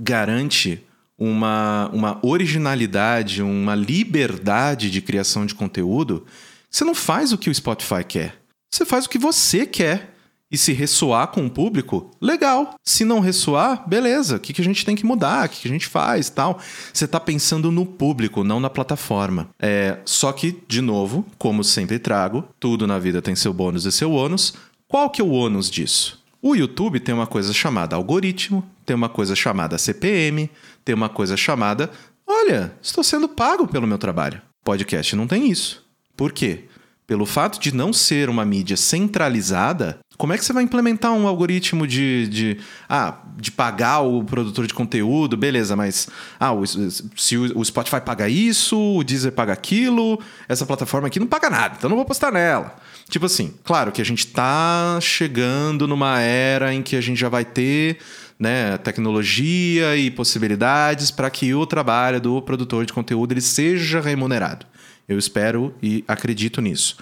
garante 0.00 0.84
uma, 1.16 1.88
uma 1.92 2.18
originalidade, 2.26 3.40
uma 3.40 3.76
liberdade 3.76 4.90
de 4.90 5.00
criação 5.00 5.46
de 5.46 5.54
conteúdo. 5.54 6.26
Você 6.68 6.84
não 6.84 6.96
faz 6.96 7.32
o 7.32 7.38
que 7.38 7.48
o 7.48 7.54
Spotify 7.54 8.02
quer. 8.02 8.42
Você 8.68 8.84
faz 8.84 9.06
o 9.06 9.08
que 9.08 9.18
você 9.18 9.64
quer. 9.64 10.16
E 10.50 10.56
se 10.56 10.72
ressoar 10.72 11.28
com 11.28 11.44
o 11.44 11.50
público, 11.50 12.10
legal. 12.20 12.74
Se 12.82 13.04
não 13.04 13.20
ressoar, 13.20 13.86
beleza. 13.86 14.36
O 14.36 14.40
que, 14.40 14.58
a 14.60 14.64
gente 14.64 14.84
tem 14.84 14.96
que 14.96 15.04
mudar? 15.04 15.46
O 15.46 15.48
que, 15.50 15.60
que 15.60 15.68
a 15.68 15.70
gente 15.70 15.86
faz 15.86 16.30
tal? 16.30 16.58
Você 16.92 17.04
está 17.04 17.20
pensando 17.20 17.70
no 17.70 17.84
público, 17.84 18.42
não 18.42 18.58
na 18.58 18.70
plataforma. 18.70 19.50
É, 19.58 19.98
só 20.06 20.32
que, 20.32 20.58
de 20.66 20.80
novo, 20.80 21.26
como 21.36 21.62
sempre 21.62 21.98
trago, 21.98 22.44
tudo 22.58 22.86
na 22.86 22.98
vida 22.98 23.20
tem 23.20 23.36
seu 23.36 23.52
bônus 23.52 23.84
e 23.84 23.92
seu 23.92 24.12
ônus. 24.12 24.54
Qual 24.86 25.10
que 25.10 25.20
é 25.20 25.24
o 25.24 25.30
ônus 25.30 25.70
disso? 25.70 26.24
O 26.40 26.54
YouTube 26.54 27.00
tem 27.00 27.14
uma 27.14 27.26
coisa 27.26 27.52
chamada 27.52 27.94
algoritmo, 27.94 28.64
tem 28.86 28.96
uma 28.96 29.08
coisa 29.08 29.34
chamada 29.34 29.76
CPM, 29.76 30.48
tem 30.82 30.94
uma 30.94 31.10
coisa 31.10 31.36
chamada. 31.36 31.90
Olha, 32.26 32.72
estou 32.80 33.04
sendo 33.04 33.28
pago 33.28 33.66
pelo 33.66 33.86
meu 33.86 33.98
trabalho. 33.98 34.40
Podcast 34.64 35.14
não 35.14 35.26
tem 35.26 35.50
isso. 35.50 35.84
Por 36.16 36.32
quê? 36.32 36.64
Pelo 37.06 37.26
fato 37.26 37.58
de 37.58 37.74
não 37.74 37.92
ser 37.92 38.28
uma 38.28 38.44
mídia 38.44 38.76
centralizada, 38.76 39.98
como 40.18 40.32
é 40.32 40.36
que 40.38 40.44
você 40.44 40.52
vai 40.52 40.64
implementar 40.64 41.12
um 41.12 41.26
algoritmo 41.28 41.86
de, 41.86 42.26
de, 42.28 42.56
ah, 42.88 43.14
de 43.36 43.52
pagar 43.52 44.00
o 44.00 44.24
produtor 44.24 44.66
de 44.66 44.74
conteúdo? 44.74 45.36
Beleza, 45.36 45.76
mas 45.76 46.08
ah, 46.40 46.52
o- 46.52 46.66
se 46.66 47.36
o, 47.38 47.64
Spotify 47.64 48.00
paga 48.04 48.28
isso, 48.28 48.76
o 48.76 49.04
Deezer 49.04 49.30
paga 49.32 49.52
aquilo, 49.52 50.20
essa 50.48 50.66
plataforma 50.66 51.06
aqui 51.06 51.20
não 51.20 51.26
paga 51.28 51.48
nada, 51.48 51.76
então 51.78 51.88
não 51.88 51.96
vou 51.96 52.04
postar 52.04 52.32
nela. 52.32 52.76
Tipo 53.08 53.26
assim, 53.26 53.54
claro 53.64 53.92
que 53.92 54.02
a 54.02 54.04
gente 54.04 54.26
tá 54.26 54.98
chegando 55.00 55.86
numa 55.86 56.20
era 56.20 56.74
em 56.74 56.82
que 56.82 56.96
a 56.96 57.00
gente 57.00 57.18
já 57.18 57.28
vai 57.28 57.44
ter 57.44 57.98
né, 58.38 58.76
tecnologia 58.78 59.96
e 59.96 60.10
possibilidades 60.10 61.10
para 61.10 61.30
que 61.30 61.54
o 61.54 61.64
trabalho 61.64 62.20
do 62.20 62.42
produtor 62.42 62.84
de 62.84 62.92
conteúdo 62.92 63.32
ele 63.32 63.40
seja 63.40 64.00
remunerado. 64.00 64.66
Eu 65.08 65.18
espero 65.18 65.74
e 65.82 66.04
acredito 66.06 66.60
nisso. 66.60 66.96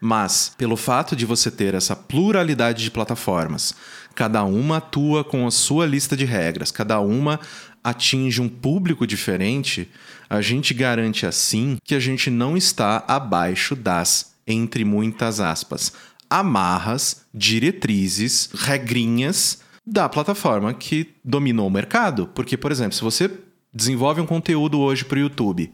Mas, 0.00 0.52
pelo 0.56 0.76
fato 0.76 1.14
de 1.14 1.26
você 1.26 1.50
ter 1.50 1.74
essa 1.74 1.94
pluralidade 1.94 2.82
de 2.82 2.90
plataformas, 2.90 3.74
cada 4.14 4.42
uma 4.44 4.78
atua 4.78 5.22
com 5.22 5.46
a 5.46 5.50
sua 5.50 5.84
lista 5.84 6.16
de 6.16 6.24
regras, 6.24 6.70
cada 6.70 7.00
uma 7.00 7.38
atinge 7.84 8.40
um 8.40 8.48
público 8.48 9.06
diferente, 9.06 9.90
a 10.28 10.40
gente 10.40 10.72
garante 10.72 11.26
assim 11.26 11.76
que 11.84 11.94
a 11.94 12.00
gente 12.00 12.30
não 12.30 12.56
está 12.56 13.04
abaixo 13.06 13.76
das, 13.76 14.34
entre 14.46 14.84
muitas 14.84 15.38
aspas, 15.38 15.92
amarras, 16.30 17.26
diretrizes, 17.34 18.50
regrinhas 18.54 19.60
da 19.86 20.08
plataforma 20.08 20.72
que 20.72 21.14
dominou 21.24 21.66
o 21.66 21.70
mercado. 21.70 22.26
Porque, 22.28 22.56
por 22.56 22.70
exemplo, 22.70 22.94
se 22.94 23.02
você 23.02 23.30
desenvolve 23.72 24.20
um 24.20 24.26
conteúdo 24.26 24.78
hoje 24.80 25.04
para 25.04 25.16
o 25.16 25.20
YouTube, 25.20 25.70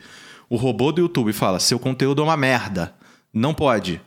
o 0.48 0.56
robô 0.56 0.90
do 0.90 1.00
YouTube 1.00 1.32
fala: 1.32 1.60
seu 1.60 1.78
conteúdo 1.78 2.22
é 2.22 2.24
uma 2.24 2.36
merda, 2.36 2.94
não 3.32 3.52
pode. 3.52 4.00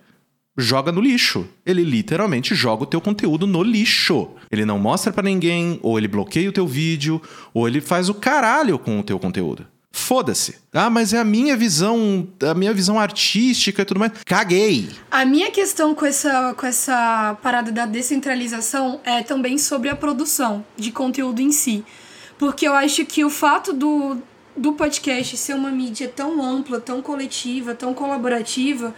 Joga 0.60 0.92
no 0.92 1.00
lixo. 1.00 1.48
Ele 1.66 1.84
literalmente 1.84 2.54
joga 2.54 2.84
o 2.84 2.86
teu 2.86 3.00
conteúdo 3.00 3.48
no 3.48 3.64
lixo. 3.64 4.28
Ele 4.52 4.66
não 4.66 4.78
mostra 4.78 5.14
pra 5.14 5.24
ninguém, 5.24 5.80
ou 5.82 5.98
ele 5.98 6.08
bloqueia 6.08 6.50
o 6.50 6.54
teu 6.54 6.68
vídeo, 6.68 7.22
ou 7.54 7.66
ele 7.66 7.80
faz 7.80 8.10
o 8.10 8.14
caralho 8.14 8.78
com 8.78 9.00
o 9.00 9.04
teu 9.04 9.18
conteúdo. 9.18 9.66
Foda-se. 9.92 10.58
Ah, 10.74 10.90
mas 10.90 11.14
é 11.14 11.20
a 11.20 11.24
minha 11.24 11.56
visão, 11.56 12.28
a 12.42 12.54
minha 12.54 12.74
visão 12.74 13.00
artística 13.00 13.82
e 13.82 13.86
tudo 13.86 14.02
mais. 14.02 14.12
Caguei. 14.26 14.90
A 15.10 15.24
minha 15.26 15.50
questão 15.50 15.96
com 15.96 16.06
essa, 16.06 16.54
com 16.54 16.66
essa 16.66 17.38
parada 17.42 17.72
da 17.72 17.86
descentralização 17.86 19.00
é 19.06 19.24
também 19.24 19.58
sobre 19.58 19.90
a 19.90 19.96
produção 19.96 20.66
de 20.76 20.92
conteúdo 20.92 21.42
em 21.42 21.52
si. 21.52 21.86
Porque 22.38 22.68
eu 22.68 22.74
acho 22.74 23.06
que 23.06 23.24
o 23.24 23.30
fato 23.30 23.72
do, 23.72 24.18
do 24.56 24.74
podcast 24.74 25.38
ser 25.38 25.54
uma 25.54 25.72
mídia 25.72 26.08
tão 26.08 26.44
ampla, 26.44 26.80
tão 26.82 27.02
coletiva, 27.02 27.74
tão 27.74 27.94
colaborativa, 27.94 28.94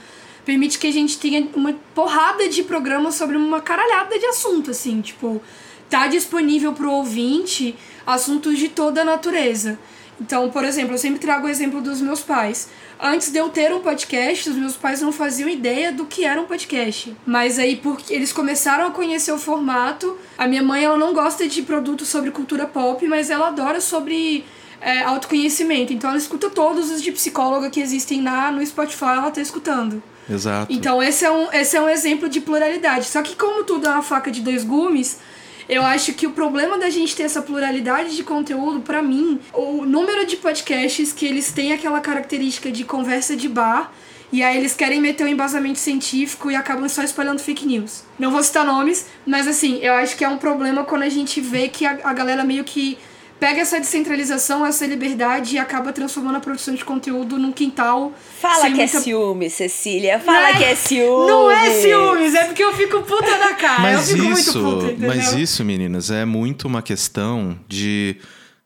permite 0.46 0.80
que 0.80 0.88
a 0.88 0.92
gente 0.92 1.18
tenha 1.18 1.48
uma 1.56 1.74
porrada 1.94 2.48
de 2.50 2.64
programas 2.64 3.16
sobre 3.16 3.38
uma 3.38 3.62
caralhada 3.62 4.18
de 4.18 4.26
assunto, 4.26 4.72
assim, 4.72 5.02
tipo, 5.02 5.42
tá 5.90 6.08
disponível 6.08 6.74
pro 6.74 6.92
ouvinte 6.92 7.76
assuntos 8.06 8.58
de 8.58 8.70
toda 8.70 9.02
a 9.02 9.06
natureza. 9.06 9.78
Então, 10.20 10.52
por 10.52 10.64
exemplo, 10.64 10.94
eu 10.94 11.00
sempre 11.00 11.20
trago 11.20 11.48
o 11.48 11.50
exemplo 11.50 11.82
dos 11.82 12.00
meus 12.00 12.22
pais. 12.22 12.70
Antes 13.00 13.32
de 13.32 13.40
eu 13.40 13.50
ter 13.50 13.74
um 13.74 13.80
podcast, 13.80 14.52
os 14.52 14.56
meus 14.56 14.78
pais 14.78 15.02
não 15.02 15.12
faziam 15.12 15.50
ideia 15.50 15.92
do 15.92 16.06
que 16.06 16.24
era 16.24 16.40
um 16.40 16.46
podcast. 16.46 17.16
Mas 17.26 17.58
aí, 17.58 17.76
porque 17.76 18.14
eles 18.14 18.32
começaram 18.32 18.86
a 18.86 18.92
conhecer 18.92 19.32
o 19.32 19.40
formato, 19.40 20.16
a 20.38 20.48
minha 20.48 20.62
mãe 20.62 20.84
ela 20.84 20.98
não 20.98 21.12
gosta 21.12 21.48
de 21.48 21.64
produtos 21.64 22.08
sobre 22.08 22.30
cultura 22.30 22.68
pop, 22.68 23.04
mas 23.08 23.32
ela 23.32 23.48
adora 23.48 23.82
sobre 23.82 24.46
é, 24.80 25.02
autoconhecimento. 25.02 25.92
Então 25.92 26.12
ela 26.12 26.20
escuta 26.20 26.52
todos 26.52 26.92
os 26.92 27.02
de 27.02 27.12
psicóloga 27.12 27.72
que 27.72 27.80
existem 27.80 28.22
na, 28.22 28.52
no 28.52 28.64
Spotify, 28.64 29.06
ela 29.06 29.32
tá 29.32 29.42
escutando. 29.42 30.04
Exato. 30.30 30.72
Então 30.72 31.02
esse 31.02 31.26
é, 31.26 31.32
um, 31.32 31.52
esse 31.52 31.76
é 31.76 31.82
um 31.82 31.90
exemplo 31.90 32.30
de 32.30 32.42
pluralidade. 32.42 33.06
Só 33.06 33.22
que 33.22 33.36
como 33.36 33.64
tudo 33.64 33.88
é 33.88 33.90
uma 33.90 34.02
faca 34.02 34.32
de 34.32 34.42
dois 34.42 34.64
gumes, 34.64 35.20
eu 35.68 35.84
acho 35.84 36.14
que 36.14 36.28
o 36.28 36.32
problema 36.32 36.78
da 36.78 36.90
gente 36.90 37.16
ter 37.16 37.24
essa 37.24 37.42
pluralidade 37.42 38.16
de 38.16 38.24
conteúdo, 38.24 38.82
pra 38.82 39.02
mim, 39.02 39.40
o 39.54 39.86
número 39.86 40.26
de 40.26 40.36
podcasts 40.38 41.14
que 41.14 41.26
eles 41.26 41.52
têm 41.52 41.74
aquela 41.74 42.02
característica 42.02 42.72
de 42.72 42.84
conversa 42.84 43.36
de 43.36 43.48
bar, 43.48 43.92
e 44.32 44.42
aí 44.44 44.58
eles 44.58 44.74
querem 44.74 45.02
meter 45.02 45.26
um 45.26 45.28
embasamento 45.28 45.80
científico 45.80 46.50
e 46.50 46.56
acabam 46.56 46.88
só 46.88 47.04
espalhando 47.04 47.40
fake 47.40 47.66
news. 47.66 48.04
Não 48.18 48.32
vou 48.32 48.42
citar 48.42 48.66
nomes, 48.66 49.06
mas 49.26 49.48
assim, 49.48 49.80
eu 49.82 49.94
acho 49.94 50.16
que 50.16 50.24
é 50.24 50.30
um 50.30 50.38
problema 50.38 50.84
quando 50.84 51.04
a 51.04 51.10
gente 51.10 51.42
vê 51.42 51.68
que 51.68 51.86
a, 51.86 52.00
a 52.04 52.14
galera 52.14 52.44
meio 52.44 52.64
que 52.64 52.98
pega 53.42 53.60
essa 53.60 53.80
descentralização, 53.80 54.64
essa 54.64 54.86
liberdade 54.86 55.56
e 55.56 55.58
acaba 55.58 55.92
transformando 55.92 56.36
a 56.36 56.40
produção 56.40 56.76
de 56.76 56.86
conteúdo 56.86 57.40
num 57.40 57.52
quintal. 57.52 58.14
Fala 58.40 58.68
que 58.68 58.74
é 58.74 58.86
muita- 58.86 59.00
ciúme, 59.02 59.50
Cecília. 59.50 60.20
Fala 60.20 60.50
é- 60.50 60.58
que 60.58 60.64
é 60.64 60.76
ciúme. 60.76 61.28
Não 61.28 61.50
é 61.50 61.72
ciúmes, 61.82 62.36
é 62.36 62.46
porque 62.46 62.64
eu 62.64 62.72
fico 62.74 63.02
puta 63.02 63.40
na 63.40 63.56
cara. 63.56 63.82
Mas 63.82 64.12
eu 64.12 64.16
fico 64.16 64.32
isso, 64.32 64.62
muito 64.62 64.86
puta, 64.94 65.08
mas 65.08 65.34
isso, 65.34 65.66
meninas, 65.66 66.12
é 66.12 66.24
muito 66.24 66.68
uma 66.68 66.84
questão 66.84 67.60
de. 67.68 68.16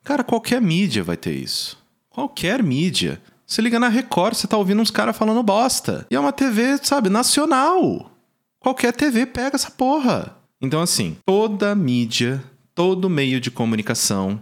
Cara, 0.03 0.25
qualquer 0.25 0.61
mídia 0.61 1.01
vai 1.05 1.15
ter 1.15 1.31
isso. 1.33 1.77
Qualquer 2.09 2.61
mídia. 2.61 3.21
Você 3.47 3.61
liga 3.61 3.79
na 3.79 3.87
Record, 3.87 4.33
você 4.35 4.45
tá 4.45 4.57
ouvindo 4.57 4.81
uns 4.81 4.91
caras 4.91 5.15
falando 5.15 5.41
bosta. 5.41 6.05
E 6.11 6.15
é 6.15 6.19
uma 6.19 6.33
TV, 6.33 6.77
sabe, 6.83 7.09
nacional. 7.09 8.11
Qualquer 8.59 8.91
TV 8.91 9.25
pega 9.25 9.55
essa 9.55 9.71
porra. 9.71 10.35
Então, 10.61 10.81
assim, 10.81 11.15
toda 11.25 11.73
mídia, 11.75 12.43
todo 12.73 13.09
meio 13.09 13.39
de 13.39 13.49
comunicação 13.49 14.41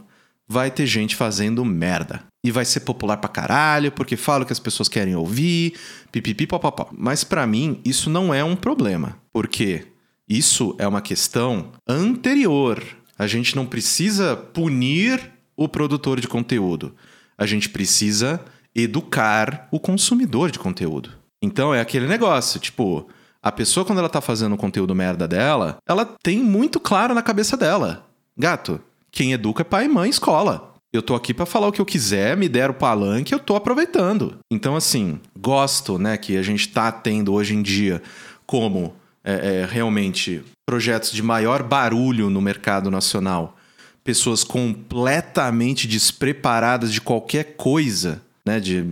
vai 0.53 0.69
ter 0.69 0.85
gente 0.85 1.15
fazendo 1.15 1.65
merda. 1.65 2.23
E 2.45 2.51
vai 2.51 2.63
ser 2.63 2.81
popular 2.81 3.17
pra 3.17 3.29
caralho, 3.29 3.91
porque 3.91 4.15
fala 4.15 4.45
que 4.45 4.53
as 4.53 4.59
pessoas 4.59 4.87
querem 4.87 5.15
ouvir, 5.15 5.73
pipipi, 6.11 6.45
papapá. 6.45 6.87
Mas 6.95 7.23
pra 7.23 7.47
mim, 7.47 7.81
isso 7.83 8.07
não 8.09 8.31
é 8.31 8.43
um 8.43 8.55
problema. 8.55 9.17
Porque 9.31 9.87
isso 10.29 10.75
é 10.77 10.87
uma 10.87 11.01
questão 11.01 11.71
anterior. 11.87 12.83
A 13.17 13.25
gente 13.25 13.55
não 13.55 13.65
precisa 13.65 14.35
punir 14.35 15.31
o 15.57 15.67
produtor 15.67 16.19
de 16.19 16.27
conteúdo. 16.27 16.93
A 17.35 17.47
gente 17.47 17.69
precisa 17.69 18.39
educar 18.75 19.67
o 19.71 19.79
consumidor 19.79 20.51
de 20.51 20.59
conteúdo. 20.59 21.11
Então 21.41 21.73
é 21.73 21.81
aquele 21.81 22.07
negócio, 22.07 22.59
tipo, 22.59 23.07
a 23.41 23.51
pessoa 23.51 23.85
quando 23.85 23.99
ela 23.99 24.09
tá 24.09 24.21
fazendo 24.21 24.53
o 24.53 24.57
conteúdo 24.57 24.93
merda 24.93 25.27
dela, 25.27 25.77
ela 25.87 26.05
tem 26.21 26.39
muito 26.39 26.79
claro 26.79 27.15
na 27.15 27.23
cabeça 27.23 27.57
dela. 27.57 28.07
Gato, 28.37 28.79
quem 29.13 29.31
educa 29.31 29.61
é 29.61 29.63
pai, 29.63 29.87
mãe, 29.87 30.09
escola. 30.09 30.73
Eu 30.91 31.01
tô 31.01 31.13
aqui 31.13 31.33
pra 31.33 31.45
falar 31.45 31.67
o 31.67 31.71
que 31.71 31.79
eu 31.79 31.85
quiser, 31.85 32.35
me 32.35 32.49
der 32.49 32.71
o 32.71 32.73
palanque, 32.73 33.33
eu 33.33 33.39
tô 33.39 33.55
aproveitando. 33.55 34.39
Então, 34.51 34.75
assim, 34.75 35.19
gosto, 35.39 35.99
né, 35.99 36.17
que 36.17 36.35
a 36.35 36.41
gente 36.41 36.67
tá 36.69 36.91
tendo 36.91 37.31
hoje 37.31 37.55
em 37.55 37.61
dia 37.61 38.01
como 38.45 38.93
é, 39.23 39.61
é, 39.61 39.67
realmente 39.69 40.43
projetos 40.65 41.11
de 41.11 41.21
maior 41.21 41.61
barulho 41.61 42.29
no 42.29 42.41
mercado 42.41 42.89
nacional. 42.89 43.55
Pessoas 44.03 44.43
completamente 44.43 45.87
despreparadas 45.87 46.91
de 46.91 46.99
qualquer 46.99 47.55
coisa. 47.55 48.21
Né? 48.45 48.59
De 48.59 48.85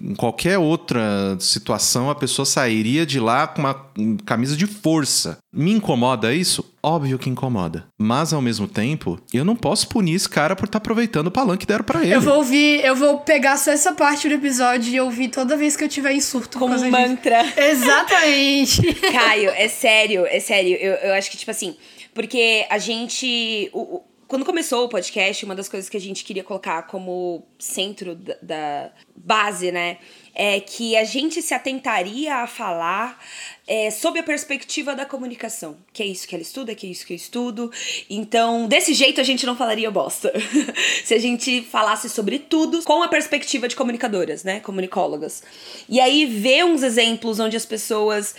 em 0.00 0.14
qualquer 0.14 0.58
outra 0.58 1.36
situação 1.38 2.10
a 2.10 2.14
pessoa 2.14 2.46
sairia 2.46 3.04
de 3.04 3.20
lá 3.20 3.46
com 3.46 3.60
uma 3.60 3.86
camisa 4.24 4.56
de 4.56 4.66
força. 4.66 5.38
Me 5.52 5.72
incomoda 5.72 6.34
isso? 6.34 6.74
Óbvio 6.82 7.18
que 7.18 7.30
incomoda. 7.30 7.86
Mas 7.98 8.32
ao 8.32 8.42
mesmo 8.42 8.66
tempo, 8.66 9.18
eu 9.32 9.44
não 9.44 9.56
posso 9.56 9.88
punir 9.88 10.14
esse 10.14 10.28
cara 10.28 10.56
por 10.56 10.64
estar 10.64 10.78
tá 10.78 10.82
aproveitando 10.82 11.28
o 11.28 11.30
palanque 11.30 11.60
que 11.60 11.66
deram 11.66 11.84
para 11.84 12.02
ele. 12.02 12.14
Eu 12.14 12.20
vou 12.20 12.36
ouvir, 12.36 12.84
eu 12.84 12.96
vou 12.96 13.18
pegar 13.18 13.56
só 13.56 13.70
essa 13.70 13.92
parte 13.92 14.28
do 14.28 14.34
episódio 14.34 14.92
e 14.92 15.00
ouvir 15.00 15.28
toda 15.28 15.56
vez 15.56 15.76
que 15.76 15.84
eu 15.84 15.88
tiver 15.88 16.12
em 16.12 16.20
surto. 16.20 16.58
Como 16.58 16.74
um 16.74 16.90
mantra. 16.90 17.42
Disso. 17.42 17.60
Exatamente. 17.60 18.94
Caio, 19.12 19.50
é 19.50 19.68
sério, 19.68 20.26
é 20.26 20.40
sério. 20.40 20.76
Eu, 20.76 20.94
eu 20.94 21.14
acho 21.14 21.30
que, 21.30 21.36
tipo 21.36 21.50
assim, 21.50 21.76
porque 22.12 22.66
a 22.70 22.78
gente. 22.78 23.70
O, 23.72 24.02
quando 24.26 24.44
começou 24.44 24.84
o 24.84 24.88
podcast, 24.88 25.44
uma 25.44 25.54
das 25.54 25.68
coisas 25.68 25.88
que 25.88 25.96
a 25.96 26.00
gente 26.00 26.24
queria 26.24 26.44
colocar 26.44 26.82
como 26.82 27.44
centro 27.58 28.14
da, 28.14 28.36
da 28.42 28.90
base, 29.16 29.70
né? 29.70 29.98
É 30.34 30.58
que 30.58 30.96
a 30.96 31.04
gente 31.04 31.40
se 31.40 31.54
atentaria 31.54 32.36
a 32.36 32.46
falar 32.46 33.20
é, 33.66 33.90
sob 33.90 34.18
a 34.18 34.22
perspectiva 34.22 34.94
da 34.94 35.06
comunicação. 35.06 35.76
Que 35.92 36.02
é 36.02 36.06
isso 36.06 36.26
que 36.26 36.34
ela 36.34 36.42
estuda, 36.42 36.74
que 36.74 36.86
é 36.86 36.90
isso 36.90 37.06
que 37.06 37.12
eu 37.12 37.16
estudo. 37.16 37.70
Então, 38.10 38.66
desse 38.66 38.94
jeito 38.94 39.20
a 39.20 39.24
gente 39.24 39.46
não 39.46 39.56
falaria 39.56 39.90
bosta. 39.90 40.32
se 41.04 41.14
a 41.14 41.18
gente 41.18 41.62
falasse 41.62 42.08
sobre 42.08 42.38
tudo 42.38 42.82
com 42.82 43.02
a 43.02 43.08
perspectiva 43.08 43.68
de 43.68 43.76
comunicadoras, 43.76 44.42
né? 44.42 44.60
Comunicólogas. 44.60 45.42
E 45.88 46.00
aí 46.00 46.26
ver 46.26 46.64
uns 46.64 46.82
exemplos 46.82 47.38
onde 47.38 47.56
as 47.56 47.64
pessoas 47.64 48.34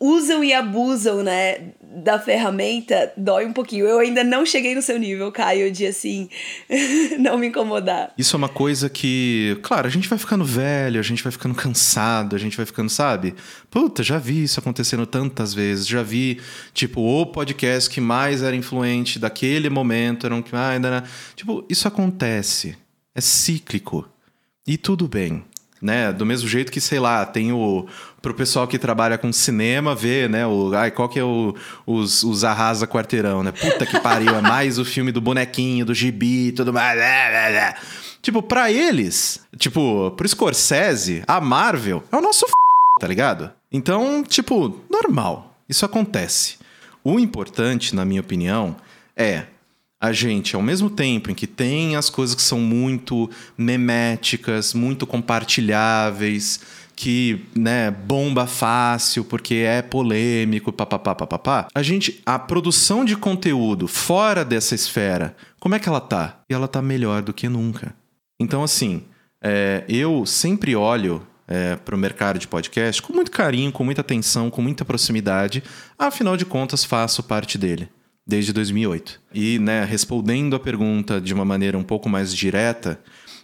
usam 0.00 0.42
e 0.42 0.54
abusam, 0.54 1.22
né, 1.22 1.72
da 1.82 2.18
ferramenta, 2.18 3.12
dói 3.16 3.44
um 3.44 3.52
pouquinho. 3.52 3.86
Eu 3.86 3.98
ainda 3.98 4.24
não 4.24 4.46
cheguei 4.46 4.74
no 4.74 4.80
seu 4.80 4.98
nível, 4.98 5.30
Caio, 5.30 5.70
de 5.70 5.86
assim, 5.86 6.30
não 7.20 7.36
me 7.36 7.48
incomodar. 7.48 8.12
Isso 8.16 8.34
é 8.34 8.38
uma 8.38 8.48
coisa 8.48 8.88
que, 8.88 9.58
claro, 9.62 9.86
a 9.86 9.90
gente 9.90 10.08
vai 10.08 10.18
ficando 10.18 10.44
velho, 10.44 10.98
a 10.98 11.02
gente 11.02 11.22
vai 11.22 11.30
ficando 11.30 11.54
cansado, 11.54 12.34
a 12.34 12.38
gente 12.38 12.56
vai 12.56 12.64
ficando, 12.64 12.88
sabe? 12.88 13.34
Puta, 13.70 14.02
já 14.02 14.18
vi 14.18 14.44
isso 14.44 14.58
acontecendo 14.58 15.04
tantas 15.04 15.52
vezes, 15.52 15.86
já 15.86 16.02
vi, 16.02 16.40
tipo, 16.72 17.00
o 17.02 17.26
podcast 17.26 17.90
que 17.90 18.00
mais 18.00 18.42
era 18.42 18.56
influente 18.56 19.18
daquele 19.18 19.68
momento, 19.68 20.26
era 20.26 20.34
um 20.34 20.40
que 20.40 20.54
mais. 20.54 20.82
Era... 20.82 21.04
Tipo, 21.36 21.64
isso 21.68 21.86
acontece. 21.86 22.76
É 23.14 23.20
cíclico. 23.20 24.08
E 24.66 24.78
tudo 24.78 25.08
bem 25.08 25.44
né? 25.80 26.12
Do 26.12 26.26
mesmo 26.26 26.48
jeito 26.48 26.70
que, 26.70 26.80
sei 26.80 26.98
lá, 26.98 27.24
tem 27.24 27.52
o. 27.52 27.86
Pro 28.20 28.34
pessoal 28.34 28.68
que 28.68 28.78
trabalha 28.78 29.16
com 29.16 29.32
cinema, 29.32 29.94
ver, 29.94 30.28
né? 30.28 30.46
O, 30.46 30.74
ai, 30.74 30.90
qual 30.90 31.08
que 31.08 31.18
é 31.18 31.24
o, 31.24 31.54
os, 31.86 32.22
os 32.22 32.44
Arrasa 32.44 32.86
Quarteirão, 32.86 33.42
né? 33.42 33.50
Puta 33.50 33.86
que 33.86 33.98
pariu, 34.00 34.34
é 34.36 34.42
mais 34.42 34.78
o 34.78 34.84
filme 34.84 35.10
do 35.10 35.20
bonequinho, 35.20 35.86
do 35.86 35.94
gibi 35.94 36.52
tudo 36.52 36.72
mais. 36.72 36.98
Tipo, 38.20 38.42
pra 38.42 38.70
eles, 38.70 39.40
tipo, 39.56 40.10
pro 40.10 40.28
Scorsese, 40.28 41.22
a 41.26 41.40
Marvel 41.40 42.04
é 42.12 42.16
o 42.16 42.20
nosso 42.20 42.44
f... 42.44 42.52
tá 43.00 43.06
ligado? 43.06 43.50
Então, 43.72 44.22
tipo, 44.22 44.84
normal. 44.90 45.58
Isso 45.66 45.86
acontece. 45.86 46.58
O 47.02 47.18
importante, 47.18 47.94
na 47.94 48.04
minha 48.04 48.20
opinião, 48.20 48.76
é 49.16 49.44
a 50.00 50.12
gente, 50.12 50.56
ao 50.56 50.62
mesmo 50.62 50.88
tempo 50.88 51.30
em 51.30 51.34
que 51.34 51.46
tem 51.46 51.94
as 51.94 52.08
coisas 52.08 52.34
que 52.34 52.40
são 52.40 52.58
muito 52.58 53.28
meméticas, 53.56 54.72
muito 54.72 55.06
compartilháveis, 55.06 56.60
que, 56.96 57.44
né, 57.54 57.90
bomba 57.90 58.46
fácil 58.46 59.24
porque 59.24 59.56
é 59.56 59.82
polêmico, 59.82 60.72
papapá, 60.72 61.14
papapá. 61.14 61.68
A 61.74 61.82
gente, 61.82 62.22
a 62.24 62.38
produção 62.38 63.04
de 63.04 63.14
conteúdo 63.14 63.86
fora 63.86 64.42
dessa 64.42 64.74
esfera, 64.74 65.36
como 65.58 65.74
é 65.74 65.78
que 65.78 65.88
ela 65.88 66.00
tá? 66.00 66.40
E 66.48 66.54
ela 66.54 66.66
tá 66.66 66.80
melhor 66.80 67.20
do 67.20 67.34
que 67.34 67.48
nunca. 67.48 67.94
Então, 68.38 68.62
assim, 68.62 69.04
é, 69.42 69.84
eu 69.86 70.24
sempre 70.24 70.74
olho 70.74 71.26
é, 71.46 71.76
para 71.76 71.94
o 71.94 71.98
mercado 71.98 72.38
de 72.38 72.48
podcast 72.48 73.02
com 73.02 73.12
muito 73.12 73.30
carinho, 73.30 73.70
com 73.70 73.84
muita 73.84 74.00
atenção, 74.00 74.48
com 74.48 74.62
muita 74.62 74.84
proximidade. 74.84 75.62
Afinal 75.98 76.38
de 76.38 76.46
contas, 76.46 76.84
faço 76.84 77.22
parte 77.22 77.58
dele 77.58 77.88
desde 78.30 78.52
2008. 78.52 79.20
E, 79.34 79.58
né, 79.58 79.84
respondendo 79.84 80.54
a 80.54 80.60
pergunta 80.60 81.20
de 81.20 81.34
uma 81.34 81.44
maneira 81.44 81.76
um 81.76 81.82
pouco 81.82 82.08
mais 82.08 82.32
direta, 82.34 83.00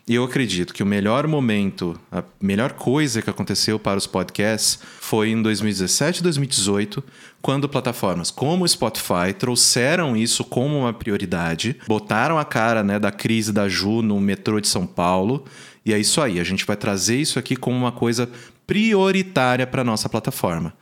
eu 0.08 0.22
acredito 0.22 0.72
que 0.72 0.84
o 0.84 0.86
melhor 0.86 1.26
momento, 1.26 1.98
a 2.12 2.22
melhor 2.40 2.74
coisa 2.74 3.20
que 3.20 3.28
aconteceu 3.28 3.76
para 3.80 3.98
os 3.98 4.06
podcasts 4.06 4.78
foi 5.00 5.30
em 5.30 5.42
2017 5.42 6.20
e 6.20 6.22
2018, 6.22 7.02
quando 7.42 7.68
plataformas 7.68 8.30
como 8.30 8.64
o 8.64 8.68
Spotify 8.68 9.34
trouxeram 9.36 10.16
isso 10.16 10.44
como 10.44 10.78
uma 10.78 10.92
prioridade, 10.92 11.76
botaram 11.88 12.38
a 12.38 12.44
cara 12.44 12.84
né, 12.84 13.00
da 13.00 13.10
crise 13.10 13.52
da 13.52 13.68
Ju 13.68 14.00
no 14.00 14.20
metrô 14.20 14.60
de 14.60 14.68
São 14.68 14.86
Paulo. 14.86 15.44
E 15.84 15.92
é 15.92 15.98
isso 15.98 16.20
aí, 16.20 16.38
a 16.38 16.44
gente 16.44 16.64
vai 16.64 16.76
trazer 16.76 17.20
isso 17.20 17.40
aqui 17.40 17.56
como 17.56 17.76
uma 17.76 17.90
coisa 17.90 18.30
prioritária 18.64 19.66
para 19.66 19.82
nossa 19.82 20.08
plataforma. 20.08 20.72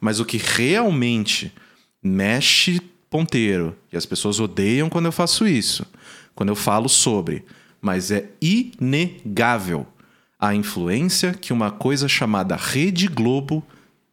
Mas 0.00 0.18
o 0.18 0.24
que 0.24 0.38
realmente 0.38 1.52
mexe 2.02 2.80
ponteiro. 3.12 3.76
E 3.92 3.96
as 3.96 4.06
pessoas 4.06 4.40
odeiam 4.40 4.88
quando 4.88 5.04
eu 5.04 5.12
faço 5.12 5.46
isso, 5.46 5.86
quando 6.34 6.48
eu 6.48 6.56
falo 6.56 6.88
sobre. 6.88 7.44
Mas 7.80 8.10
é 8.10 8.30
inegável 8.40 9.86
a 10.40 10.54
influência 10.54 11.34
que 11.34 11.52
uma 11.52 11.70
coisa 11.70 12.08
chamada 12.08 12.56
Rede 12.56 13.06
Globo 13.06 13.62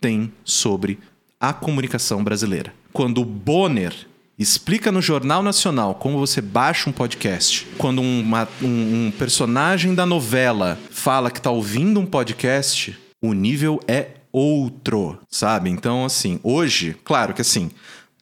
tem 0.01 0.33
sobre 0.43 0.99
a 1.39 1.53
comunicação 1.53 2.23
brasileira. 2.23 2.73
Quando 2.91 3.21
o 3.21 3.25
Bonner 3.25 3.95
explica 4.37 4.91
no 4.91 5.01
Jornal 5.01 5.41
Nacional 5.41 5.95
como 5.95 6.19
você 6.19 6.41
baixa 6.41 6.89
um 6.89 6.93
podcast, 6.93 7.65
quando 7.77 8.01
uma, 8.01 8.47
um, 8.61 9.07
um 9.07 9.11
personagem 9.17 9.95
da 9.95 10.05
novela 10.05 10.77
fala 10.89 11.31
que 11.31 11.39
está 11.39 11.49
ouvindo 11.49 11.99
um 11.99 12.05
podcast, 12.05 12.97
o 13.21 13.33
nível 13.33 13.79
é 13.87 14.19
outro, 14.31 15.19
sabe? 15.29 15.69
Então, 15.69 16.05
assim, 16.05 16.39
hoje, 16.43 16.95
claro 17.03 17.33
que 17.33 17.41
assim, 17.41 17.71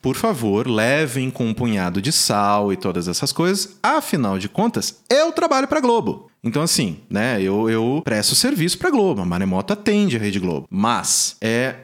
por 0.02 0.16
favor, 0.16 0.68
levem 0.68 1.30
com 1.30 1.48
um 1.48 1.54
punhado 1.54 2.02
de 2.02 2.12
sal 2.12 2.72
e 2.72 2.78
todas 2.78 3.08
essas 3.08 3.32
coisas. 3.32 3.78
Afinal 3.82 4.38
de 4.38 4.48
contas, 4.48 5.02
eu 5.10 5.32
trabalho 5.32 5.68
para 5.68 5.82
Globo. 5.82 6.30
Então, 6.44 6.62
assim, 6.62 7.00
né, 7.10 7.42
eu, 7.42 7.70
eu 7.70 8.02
presto 8.04 8.36
serviço 8.36 8.78
para 8.78 8.92
Globo. 8.92 9.22
A 9.22 9.26
Maremoto 9.26 9.74
atende 9.74 10.16
a 10.16 10.20
Rede 10.20 10.40
Globo. 10.40 10.68
Mas 10.70 11.36
é 11.42 11.76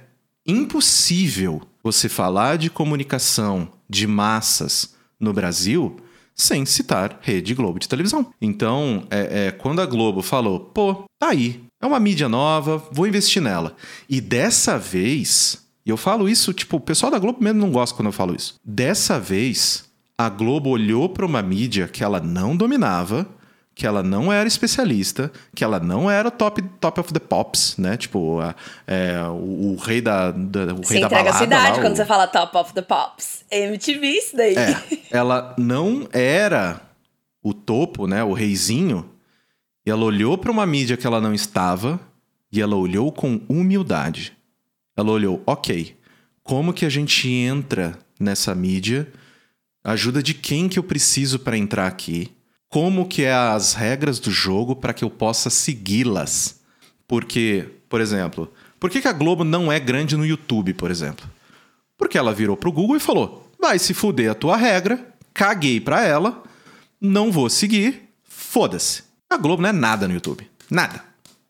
impossível 0.45 1.61
você 1.83 2.07
falar 2.07 2.57
de 2.57 2.69
comunicação 2.69 3.67
de 3.89 4.07
massas 4.07 4.93
no 5.19 5.33
Brasil 5.33 5.97
sem 6.35 6.65
citar 6.65 7.19
Rede 7.21 7.53
Globo 7.53 7.79
de 7.79 7.87
televisão. 7.87 8.33
Então, 8.41 9.05
é, 9.09 9.47
é, 9.47 9.51
quando 9.51 9.81
a 9.81 9.85
Globo 9.85 10.21
falou, 10.21 10.59
pô, 10.59 11.03
tá 11.19 11.29
aí, 11.29 11.61
é 11.81 11.85
uma 11.85 11.99
mídia 11.99 12.27
nova, 12.27 12.81
vou 12.91 13.07
investir 13.07 13.41
nela. 13.41 13.75
E 14.09 14.19
dessa 14.19 14.77
vez, 14.77 15.62
e 15.85 15.89
eu 15.89 15.97
falo 15.97 16.29
isso, 16.29 16.53
tipo, 16.53 16.77
o 16.77 16.79
pessoal 16.79 17.11
da 17.11 17.19
Globo 17.19 17.43
mesmo 17.43 17.59
não 17.59 17.71
gosta 17.71 17.95
quando 17.95 18.07
eu 18.07 18.13
falo 18.13 18.35
isso. 18.35 18.59
Dessa 18.63 19.19
vez, 19.19 19.85
a 20.17 20.29
Globo 20.29 20.69
olhou 20.69 21.09
para 21.09 21.25
uma 21.25 21.41
mídia 21.41 21.87
que 21.87 22.03
ela 22.03 22.19
não 22.21 22.55
dominava, 22.55 23.27
que 23.75 23.85
ela 23.85 24.01
não 24.01 24.31
era 24.31 24.47
especialista, 24.47 25.31
que 25.53 25.63
ela 25.63 25.79
não 25.79 26.09
era 26.09 26.29
top, 26.31 26.61
top 26.79 26.99
of 26.99 27.11
the 27.11 27.19
pops, 27.19 27.75
né? 27.77 27.97
Tipo, 27.97 28.39
a, 28.39 28.55
é, 28.87 29.19
o, 29.27 29.73
o, 29.73 29.75
rei 29.75 29.99
da, 29.99 30.31
da 30.31 30.73
o 30.73 30.77
você 30.77 30.93
rei 30.93 31.01
da 31.01 31.07
entrega 31.07 31.31
balada. 31.31 31.31
a 31.31 31.39
cidade 31.39 31.81
quando 31.81 31.93
o... 31.93 31.95
você 31.95 32.05
fala 32.05 32.27
top 32.27 32.57
of 32.57 32.73
the 32.73 32.81
pops. 32.81 33.43
MTV 33.51 34.07
isso 34.07 34.37
daí. 34.37 34.55
É, 34.55 34.77
ela 35.11 35.53
não 35.57 36.07
era 36.13 36.79
o 37.41 37.53
topo, 37.53 38.07
né? 38.07 38.23
O 38.23 38.31
reizinho. 38.31 39.09
E 39.85 39.91
ela 39.91 40.05
olhou 40.05 40.37
para 40.37 40.51
uma 40.51 40.65
mídia 40.65 40.95
que 40.95 41.05
ela 41.05 41.19
não 41.19 41.33
estava 41.33 41.99
e 42.51 42.61
ela 42.61 42.75
olhou 42.75 43.11
com 43.11 43.41
humildade. 43.49 44.37
Ela 44.95 45.11
olhou, 45.11 45.41
ok, 45.45 45.95
como 46.43 46.73
que 46.73 46.85
a 46.85 46.89
gente 46.89 47.29
entra 47.29 47.97
nessa 48.19 48.53
mídia? 48.53 49.11
Ajuda 49.83 50.21
de 50.21 50.33
quem 50.33 50.69
que 50.69 50.77
eu 50.77 50.83
preciso 50.83 51.39
para 51.39 51.57
entrar 51.57 51.87
aqui? 51.87 52.31
Como 52.69 53.07
que 53.07 53.23
é 53.23 53.33
as 53.33 53.73
regras 53.73 54.19
do 54.19 54.31
jogo 54.31 54.75
para 54.75 54.93
que 54.93 55.03
eu 55.03 55.09
possa 55.09 55.49
segui-las? 55.49 56.61
Porque, 57.07 57.69
por 57.87 58.01
exemplo, 58.01 58.51
por 58.79 58.89
que, 58.89 59.01
que 59.01 59.07
a 59.07 59.13
Globo 59.13 59.43
não 59.43 59.71
é 59.71 59.79
grande 59.79 60.17
no 60.17 60.25
YouTube, 60.25 60.73
por 60.73 60.89
exemplo? 60.89 61.29
Porque 61.97 62.17
ela 62.17 62.33
virou 62.33 62.57
pro 62.57 62.71
Google 62.71 62.97
e 62.97 62.99
falou: 62.99 63.51
vai 63.59 63.79
se 63.79 63.93
fuder 63.93 64.31
a 64.31 64.35
tua 64.35 64.57
regra, 64.57 65.13
caguei 65.33 65.79
pra 65.79 66.03
ela, 66.03 66.43
não 66.99 67.31
vou 67.31 67.49
seguir, 67.49 68.09
foda-se. 68.23 69.03
A 69.29 69.37
Globo 69.37 69.61
não 69.61 69.69
é 69.69 69.73
nada 69.73 70.07
no 70.07 70.13
YouTube. 70.13 70.49
Nada. 70.69 71.03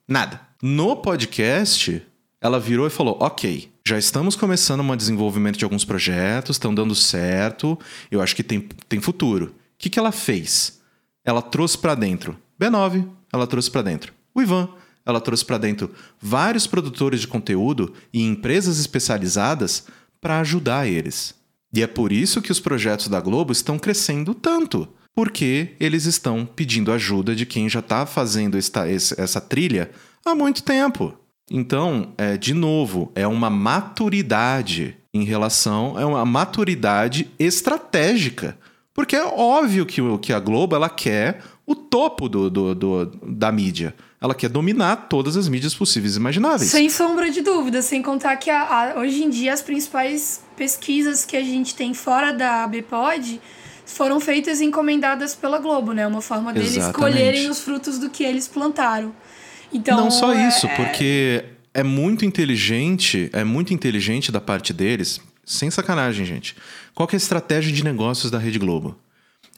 Nada. 0.08 0.42
No 0.62 0.98
podcast, 0.98 2.06
ela 2.44 2.60
virou 2.60 2.86
e 2.86 2.90
falou: 2.90 3.18
Ok, 3.22 3.72
já 3.88 3.98
estamos 3.98 4.36
começando 4.36 4.82
um 4.82 4.96
desenvolvimento 4.98 5.58
de 5.58 5.64
alguns 5.64 5.86
projetos, 5.86 6.58
estão 6.58 6.76
dando 6.76 6.94
certo, 6.94 7.80
eu 8.12 8.22
acho 8.22 8.36
que 8.36 8.44
tem, 8.44 8.68
tem 8.90 9.00
futuro. 9.00 9.46
O 9.46 9.52
que, 9.78 9.90
que 9.90 9.98
ela 9.98 10.12
fez? 10.12 10.82
Ela 11.24 11.42
trouxe 11.42 11.78
para 11.78 11.96
dentro 11.96 12.38
B9, 12.62 13.08
ela 13.32 13.48
trouxe 13.48 13.72
para 13.72 13.82
dentro 13.82 14.14
o 14.36 14.42
Ivan, 14.42 14.68
ela 15.06 15.22
trouxe 15.22 15.46
para 15.46 15.58
dentro 15.58 15.92
vários 16.20 16.68
produtores 16.68 17.22
de 17.22 17.28
conteúdo 17.28 17.94
e 18.12 18.22
empresas 18.22 18.78
especializadas 18.80 19.86
para 20.20 20.40
ajudar 20.40 20.88
eles. 20.88 21.36
E 21.74 21.82
é 21.82 21.88
por 21.88 22.12
isso 22.12 22.42
que 22.42 22.52
os 22.52 22.60
projetos 22.60 23.08
da 23.08 23.22
Globo 23.22 23.52
estão 23.52 23.80
crescendo 23.80 24.34
tanto. 24.34 24.88
porque 25.16 25.76
eles 25.80 26.06
estão 26.06 26.44
pedindo 26.44 26.92
ajuda 26.92 27.36
de 27.36 27.46
quem 27.46 27.70
já 27.70 27.82
está 27.82 28.04
fazendo 28.04 28.58
esta, 28.58 28.90
essa 28.90 29.40
trilha 29.40 29.92
há 30.26 30.34
muito 30.34 30.64
tempo. 30.64 31.16
Então, 31.56 32.14
é, 32.18 32.36
de 32.36 32.52
novo, 32.52 33.12
é 33.14 33.28
uma 33.28 33.48
maturidade 33.48 34.98
em 35.14 35.24
relação, 35.24 36.00
é 36.00 36.04
uma 36.04 36.26
maturidade 36.26 37.30
estratégica. 37.38 38.58
Porque 38.92 39.16
é 39.16 39.24
óbvio 39.24 39.86
que, 39.86 40.02
que 40.18 40.34
a 40.34 40.40
Globo 40.40 40.76
ela 40.76 40.90
quer 40.90 41.44
o 41.64 41.76
topo 41.76 42.28
do, 42.28 42.50
do, 42.50 42.74
do, 42.74 43.06
da 43.28 43.52
mídia. 43.52 43.94
Ela 44.20 44.34
quer 44.34 44.50
dominar 44.50 45.08
todas 45.08 45.38
as 45.38 45.48
mídias 45.48 45.76
possíveis 45.76 46.16
e 46.16 46.20
imagináveis. 46.20 46.72
Sem 46.72 46.90
sombra 46.90 47.30
de 47.30 47.42
dúvida, 47.42 47.84
sem 47.84 48.02
contar 48.02 48.38
que 48.38 48.50
a, 48.50 48.96
a, 48.96 49.00
hoje 49.00 49.24
em 49.24 49.30
dia 49.30 49.54
as 49.54 49.62
principais 49.62 50.42
pesquisas 50.58 51.24
que 51.24 51.38
a 51.38 51.42
gente 51.42 51.76
tem 51.76 51.94
fora 51.94 52.34
da 52.34 52.64
ABPOD 52.64 53.40
foram 53.86 54.20
feitas 54.20 54.60
e 54.60 54.66
encomendadas 54.66 55.36
pela 55.36 55.60
Globo, 55.60 55.92
né? 55.92 56.08
Uma 56.08 56.22
forma 56.22 56.52
deles 56.52 56.78
Exatamente. 56.78 57.00
colherem 57.00 57.50
os 57.50 57.60
frutos 57.60 58.00
do 58.00 58.10
que 58.10 58.24
eles 58.24 58.48
plantaram. 58.48 59.14
Então, 59.74 59.98
Não 59.98 60.12
só 60.12 60.34
é- 60.34 60.48
isso, 60.48 60.68
porque 60.76 61.44
é 61.74 61.84
muito 61.84 62.24
inteligente, 62.26 63.30
é 63.34 63.44
muito 63.44 63.74
inteligente 63.74 64.32
da 64.32 64.40
parte 64.40 64.72
deles, 64.74 65.20
sem 65.46 65.70
sacanagem, 65.72 66.26
gente. 66.26 66.56
Qual 66.94 67.08
que 67.08 67.16
é 67.16 67.18
a 67.18 67.24
estratégia 67.24 67.72
de 67.74 67.84
negócios 67.84 68.32
da 68.32 68.38
Rede 68.38 68.60
Globo? 68.60 68.98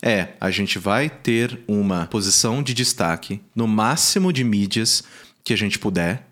É, 0.02 0.30
a 0.40 0.52
gente 0.52 0.78
vai 0.78 1.10
ter 1.10 1.60
uma 1.68 2.06
posição 2.08 2.62
de 2.62 2.74
destaque 2.74 3.42
no 3.56 3.68
máximo 3.68 4.32
de 4.32 4.44
mídias 4.44 5.04
que 5.44 5.54
a 5.54 5.58
gente 5.58 5.80
puder. 5.80 6.28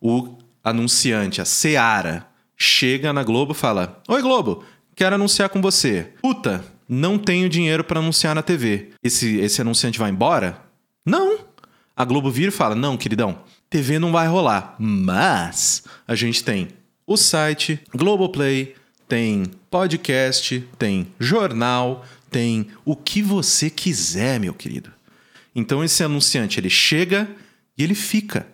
O 0.00 0.36
anunciante, 0.62 1.40
a 1.40 1.44
Seara, 1.44 2.26
chega 2.56 3.12
na 3.12 3.22
Globo 3.22 3.52
e 3.52 3.54
fala: 3.56 4.00
Oi, 4.08 4.22
Globo, 4.22 4.64
quero 4.94 5.14
anunciar 5.14 5.48
com 5.48 5.60
você. 5.60 6.08
Puta, 6.22 6.64
não 6.88 7.18
tenho 7.18 7.48
dinheiro 7.48 7.82
para 7.84 8.00
anunciar 8.00 8.34
na 8.34 8.42
TV. 8.42 8.90
Esse, 9.02 9.38
esse 9.40 9.60
anunciante 9.60 9.98
vai 9.98 10.10
embora? 10.10 10.60
A 11.98 12.04
Globo 12.04 12.30
vira 12.30 12.50
e 12.50 12.54
fala: 12.54 12.76
Não, 12.76 12.96
queridão, 12.96 13.40
TV 13.68 13.98
não 13.98 14.12
vai 14.12 14.28
rolar. 14.28 14.76
Mas 14.78 15.82
a 16.06 16.14
gente 16.14 16.44
tem 16.44 16.68
o 17.04 17.16
site, 17.16 17.80
Globoplay, 17.92 18.76
tem 19.08 19.46
podcast, 19.68 20.64
tem 20.78 21.08
jornal, 21.18 22.04
tem 22.30 22.68
o 22.84 22.94
que 22.94 23.20
você 23.20 23.68
quiser, 23.68 24.38
meu 24.38 24.54
querido. 24.54 24.92
Então 25.52 25.82
esse 25.82 26.04
anunciante 26.04 26.60
ele 26.60 26.70
chega 26.70 27.28
e 27.76 27.82
ele 27.82 27.96
fica. 27.96 28.46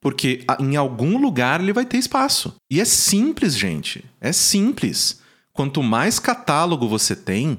Porque 0.00 0.42
em 0.58 0.74
algum 0.74 1.18
lugar 1.18 1.60
ele 1.60 1.74
vai 1.74 1.84
ter 1.84 1.98
espaço. 1.98 2.54
E 2.70 2.80
é 2.80 2.86
simples, 2.86 3.54
gente. 3.54 4.02
É 4.18 4.32
simples. 4.32 5.20
Quanto 5.52 5.82
mais 5.82 6.18
catálogo 6.18 6.88
você 6.88 7.14
tem, 7.14 7.58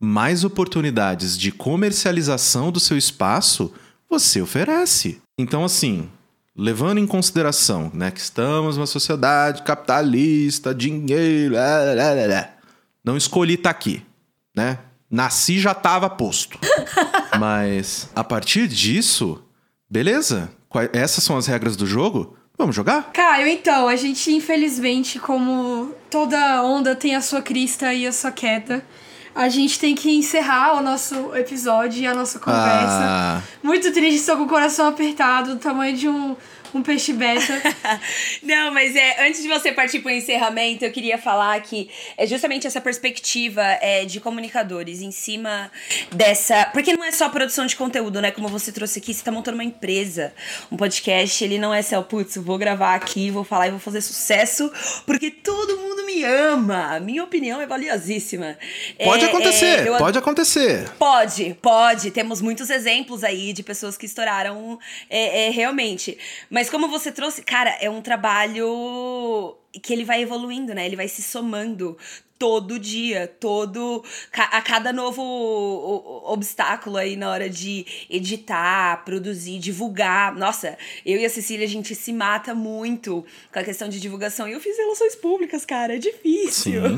mais 0.00 0.42
oportunidades 0.42 1.36
de 1.36 1.52
comercialização 1.52 2.72
do 2.72 2.80
seu 2.80 2.96
espaço 2.96 3.70
você 4.18 4.40
oferece. 4.40 5.20
Então, 5.36 5.64
assim, 5.64 6.08
levando 6.56 6.98
em 6.98 7.06
consideração 7.06 7.90
né, 7.92 8.10
que 8.10 8.20
estamos 8.20 8.76
numa 8.76 8.86
sociedade 8.86 9.62
capitalista, 9.62 10.74
dinheiro, 10.74 11.54
lá, 11.54 11.78
lá, 11.94 12.26
lá, 12.26 12.50
não 13.04 13.16
escolhi 13.16 13.54
estar 13.54 13.70
aqui, 13.70 14.02
né? 14.56 14.78
Nasci 15.10 15.60
já 15.60 15.72
estava 15.72 16.08
posto. 16.08 16.58
Mas 17.38 18.08
a 18.14 18.24
partir 18.24 18.66
disso, 18.68 19.42
beleza? 19.90 20.50
Essas 20.92 21.22
são 21.22 21.36
as 21.36 21.46
regras 21.46 21.76
do 21.76 21.86
jogo? 21.86 22.36
Vamos 22.56 22.74
jogar? 22.74 23.10
Caio, 23.12 23.48
então, 23.48 23.88
a 23.88 23.96
gente, 23.96 24.32
infelizmente, 24.32 25.18
como 25.18 25.92
toda 26.08 26.62
onda 26.62 26.94
tem 26.94 27.16
a 27.16 27.20
sua 27.20 27.42
crista 27.42 27.92
e 27.92 28.06
a 28.06 28.12
sua 28.12 28.30
queda, 28.30 28.84
a 29.34 29.48
gente 29.48 29.78
tem 29.78 29.94
que 29.94 30.10
encerrar 30.16 30.74
o 30.74 30.82
nosso 30.82 31.34
episódio 31.34 32.02
e 32.02 32.06
a 32.06 32.14
nossa 32.14 32.38
conversa. 32.38 33.00
Ah, 33.02 33.42
Muito 33.62 33.92
triste, 33.92 34.20
estou 34.20 34.36
com 34.36 34.44
o 34.44 34.48
coração 34.48 34.86
apertado, 34.86 35.54
do 35.54 35.60
tamanho 35.60 35.96
de 35.96 36.08
um, 36.08 36.36
um 36.78 36.82
peixe 36.82 37.12
beta. 37.12 37.62
Não, 38.42 38.72
mas 38.72 38.94
é, 38.96 39.26
antes 39.26 39.42
de 39.42 39.48
você 39.48 39.72
partir 39.72 40.00
para 40.00 40.10
o 40.10 40.14
encerramento, 40.14 40.84
eu 40.84 40.90
queria 40.92 41.16
falar 41.18 41.60
que 41.62 41.88
é 42.16 42.26
justamente 42.26 42.66
essa 42.66 42.80
perspectiva 42.80 43.62
é, 43.80 44.04
de 44.04 44.20
comunicadores 44.20 45.00
em 45.00 45.10
cima 45.10 45.70
dessa. 46.12 46.66
Porque 46.72 46.92
não 46.96 47.04
é 47.04 47.12
só 47.12 47.28
produção 47.28 47.66
de 47.66 47.76
conteúdo, 47.76 48.20
né? 48.20 48.30
Como 48.30 48.48
você 48.48 48.72
trouxe 48.72 48.98
aqui, 48.98 49.12
você 49.12 49.20
está 49.20 49.30
montando 49.32 49.56
uma 49.56 49.64
empresa. 49.64 50.32
Um 50.70 50.76
podcast, 50.76 51.42
ele 51.44 51.58
não 51.58 51.72
é 51.72 51.82
só, 51.82 52.02
putz, 52.02 52.36
vou 52.36 52.58
gravar 52.58 52.94
aqui, 52.94 53.30
vou 53.30 53.44
falar 53.44 53.68
e 53.68 53.70
vou 53.70 53.80
fazer 53.80 54.00
sucesso, 54.00 54.70
porque 55.06 55.30
todo 55.30 55.76
mundo 55.78 56.04
me 56.04 56.22
ama. 56.24 56.98
Minha 57.00 57.24
opinião 57.24 57.60
é 57.60 57.66
valiosíssima. 57.66 58.56
pode 59.02 59.24
É, 59.24 59.28
acontecer, 59.28 59.86
é, 59.86 59.88
eu- 59.88 59.96
pode 59.98 60.18
acontecer. 60.18 60.88
Pode, 60.98 61.56
pode. 61.60 62.10
Temos 62.10 62.40
muitos 62.40 62.70
exemplos 62.70 63.24
aí 63.24 63.52
de 63.52 63.62
pessoas 63.62 63.96
que 63.96 64.06
estouraram 64.06 64.78
é, 65.08 65.46
é, 65.46 65.50
realmente. 65.50 66.16
Mas 66.50 66.63
como 66.70 66.88
você 66.88 67.10
trouxe, 67.10 67.42
cara, 67.42 67.70
é 67.80 67.88
um 67.88 68.00
trabalho 68.00 69.56
que 69.82 69.92
ele 69.92 70.04
vai 70.04 70.22
evoluindo, 70.22 70.74
né? 70.74 70.86
Ele 70.86 70.96
vai 70.96 71.08
se 71.08 71.22
somando 71.22 71.96
todo 72.38 72.78
dia, 72.78 73.32
todo 73.40 74.04
a 74.32 74.60
cada 74.60 74.92
novo 74.92 75.22
obstáculo 76.24 76.96
aí 76.96 77.16
na 77.16 77.30
hora 77.30 77.48
de 77.48 77.86
editar, 78.10 79.04
produzir, 79.04 79.58
divulgar. 79.58 80.34
Nossa, 80.34 80.76
eu 81.06 81.18
e 81.18 81.24
a 81.24 81.30
Cecília 81.30 81.64
a 81.64 81.68
gente 81.68 81.94
se 81.94 82.12
mata 82.12 82.54
muito 82.54 83.24
com 83.52 83.58
a 83.58 83.64
questão 83.64 83.88
de 83.88 84.00
divulgação. 84.00 84.48
E 84.48 84.52
eu 84.52 84.60
fiz 84.60 84.76
relações 84.76 85.14
públicas, 85.14 85.64
cara, 85.64 85.94
é 85.94 85.98
difícil. 85.98 86.82
Sim. 86.82 86.96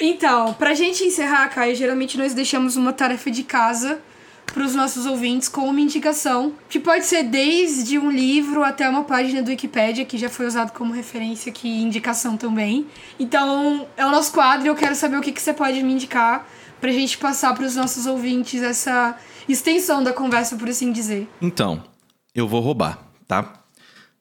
Então, 0.00 0.52
pra 0.54 0.74
gente 0.74 1.04
encerrar, 1.04 1.48
Caio, 1.48 1.74
geralmente 1.74 2.18
nós 2.18 2.34
deixamos 2.34 2.76
uma 2.76 2.92
tarefa 2.92 3.30
de 3.30 3.42
casa 3.42 4.00
pros 4.46 4.74
nossos 4.74 5.06
ouvintes 5.06 5.48
com 5.48 5.68
uma 5.68 5.80
indicação, 5.80 6.52
que 6.68 6.80
pode 6.80 7.04
ser 7.04 7.24
desde 7.24 7.98
um 7.98 8.10
livro 8.10 8.62
até 8.62 8.88
uma 8.88 9.04
página 9.04 9.42
do 9.42 9.50
Wikipedia, 9.50 10.04
que 10.04 10.16
já 10.16 10.28
foi 10.28 10.46
usado 10.46 10.72
como 10.72 10.92
referência 10.92 11.50
aqui 11.50 11.68
indicação 11.68 12.36
também. 12.36 12.86
Então, 13.18 13.86
é 13.96 14.06
o 14.06 14.10
nosso 14.10 14.32
quadro 14.32 14.66
e 14.66 14.68
eu 14.68 14.74
quero 14.74 14.94
saber 14.94 15.16
o 15.16 15.20
que, 15.20 15.32
que 15.32 15.42
você 15.42 15.52
pode 15.52 15.82
me 15.82 15.92
indicar 15.92 16.46
pra 16.80 16.90
gente 16.90 17.18
passar 17.18 17.54
pros 17.54 17.76
nossos 17.76 18.06
ouvintes 18.06 18.62
essa 18.62 19.16
extensão 19.48 20.02
da 20.02 20.12
conversa, 20.12 20.56
por 20.56 20.68
assim 20.68 20.92
dizer. 20.92 21.28
Então, 21.40 21.82
eu 22.34 22.46
vou 22.48 22.60
roubar, 22.60 22.98
tá? 23.26 23.65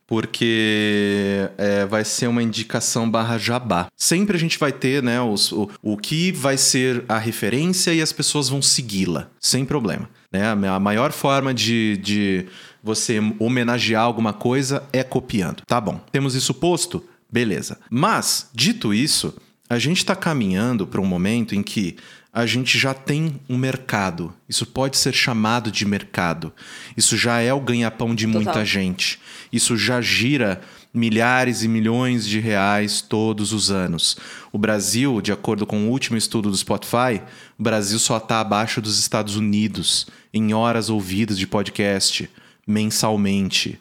Porque 0.07 1.49
é, 1.57 1.85
vai 1.85 2.05
ser 2.05 2.27
uma 2.27 2.41
indicação 2.43 3.09
barra 3.09 3.37
jabá. 3.37 3.87
Sempre 3.97 4.37
a 4.37 4.39
gente 4.39 4.57
vai 4.59 4.71
ter, 4.71 5.01
né, 5.01 5.19
os- 5.21 5.51
o, 5.51 5.69
o 5.81 5.97
que 5.97 6.31
vai 6.31 6.57
ser 6.57 7.03
a 7.07 7.17
referência 7.17 7.93
e 7.93 8.01
as 8.01 8.11
pessoas 8.11 8.47
vão 8.49 8.61
segui-la, 8.61 9.27
sem 9.39 9.65
problema. 9.65 10.09
Né? 10.31 10.47
A 10.47 10.55
ma- 10.55 10.75
a 10.75 10.79
maior 10.79 11.11
forma 11.11 11.53
de, 11.53 11.97
de 11.97 12.45
você 12.83 13.19
homenagear 13.39 14.03
alguma 14.03 14.31
coisa 14.33 14.83
é 14.93 15.03
copiando. 15.03 15.63
Tá 15.65 15.81
bom, 15.81 15.99
temos 16.11 16.35
isso 16.35 16.53
posto? 16.53 17.03
Beleza. 17.31 17.79
Mas, 17.89 18.49
dito 18.53 18.93
isso, 18.93 19.33
a 19.69 19.79
gente 19.79 19.97
está 19.97 20.15
caminhando 20.15 20.85
para 20.85 21.01
um 21.01 21.05
momento 21.05 21.55
em 21.55 21.63
que 21.63 21.95
a 22.35 22.45
gente 22.45 22.77
já 22.77 22.93
tem 22.93 23.39
um 23.47 23.57
mercado. 23.57 24.33
Isso 24.49 24.65
pode 24.65 24.97
ser 24.97 25.13
chamado 25.13 25.71
de 25.71 25.85
mercado. 25.85 26.51
Isso 26.97 27.15
já 27.15 27.39
é 27.39 27.53
o 27.53 27.61
ganha-pão 27.61 28.13
de 28.13 28.27
muita 28.27 28.51
Total. 28.51 28.65
gente. 28.65 29.17
Isso 29.53 29.77
já 29.77 30.01
gira 30.01 30.59
milhares 30.93 31.63
e 31.63 31.67
milhões 31.69 32.27
de 32.27 32.41
reais 32.41 32.99
todos 32.99 33.53
os 33.53 33.71
anos. 33.71 34.17
O 34.51 34.57
Brasil, 34.57 35.21
de 35.21 35.31
acordo 35.31 35.65
com 35.65 35.85
o 35.85 35.89
último 35.89 36.17
estudo 36.17 36.51
do 36.51 36.57
Spotify, 36.57 37.21
o 37.57 37.63
Brasil 37.63 37.97
só 37.97 38.17
está 38.17 38.41
abaixo 38.41 38.81
dos 38.81 38.99
Estados 38.99 39.37
Unidos 39.37 40.05
em 40.33 40.53
horas 40.53 40.89
ouvidas 40.89 41.39
de 41.39 41.47
podcast 41.47 42.29
mensalmente. 42.67 43.79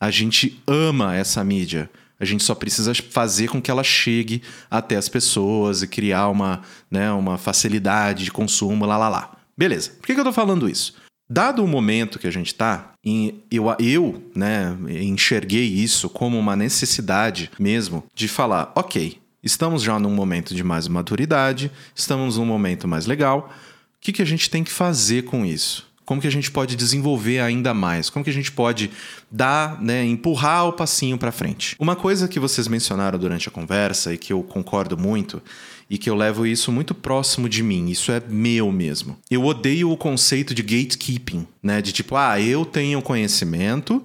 A 0.00 0.10
gente 0.10 0.58
ama 0.66 1.14
essa 1.14 1.44
mídia. 1.44 1.90
A 2.22 2.24
gente 2.24 2.44
só 2.44 2.54
precisa 2.54 2.94
fazer 2.94 3.48
com 3.48 3.60
que 3.60 3.68
ela 3.68 3.82
chegue 3.82 4.42
até 4.70 4.94
as 4.94 5.08
pessoas 5.08 5.82
e 5.82 5.88
criar 5.88 6.28
uma, 6.28 6.62
né, 6.88 7.10
uma 7.10 7.36
facilidade 7.36 8.22
de 8.22 8.30
consumo, 8.30 8.86
lá, 8.86 8.96
lá, 8.96 9.08
lá. 9.08 9.32
Beleza. 9.58 9.90
Por 9.98 10.06
que, 10.06 10.14
que 10.14 10.20
eu 10.20 10.24
tô 10.24 10.32
falando 10.32 10.68
isso? 10.68 10.94
Dado 11.28 11.64
o 11.64 11.66
momento 11.66 12.20
que 12.20 12.28
a 12.28 12.30
gente 12.30 12.54
tá, 12.54 12.92
em- 13.04 13.42
eu, 13.50 13.64
eu 13.80 14.22
né, 14.36 14.76
enxerguei 14.88 15.64
isso 15.64 16.08
como 16.08 16.38
uma 16.38 16.54
necessidade 16.54 17.50
mesmo 17.58 18.04
de 18.14 18.28
falar, 18.28 18.70
ok, 18.76 19.18
estamos 19.42 19.82
já 19.82 19.98
num 19.98 20.14
momento 20.14 20.54
de 20.54 20.62
mais 20.62 20.86
maturidade, 20.86 21.72
estamos 21.92 22.36
num 22.36 22.46
momento 22.46 22.86
mais 22.86 23.04
legal, 23.04 23.50
o 23.96 24.00
que, 24.00 24.12
que 24.12 24.22
a 24.22 24.26
gente 24.26 24.48
tem 24.48 24.62
que 24.62 24.70
fazer 24.70 25.22
com 25.22 25.44
isso? 25.44 25.90
Como 26.12 26.20
que 26.20 26.28
a 26.28 26.30
gente 26.30 26.50
pode 26.50 26.76
desenvolver 26.76 27.40
ainda 27.40 27.72
mais? 27.72 28.10
Como 28.10 28.22
que 28.22 28.30
a 28.30 28.34
gente 28.34 28.52
pode 28.52 28.90
dar, 29.30 29.80
né, 29.80 30.04
empurrar 30.04 30.68
o 30.68 30.74
passinho 30.74 31.16
para 31.16 31.32
frente? 31.32 31.74
Uma 31.78 31.96
coisa 31.96 32.28
que 32.28 32.38
vocês 32.38 32.68
mencionaram 32.68 33.18
durante 33.18 33.48
a 33.48 33.50
conversa 33.50 34.12
e 34.12 34.18
que 34.18 34.30
eu 34.30 34.42
concordo 34.42 34.98
muito 34.98 35.40
e 35.88 35.96
que 35.96 36.10
eu 36.10 36.14
levo 36.14 36.46
isso 36.46 36.70
muito 36.70 36.94
próximo 36.94 37.48
de 37.48 37.62
mim, 37.62 37.88
isso 37.88 38.12
é 38.12 38.20
meu 38.28 38.70
mesmo. 38.70 39.16
Eu 39.30 39.42
odeio 39.42 39.90
o 39.90 39.96
conceito 39.96 40.54
de 40.54 40.60
gatekeeping, 40.60 41.48
né, 41.62 41.80
de 41.80 41.92
tipo, 41.92 42.14
ah, 42.14 42.38
eu 42.38 42.66
tenho 42.66 43.00
conhecimento 43.00 44.04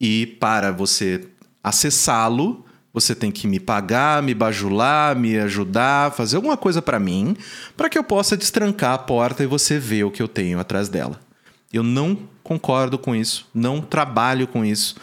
e 0.00 0.26
para 0.40 0.72
você 0.72 1.28
acessá-lo, 1.62 2.64
você 2.92 3.14
tem 3.14 3.30
que 3.30 3.46
me 3.46 3.60
pagar, 3.60 4.20
me 4.20 4.34
bajular, 4.34 5.14
me 5.14 5.38
ajudar, 5.38 6.10
fazer 6.10 6.34
alguma 6.34 6.56
coisa 6.56 6.82
para 6.82 6.98
mim, 6.98 7.36
para 7.76 7.88
que 7.88 7.96
eu 7.96 8.02
possa 8.02 8.36
destrancar 8.36 8.94
a 8.94 8.98
porta 8.98 9.44
e 9.44 9.46
você 9.46 9.78
ver 9.78 10.02
o 10.02 10.10
que 10.10 10.20
eu 10.20 10.26
tenho 10.26 10.58
atrás 10.58 10.88
dela. 10.88 11.24
Eu 11.76 11.82
não 11.82 12.18
concordo 12.42 12.96
com 12.96 13.14
isso, 13.14 13.46
não 13.52 13.82
trabalho 13.82 14.46
com 14.46 14.64
isso, 14.64 14.96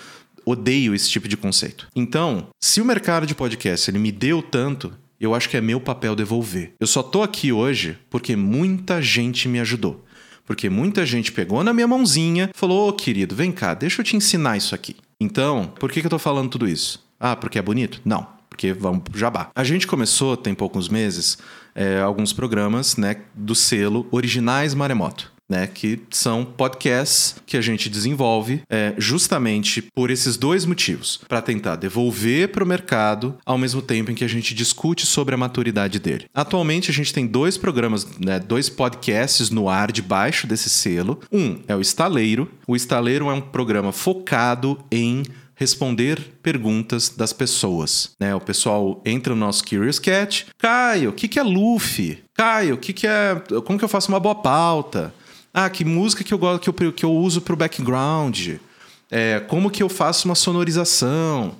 odeio 0.43 0.95
esse 0.95 1.07
tipo 1.07 1.28
de 1.28 1.38
conceito. 1.38 1.88
Então, 1.95 2.47
se 2.59 2.82
o 2.82 2.86
mercado 2.86 3.28
de 3.28 3.36
podcast 3.36 3.91
ele 3.91 3.99
me 3.99 4.11
deu 4.11 4.41
tanto, 4.41 4.91
eu 5.19 5.36
acho 5.36 5.47
que 5.47 5.55
é 5.55 5.61
meu 5.61 5.80
papel 5.80 6.15
devolver. 6.15 6.74
Eu 6.80 6.88
só 6.88 7.03
tô 7.03 7.21
aqui 7.21 7.51
hoje 7.51 7.95
porque 8.09 8.36
muita 8.36 9.03
gente 9.03 9.47
me 9.47 9.59
ajudou. 9.59 10.03
Porque 10.45 10.67
muita 10.67 11.05
gente 11.05 11.32
pegou 11.32 11.63
na 11.63 11.74
minha 11.74 11.88
mãozinha 11.88 12.49
falou: 12.55 12.88
Ô 12.88 12.89
oh, 12.89 12.93
querido, 12.93 13.36
vem 13.36 13.51
cá, 13.51 13.76
deixa 13.76 14.01
eu 14.01 14.05
te 14.05 14.17
ensinar 14.17 14.57
isso 14.57 14.74
aqui. 14.74 14.95
Então, 15.19 15.71
por 15.80 15.91
que, 15.91 16.01
que 16.01 16.07
eu 16.07 16.11
tô 16.11 16.19
falando 16.19 16.49
tudo 16.49 16.67
isso? 16.67 17.05
Ah, 17.19 17.36
porque 17.36 17.59
é 17.59 17.61
bonito? 17.61 18.01
Não, 18.03 18.28
porque 18.49 18.74
vamos 18.74 19.03
pro 19.03 19.17
jabá. 19.17 19.51
A 19.55 19.63
gente 19.63 19.86
começou, 19.86 20.36
tem 20.36 20.55
poucos 20.55 20.89
meses, 20.89 21.38
é, 21.74 22.01
alguns 22.01 22.34
programas 22.34 22.97
né, 22.97 23.17
do 23.34 23.55
selo 23.55 24.07
Originais 24.11 24.74
Maremoto. 24.74 25.33
Né, 25.54 25.68
que 25.68 26.01
são 26.10 26.43
podcasts 26.43 27.36
que 27.45 27.56
a 27.56 27.62
gente 27.62 27.88
desenvolve 27.88 28.64
é, 28.68 28.95
justamente 28.97 29.84
por 29.93 30.10
esses 30.10 30.36
dois 30.36 30.66
motivos, 30.66 31.22
para 31.28 31.43
tentar 31.43 31.76
devolver 31.76 32.47
para 32.47 32.64
o 32.64 32.68
mercado 32.68 33.38
ao 33.45 33.56
mesmo 33.56 33.80
tempo 33.80 34.10
em 34.10 34.16
que 34.16 34.24
a 34.24 34.28
gente 34.28 34.56
discute 34.56 35.06
sobre 35.06 35.36
a 35.36 35.38
maturidade 35.38 35.99
dele. 35.99 36.26
Atualmente 36.34 36.89
a 36.89 36.93
gente 36.93 37.14
tem 37.14 37.28
dois 37.28 37.56
programas, 37.56 38.08
né, 38.18 38.39
dois 38.39 38.68
podcasts 38.68 39.51
no 39.51 39.70
ar 39.70 39.91
debaixo 39.91 40.47
desse 40.47 40.72
selo. 40.72 41.20
Um 41.32 41.60
é 41.68 41.76
o 41.76 41.82
Estaleiro. 41.82 42.49
O 42.68 42.76
Estaleiro 42.76 43.30
é 43.30 43.34
um 43.34 43.41
programa 43.41 43.91
focado 43.91 44.84
em 44.91 45.22
responder 45.56 46.20
perguntas 46.41 47.10
das 47.10 47.32
pessoas. 47.32 48.16
Né? 48.20 48.34
O 48.34 48.41
pessoal 48.41 49.01
entra 49.06 49.36
no 49.36 49.39
nosso 49.39 49.64
Curious 49.64 49.99
Cat. 49.99 50.47
Caio, 50.58 51.12
o 51.12 51.14
que, 51.14 51.28
que 51.28 51.39
é 51.39 51.43
Luffy? 51.43 52.24
Caio, 52.36 52.76
o 52.76 52.78
que, 52.78 52.91
que 52.91 53.06
é. 53.06 53.36
Como 53.64 53.78
que 53.78 53.86
eu 53.86 53.89
faço 53.89 54.10
uma 54.10 54.20
boa 54.20 54.36
pauta? 54.36 55.14
Ah, 55.54 55.70
que 55.70 55.86
música 55.86 56.24
que 56.24 56.34
eu 56.34 56.38
gosto 56.38 56.74
que 56.74 56.84
eu, 56.84 56.91
que 56.91 57.06
eu 57.06 57.12
uso 57.14 57.39
para 57.39 57.54
o 57.54 57.58
background? 57.58 58.56
É, 59.12 59.39
como 59.41 59.70
que 59.70 59.84
eu 59.84 59.89
faço 59.89 60.28
uma 60.28 60.34
sonorização? 60.34 61.56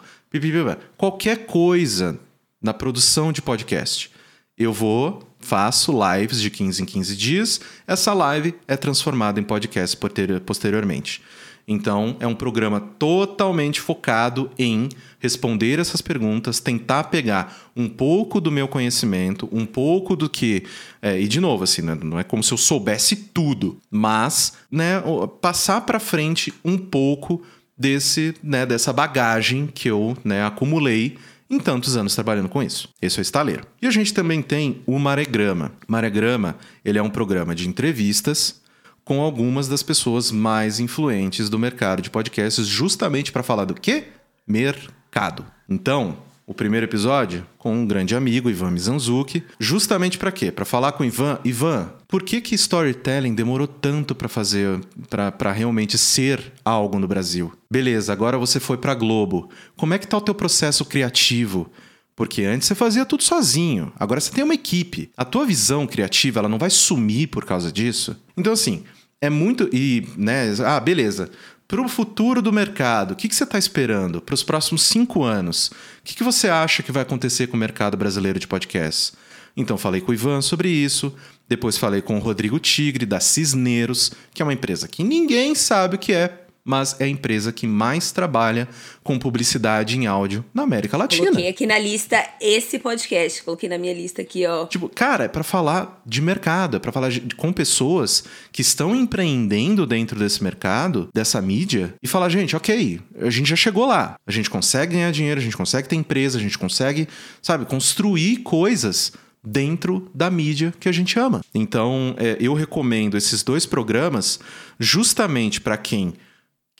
Qualquer 0.98 1.46
coisa 1.46 2.20
na 2.60 2.74
produção 2.74 3.32
de 3.32 3.40
podcast. 3.40 4.10
Eu 4.58 4.74
vou, 4.74 5.28
faço 5.40 5.92
lives 5.92 6.42
de 6.42 6.50
15 6.50 6.82
em 6.82 6.86
15 6.86 7.16
dias. 7.16 7.62
Essa 7.86 8.14
live 8.14 8.56
é 8.68 8.76
transformada 8.76 9.40
em 9.40 9.44
podcast 9.44 9.96
posteriormente. 10.44 11.22
Então, 11.68 12.18
é 12.20 12.28
um 12.28 12.36
programa 12.36 12.80
totalmente 12.80 13.80
focado 13.80 14.52
em 14.58 14.90
responder 15.20 15.80
essas 15.80 16.02
perguntas, 16.02 16.60
tentar 16.60 17.06
pegar 17.06 17.72
um 17.76 17.88
pouco 17.88 18.42
do 18.42 18.52
meu 18.52 18.68
conhecimento, 18.68 19.48
um 19.52 19.66
pouco 19.66 20.16
do 20.16 20.30
que. 20.30 20.64
É, 21.02 21.20
e, 21.20 21.28
de 21.28 21.40
novo, 21.40 21.64
assim, 21.64 21.82
né, 21.82 21.98
não 22.02 22.20
é 22.20 22.24
como 22.24 22.44
se 22.44 22.52
eu 22.52 22.58
soubesse 22.58 23.16
tudo, 23.16 23.78
mas 23.90 24.54
né, 24.70 25.02
passar 25.40 25.82
para 25.82 26.00
frente 26.00 26.54
um 26.66 26.78
pouco 26.78 27.42
desse, 27.78 28.36
né, 28.44 28.66
dessa 28.66 28.92
bagagem 28.92 29.68
que 29.68 29.90
eu 29.90 30.18
né, 30.24 30.46
acumulei 30.46 31.18
em 31.50 31.60
tantos 31.60 31.96
anos 31.96 32.16
trabalhando 32.16 32.50
com 32.50 32.62
isso. 32.62 32.90
Esse 33.02 33.20
é 33.20 33.22
o 33.22 33.24
estaleiro. 33.24 33.66
E 33.82 33.88
a 33.88 33.92
gente 33.92 34.14
também 34.14 34.42
tem 34.42 34.82
o 34.86 34.98
Maregrama. 35.00 35.72
Maregrama, 35.88 36.58
ele 36.84 36.98
é 36.98 37.04
um 37.04 37.10
programa 37.10 37.54
de 37.56 37.70
entrevistas 37.70 38.62
com 39.04 39.22
algumas 39.22 39.68
das 39.68 39.84
pessoas 39.84 40.32
mais 40.32 40.80
influentes 40.80 41.50
do 41.50 41.60
mercado 41.60 42.02
de 42.02 42.10
podcasts, 42.10 42.66
justamente 42.66 43.32
para 43.32 43.44
falar 43.44 43.66
do 43.66 43.74
quê? 43.74 44.06
Mercado. 44.48 45.46
Então, 45.70 46.18
o 46.46 46.54
primeiro 46.54 46.86
episódio 46.86 47.46
com 47.58 47.74
um 47.74 47.86
grande 47.86 48.16
amigo, 48.16 48.50
Ivan 48.50 48.72
Mizanzuki, 48.72 49.44
justamente 49.58 50.18
para 50.18 50.32
quê? 50.32 50.52
Para 50.52 50.66
falar 50.66 50.92
com 50.92 51.04
o 51.04 51.06
Ivan, 51.06 51.40
Ivan, 51.44 51.90
por 52.08 52.22
que 52.22 52.42
que 52.42 52.56
storytelling 52.56 53.34
demorou 53.34 53.68
tanto 53.68 54.14
para 54.14 54.28
fazer, 54.28 54.82
para 55.10 55.52
realmente 55.52 55.98
ser 55.98 56.52
algo 56.64 57.00
no 57.00 57.08
Brasil? 57.08 57.54
Beleza, 57.72 58.12
agora 58.12 58.38
você 58.38 58.60
foi 58.60 58.78
para 58.78 58.94
Globo. 58.94 59.50
Como 59.78 59.94
é 59.94 59.98
que 59.98 60.08
tá 60.08 60.18
o 60.18 60.22
teu 60.22 60.36
processo 60.36 60.84
criativo? 60.84 61.72
Porque 62.16 62.44
antes 62.44 62.68
você 62.68 62.76
fazia 62.76 63.06
tudo 63.06 63.24
sozinho, 63.24 63.92
agora 63.98 64.20
você 64.20 64.32
tem 64.32 64.44
uma 64.44 64.54
equipe. 64.54 65.10
A 65.18 65.26
tua 65.26 65.46
visão 65.46 65.88
criativa, 65.88 66.40
ela 66.40 66.50
não 66.50 66.60
vai 66.60 66.70
sumir 66.70 67.28
por 67.28 67.44
causa 67.46 67.72
disso. 67.72 68.16
Então 68.38 68.54
assim, 68.54 68.84
é 69.24 69.30
muito. 69.30 69.70
E, 69.72 70.06
né? 70.18 70.54
Ah, 70.66 70.82
beleza. 70.82 71.30
Para 71.66 71.82
o 71.82 71.88
futuro 71.88 72.42
do 72.42 72.52
mercado, 72.52 73.12
o 73.12 73.16
que, 73.16 73.30
que 73.30 73.34
você 73.34 73.46
está 73.46 73.58
esperando 73.58 74.22
para 74.22 74.36
os 74.36 74.44
próximos 74.44 74.84
cinco 74.84 75.24
anos? 75.24 75.68
O 75.68 75.74
que, 76.04 76.14
que 76.14 76.24
você 76.24 76.50
acha 76.50 76.84
que 76.84 76.92
vai 76.92 77.04
acontecer 77.04 77.48
com 77.48 77.56
o 77.56 77.60
mercado 77.60 77.96
brasileiro 77.96 78.38
de 78.38 78.46
podcasts? 78.46 79.14
Então, 79.56 79.78
falei 79.78 80.02
com 80.02 80.12
o 80.12 80.14
Ivan 80.14 80.42
sobre 80.42 80.68
isso. 80.68 81.16
Depois, 81.48 81.78
falei 81.78 82.02
com 82.02 82.18
o 82.18 82.20
Rodrigo 82.20 82.60
Tigre, 82.60 83.06
da 83.06 83.22
Cisneiros, 83.22 84.12
que 84.34 84.42
é 84.42 84.46
uma 84.46 84.54
empresa 84.54 84.90
que 84.90 85.06
ninguém 85.06 85.56
sabe 85.56 85.96
o 85.96 86.00
que 86.00 86.12
é, 86.12 86.43
mas 86.64 87.00
é 87.00 87.06
a 87.06 87.08
empresa 87.08 87.52
que 87.52 87.68
mais 87.68 88.12
trabalha 88.12 88.68
com 89.04 89.20
publicidade 89.20 89.98
em 89.98 90.08
áudio 90.08 90.46
na 90.54 90.64
América 90.64 90.96
Latina. 90.96 91.26
Coloquei 91.26 91.50
aqui 91.50 91.66
na 91.66 91.78
lista 91.78 92.24
esse 92.40 92.80
podcast, 92.80 93.44
coloquei 93.44 93.68
na 93.68 93.78
minha 93.78 93.94
lista 93.94 94.22
aqui, 94.22 94.46
ó. 94.46 94.66
Tipo, 94.66 94.88
cara, 94.90 95.26
é 95.26 95.28
para 95.28 95.44
falar 95.44 96.02
de 96.06 96.22
mercado, 96.22 96.78
é 96.78 96.80
para 96.80 96.92
falar 96.92 97.10
de, 97.10 97.36
com 97.36 97.52
pessoas 97.52 98.24
que 98.52 98.62
estão 98.62 98.96
empreendendo 98.96 99.86
dentro 99.86 100.18
desse 100.18 100.44
mercado, 100.44 101.10
dessa 101.14 101.42
mídia, 101.42 101.94
e 102.02 102.08
falar, 102.08 102.30
gente, 102.30 102.56
ok, 102.56 103.00
a 103.20 103.30
gente 103.30 103.50
já 103.50 103.56
chegou 103.56 103.86
lá, 103.86 104.16
a 104.26 104.32
gente 104.32 104.50
consegue 104.50 104.94
ganhar 104.94 105.12
dinheiro, 105.12 105.40
a 105.40 105.44
gente 105.44 105.58
consegue 105.58 105.88
ter 105.88 105.96
empresa, 105.96 106.38
a 106.38 106.42
gente 106.42 106.58
consegue, 106.58 107.08
sabe, 107.42 107.66
construir 107.66 108.38
coisas 108.38 109.12
dentro 109.46 110.10
da 110.14 110.32
mídia 110.32 110.74
que 110.80 110.88
a 110.88 110.92
gente 110.92 111.20
ama. 111.20 111.42
Então, 111.54 112.16
é, 112.18 112.38
eu 112.40 112.54
recomendo 112.54 113.18
esses 113.18 113.44
dois 113.44 113.66
programas 113.66 114.40
justamente 114.80 115.60
para 115.60 115.76
quem 115.76 116.14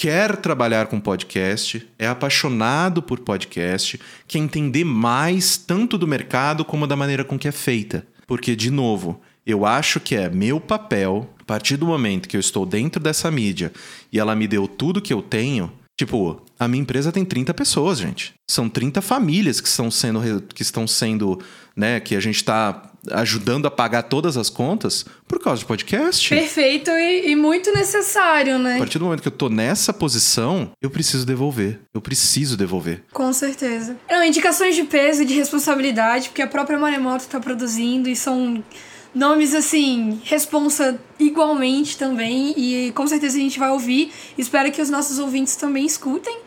quer 0.04 0.36
trabalhar 0.36 0.88
com 0.88 1.00
podcast, 1.00 1.88
é 1.98 2.06
apaixonado 2.06 3.02
por 3.02 3.20
podcast, 3.20 3.98
quer 4.28 4.40
entender 4.40 4.84
mais 4.84 5.56
tanto 5.56 5.98
do 5.98 6.06
mercado 6.06 6.66
como 6.66 6.86
da 6.86 6.94
maneira 6.94 7.24
com 7.24 7.40
que 7.40 7.48
é 7.48 7.54
feita. 7.54 8.06
Porque, 8.28 8.54
de 8.54 8.70
novo, 8.70 9.22
eu 9.48 9.66
acho 9.66 10.02
que 10.02 10.14
é 10.14 10.30
meu 10.30 10.60
papel, 10.60 11.30
a 11.40 11.46
partir 11.46 11.78
do 11.78 11.86
momento 11.86 12.28
que 12.28 12.36
eu 12.36 12.42
estou 12.42 12.66
dentro 12.66 13.02
dessa 13.02 13.32
mídia 13.32 13.72
e 14.12 14.20
ela 14.20 14.36
me 14.36 14.46
deu 14.46 14.68
tudo 14.68 15.02
que 15.02 15.14
eu 15.14 15.22
tenho, 15.22 15.72
Tipo, 15.96 16.42
a 16.60 16.68
minha 16.68 16.82
empresa 16.82 17.12
tem 17.12 17.24
30 17.24 17.54
pessoas, 17.54 18.00
gente. 18.00 18.34
São 18.50 18.68
30 18.68 19.00
famílias 19.00 19.62
que 19.62 19.68
estão 19.68 19.92
sendo, 19.92 20.42
que 20.54 20.64
estão 20.64 20.88
sendo, 20.88 21.40
né, 21.76 22.00
que 22.00 22.16
a 22.16 22.20
gente 22.20 22.38
está 22.38 22.92
ajudando 23.12 23.66
a 23.66 23.72
pagar 23.72 24.04
todas 24.04 24.38
as 24.38 24.50
contas 24.50 25.06
por 25.28 25.40
causa 25.40 25.60
de 25.60 25.66
podcast. 25.66 26.30
Perfeito 26.30 26.90
e, 26.92 27.32
e, 27.32 27.36
muito 27.36 27.72
necessário, 27.74 28.58
né? 28.58 28.76
A 28.76 28.80
partir 28.80 29.00
do 29.00 29.06
momento 29.06 29.22
que 29.22 29.28
eu 29.28 29.32
tô 29.32 29.50
nessa 29.50 29.94
posição, 29.94 30.72
eu 30.82 30.90
preciso 30.90 31.26
devolver. 31.26 31.80
Eu 31.94 32.02
preciso 32.02 32.56
devolver. 32.56 33.04
Com 33.12 33.32
certeza. 33.34 33.98
Não, 34.10 34.24
indicações 34.24 34.76
de 34.76 34.84
peso 34.84 35.24
e 35.24 35.26
de 35.26 35.34
responsabilidade, 35.34 36.30
porque 36.30 36.42
a 36.42 36.48
própria 36.48 36.78
Maremoto 36.78 37.28
tá 37.28 37.40
produzindo 37.40 38.10
e 38.10 38.16
são 38.16 38.64
nomes 39.14 39.54
assim, 39.54 40.20
responsa 40.24 41.00
igualmente 41.20 41.98
também. 41.98 42.54
E 42.58 42.92
com 42.94 43.06
certeza 43.08 43.38
a 43.38 43.42
gente 43.42 43.60
vai 43.60 43.70
ouvir. 43.70 44.12
Espero 44.38 44.72
que 44.72 44.82
os 44.82 44.90
nossos 44.90 45.20
ouvintes 45.20 45.56
também 45.56 45.86
escutem. 45.86 46.38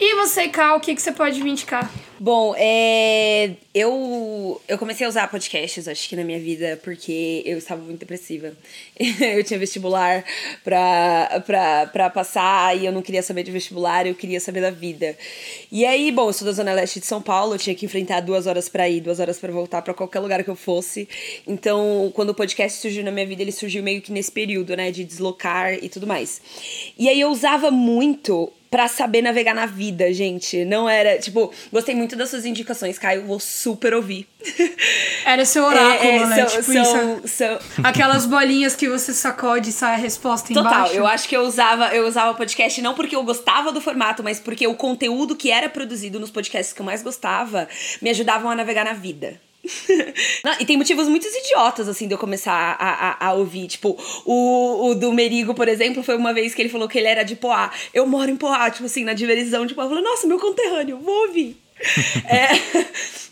E 0.00 0.14
você, 0.14 0.48
Cal, 0.48 0.76
o 0.76 0.80
que, 0.80 0.94
que 0.94 1.02
você 1.02 1.10
pode 1.10 1.42
me 1.42 1.50
indicar? 1.50 1.90
Bom, 2.20 2.52
é, 2.56 3.52
eu, 3.72 4.60
eu 4.66 4.76
comecei 4.76 5.06
a 5.06 5.08
usar 5.08 5.28
podcasts, 5.28 5.86
acho 5.86 6.08
que 6.08 6.16
na 6.16 6.24
minha 6.24 6.38
vida, 6.38 6.78
porque 6.82 7.42
eu 7.44 7.58
estava 7.58 7.80
muito 7.80 8.00
depressiva. 8.00 8.52
eu 8.98 9.42
tinha 9.44 9.58
vestibular 9.58 10.24
pra, 10.64 11.42
pra, 11.46 11.86
pra 11.86 12.10
passar 12.10 12.76
e 12.76 12.86
eu 12.86 12.92
não 12.92 13.02
queria 13.02 13.22
saber 13.22 13.44
de 13.44 13.52
vestibular, 13.52 14.04
eu 14.06 14.16
queria 14.16 14.40
saber 14.40 14.60
da 14.60 14.70
vida. 14.70 15.16
E 15.70 15.84
aí, 15.84 16.10
bom, 16.10 16.28
eu 16.28 16.32
sou 16.32 16.46
da 16.46 16.52
Zona 16.52 16.72
Leste 16.72 16.98
de 16.98 17.06
São 17.06 17.22
Paulo, 17.22 17.54
eu 17.54 17.58
tinha 17.58 17.74
que 17.74 17.86
enfrentar 17.86 18.20
duas 18.20 18.48
horas 18.48 18.68
para 18.68 18.88
ir, 18.88 19.00
duas 19.00 19.20
horas 19.20 19.38
para 19.38 19.52
voltar 19.52 19.82
para 19.82 19.94
qualquer 19.94 20.18
lugar 20.18 20.42
que 20.42 20.50
eu 20.50 20.56
fosse. 20.56 21.08
Então, 21.46 22.10
quando 22.14 22.30
o 22.30 22.34
podcast 22.34 22.80
surgiu 22.80 23.04
na 23.04 23.12
minha 23.12 23.26
vida, 23.26 23.42
ele 23.42 23.52
surgiu 23.52 23.82
meio 23.82 24.02
que 24.02 24.10
nesse 24.12 24.30
período, 24.32 24.76
né, 24.76 24.90
de 24.90 25.04
deslocar 25.04 25.74
e 25.74 25.88
tudo 25.88 26.06
mais. 26.06 26.40
E 26.98 27.08
aí 27.08 27.20
eu 27.20 27.30
usava 27.30 27.70
muito 27.70 28.52
para 28.70 28.86
saber 28.88 29.22
navegar 29.22 29.54
na 29.54 29.66
vida, 29.66 30.12
gente. 30.12 30.64
Não 30.64 30.88
era, 30.88 31.18
tipo, 31.18 31.52
gostei 31.72 31.94
muito 31.94 32.14
das 32.16 32.28
suas 32.30 32.44
indicações, 32.44 32.98
Caio, 32.98 33.26
vou 33.26 33.40
super 33.40 33.94
ouvir. 33.94 34.26
Era 35.24 35.44
seu 35.44 35.64
oráculo, 35.64 36.10
é, 36.10 36.16
é, 36.16 36.26
né? 36.26 36.46
São, 36.46 36.60
tipo 36.60 36.72
são, 36.72 37.18
isso. 37.24 37.28
São... 37.28 37.58
Aquelas 37.82 38.26
bolinhas 38.26 38.76
que 38.76 38.88
você 38.88 39.12
sacode 39.12 39.70
e 39.70 39.72
sai 39.72 39.94
a 39.94 39.98
resposta 39.98 40.52
Total, 40.52 40.62
embaixo. 40.62 40.92
Total, 40.92 40.96
eu 40.96 41.06
acho 41.06 41.28
que 41.28 41.36
eu 41.36 41.42
usava, 41.42 41.94
eu 41.94 42.06
usava 42.06 42.34
podcast 42.34 42.80
não 42.82 42.94
porque 42.94 43.16
eu 43.16 43.24
gostava 43.24 43.72
do 43.72 43.80
formato, 43.80 44.22
mas 44.22 44.38
porque 44.38 44.66
o 44.66 44.74
conteúdo 44.74 45.34
que 45.34 45.50
era 45.50 45.68
produzido 45.68 46.20
nos 46.20 46.30
podcasts 46.30 46.72
que 46.72 46.80
eu 46.80 46.86
mais 46.86 47.02
gostava 47.02 47.68
me 48.00 48.10
ajudavam 48.10 48.50
a 48.50 48.54
navegar 48.54 48.84
na 48.84 48.92
vida. 48.92 49.40
Não, 50.44 50.56
e 50.60 50.64
tem 50.64 50.76
motivos 50.76 51.08
muito 51.08 51.26
idiotas, 51.26 51.88
assim, 51.88 52.06
de 52.06 52.14
eu 52.14 52.18
começar 52.18 52.76
a, 52.78 53.26
a, 53.26 53.26
a, 53.28 53.32
ouvir. 53.34 53.68
Tipo, 53.68 53.96
o, 54.24 54.88
o 54.88 54.94
do 54.94 55.12
Merigo, 55.12 55.54
por 55.54 55.68
exemplo, 55.68 56.02
foi 56.02 56.16
uma 56.16 56.32
vez 56.32 56.54
que 56.54 56.62
ele 56.62 56.68
falou 56.68 56.88
que 56.88 56.98
ele 56.98 57.08
era 57.08 57.22
de 57.22 57.36
Poá. 57.36 57.70
Eu 57.92 58.06
moro 58.06 58.30
em 58.30 58.36
Poá, 58.36 58.70
tipo 58.70 58.86
assim, 58.86 59.04
na 59.04 59.12
diversão 59.12 59.66
de 59.66 59.74
Poá. 59.74 59.84
Eu 59.84 59.90
falei, 59.90 60.04
nossa, 60.04 60.26
meu 60.26 60.38
conterrâneo, 60.38 60.98
vou 60.98 61.26
ouvir. 61.26 61.56
é, 62.26 62.48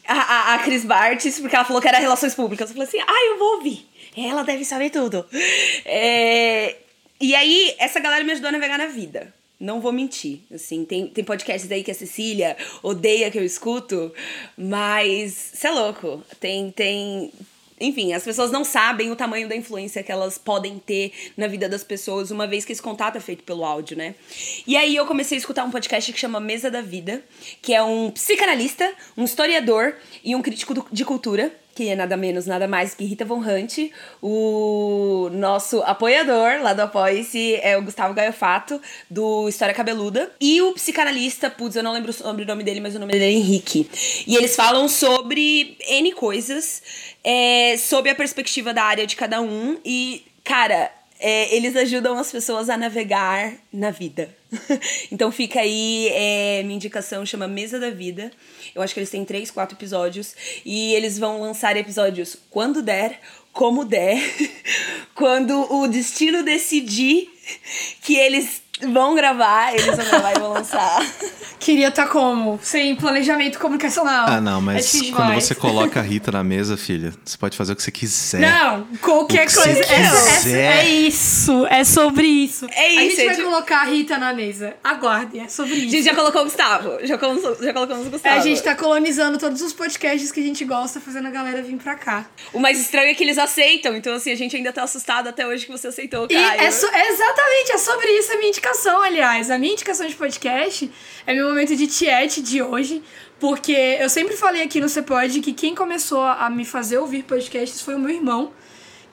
a, 0.07 0.15
a, 0.15 0.55
a 0.55 0.59
Cris 0.61 0.85
Bartes, 0.85 1.39
porque 1.41 1.57
ela 1.57 1.65
falou 1.65 1.83
que 1.83 1.89
era 1.89 1.99
relações 1.99 2.35
públicas. 2.35 2.69
Eu 2.71 2.75
falei 2.75 2.89
assim, 2.89 3.01
ah, 3.01 3.27
eu 3.31 3.39
vou 3.39 3.57
ouvir. 3.57 3.87
Ela 4.17 4.43
deve 4.43 4.65
saber 4.65 4.91
tudo. 4.91 5.27
É, 5.85 6.77
e 7.21 7.35
aí, 7.35 7.75
essa 7.79 8.01
galera 8.01 8.25
me 8.25 8.33
ajudou 8.33 8.49
a 8.49 8.53
navegar 8.53 8.79
na 8.79 8.87
vida. 8.87 9.35
Não 9.59 9.81
vou 9.81 9.91
mentir, 9.91 10.41
assim, 10.53 10.85
tem, 10.85 11.07
tem 11.07 11.25
podcasts 11.25 11.71
aí 11.73 11.83
que 11.83 11.91
a 11.91 11.95
Cecília 11.95 12.57
odeia 12.83 13.31
que 13.31 13.39
eu 13.39 13.45
escuto, 13.45 14.13
mas 14.57 15.33
você 15.55 15.69
é 15.69 15.71
louco. 15.71 16.23
Tem, 16.39 16.71
tem, 16.71 17.33
enfim, 17.81 18.13
as 18.13 18.23
pessoas 18.23 18.51
não 18.51 18.65
sabem 18.65 19.11
o 19.11 19.17
tamanho 19.17 19.49
da 19.49 19.57
influência 19.57 20.03
que 20.03 20.13
elas 20.13 20.37
podem 20.37 20.79
ter 20.79 21.11
na 21.39 21.47
vida 21.47 21.71
das 21.71 21.83
pessoas, 21.83 22.31
uma 22.31 22.47
vez 22.47 22.67
que 22.67 22.73
esse 22.73 22.83
contato 22.83 23.17
é 23.17 23.21
feito 23.21 23.45
pelo 23.45 23.65
áudio, 23.65 23.97
né? 23.97 24.15
E 24.67 24.77
aí 24.77 24.95
eu 24.95 25.07
comecei 25.07 25.39
a 25.39 25.41
escutar 25.41 25.65
um 25.65 25.71
podcast 25.71 26.13
que 26.13 26.19
chama 26.21 26.39
Mesa 26.39 26.71
da 26.71 26.83
Vida, 26.83 27.25
que 27.63 27.73
é 27.73 27.83
um 27.83 28.11
psicanalista, 28.11 28.93
um 29.17 29.25
historiador 29.25 29.97
e 30.23 30.37
um 30.37 30.43
crítico 30.43 30.87
de 30.93 31.05
cultura 31.05 31.51
que 31.77 31.91
é 31.91 31.95
nada 31.95 32.17
menos, 32.17 32.47
nada 32.47 32.67
mais 32.67 32.95
que 32.95 33.05
Rita 33.05 33.25
Von 33.27 33.41
Hunt. 33.41 33.91
O 34.23 35.29
nosso 35.31 35.83
apoiador 35.83 36.63
lá 36.63 36.73
do 36.73 36.81
Apoia-se 36.81 37.57
é 37.57 37.77
o 37.77 37.83
Gustavo 37.83 38.15
Gaiofato, 38.15 38.81
do 39.11 39.47
História 39.47 39.75
Cabeluda. 39.75 40.33
E 40.41 40.63
o 40.63 40.73
psicanalista, 40.73 41.51
putz, 41.51 41.77
eu 41.77 41.83
não 41.83 41.93
lembro 41.93 42.11
o 42.11 42.15
sobrenome 42.15 42.65
dele, 42.65 42.81
mas 42.81 42.97
o 42.97 42.99
nome 42.99 43.13
dele 43.13 43.27
é 43.27 43.31
Henrique. 43.31 43.89
E 44.27 44.37
eles 44.37 44.57
falam 44.57 44.89
sobre 44.89 45.77
N 45.87 46.13
coisas, 46.13 46.83
é, 47.23 47.77
a 48.11 48.15
perspectiva 48.15 48.73
da 48.73 48.83
área 48.83 49.07
de 49.07 49.15
cada 49.15 49.43
um. 49.43 49.77
E, 49.85 50.25
cara, 50.43 50.91
é, 51.21 51.55
eles 51.55 51.77
ajudam 51.77 52.17
as 52.19 52.33
pessoas 52.33 52.71
a 52.71 52.77
navegar 52.77 53.53
na 53.71 53.91
vida. 53.91 54.35
então 55.11 55.31
fica 55.33 55.61
aí, 55.61 56.09
é, 56.13 56.63
minha 56.63 56.77
indicação 56.77 57.27
chama 57.27 57.49
Mesa 57.49 57.79
da 57.79 57.91
Vida. 57.91 58.31
Eu 58.75 58.83
acho 58.83 58.95
que 58.95 59.01
eles 59.01 59.11
têm 59.11 59.25
três, 59.25 59.51
quatro 59.51 59.77
episódios. 59.77 60.35
E 60.65 60.95
eles 60.95 61.19
vão 61.19 61.41
lançar 61.41 61.77
episódios 61.77 62.37
quando 62.51 62.83
der, 62.83 63.21
como 63.53 63.85
der, 63.85 64.19
quando 65.15 65.73
o 65.73 65.87
destino 65.89 66.43
decidir 66.43 67.29
que 68.03 68.17
eles 68.17 68.63
vão 68.81 69.15
gravar, 69.15 69.73
eles 69.75 69.97
vão 69.97 70.05
gravar 70.05 70.33
e 70.33 70.39
vão 70.39 70.53
lançar. 70.53 71.07
Queria 71.59 71.89
estar 71.89 72.05
tá 72.05 72.13
como? 72.13 72.61
Sem 72.63 72.95
planejamento 72.95 73.59
comunicacional. 73.59 74.27
Ah, 74.29 74.41
não, 74.41 74.61
mas 74.61 74.95
é 74.95 75.11
quando 75.11 75.35
você 75.35 75.55
coloca 75.55 75.99
a 76.01 76.03
Rita 76.05 76.31
na 76.31 76.45
mesa, 76.45 76.77
filha, 76.77 77.13
você 77.25 77.37
pode 77.37 77.57
fazer 77.57 77.73
o 77.73 77.77
que 77.77 77.83
você 77.83 77.91
quiser. 77.91 78.41
Não, 78.41 78.87
qualquer 79.01 79.53
coisa. 79.53 79.71
É, 79.71 80.51
é, 80.51 80.61
é, 80.61 80.89
isso, 80.89 81.67
é 81.67 81.83
sobre 81.83 82.27
isso. 82.27 82.67
É 82.71 82.89
isso. 82.89 82.99
A 82.99 83.03
gente 83.03 83.21
é 83.21 83.25
vai 83.27 83.37
de... 83.37 83.43
colocar 83.43 83.81
a 83.81 83.85
Rita 83.85 84.19
na 84.19 84.33
mesa. 84.33 84.75
Aguarde, 84.85 85.39
é 85.39 85.49
sobre 85.49 85.75
isso. 85.75 85.87
A 85.87 85.91
gente 85.91 86.05
já 86.05 86.15
colocou 86.15 86.43
o 86.43 86.45
Gustavo. 86.45 86.99
Já 87.03 87.19
colocamos, 87.19 87.59
já 87.59 87.73
colocamos 87.73 88.07
o 88.07 88.11
Gustavo. 88.11 88.37
É, 88.37 88.39
a 88.39 88.43
gente 88.43 88.63
tá 88.63 88.75
colonizando 88.75 89.39
todos 89.39 89.63
os 89.63 89.73
podcasts 89.73 90.31
que 90.31 90.41
a 90.41 90.45
gente 90.45 90.65
gosta, 90.65 91.01
fazendo 91.01 91.27
a 91.27 91.31
galera 91.31 91.63
vir 91.63 91.77
pra 91.79 91.95
cá. 91.95 92.27
O 92.53 92.61
mais 92.61 92.79
estranho 92.79 93.11
é 93.11 93.15
que 93.15 93.25
eles 93.25 93.39
aceitam, 93.39 93.97
então 93.97 94.15
assim, 94.15 94.31
a 94.31 94.37
gente 94.37 94.55
ainda 94.55 94.73
tá 94.73 94.83
assustado 94.83 95.29
até 95.29 95.47
hoje 95.47 95.65
que 95.65 95.73
você 95.73 95.89
aceitou, 95.89 96.29
Caio. 96.29 96.39
E 96.39 96.65
é 96.65 96.71
so... 96.71 96.87
exatamente, 96.87 97.73
é 97.73 97.79
sobre 97.79 98.07
isso 98.19 98.33
a 98.33 98.37
minha 98.37 98.49
indicação, 98.49 98.66
aliás. 99.03 99.51
A 99.51 99.59
minha 99.59 99.73
indicação 99.73 100.07
de 100.07 100.15
podcast 100.15 100.91
é 101.27 101.35
meu 101.35 101.49
momento 101.49 101.77
de 101.77 101.87
tiete 101.87 102.43
de 102.43 102.63
hoje, 102.63 103.03
porque 103.39 103.73
eu 104.01 104.09
sempre 104.09 104.37
falei 104.37 104.63
aqui 104.63 104.81
no 104.81 104.89
Cepod 104.89 105.41
que 105.41 105.53
quem 105.53 105.75
começou 105.75 106.23
a 106.23 106.51
me 106.51 106.65
fazer 106.65 106.99
ouvir 106.99 107.23
podcasts 107.23 107.81
foi 107.81 107.95
o 107.95 107.99
meu 107.99 108.11
irmão, 108.11 108.51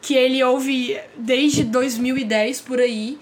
que 0.02 0.16
ele 0.16 0.44
ouve 0.44 1.00
desde 1.16 1.64
2010 1.64 2.62
por 2.62 2.80
aí. 2.80 3.18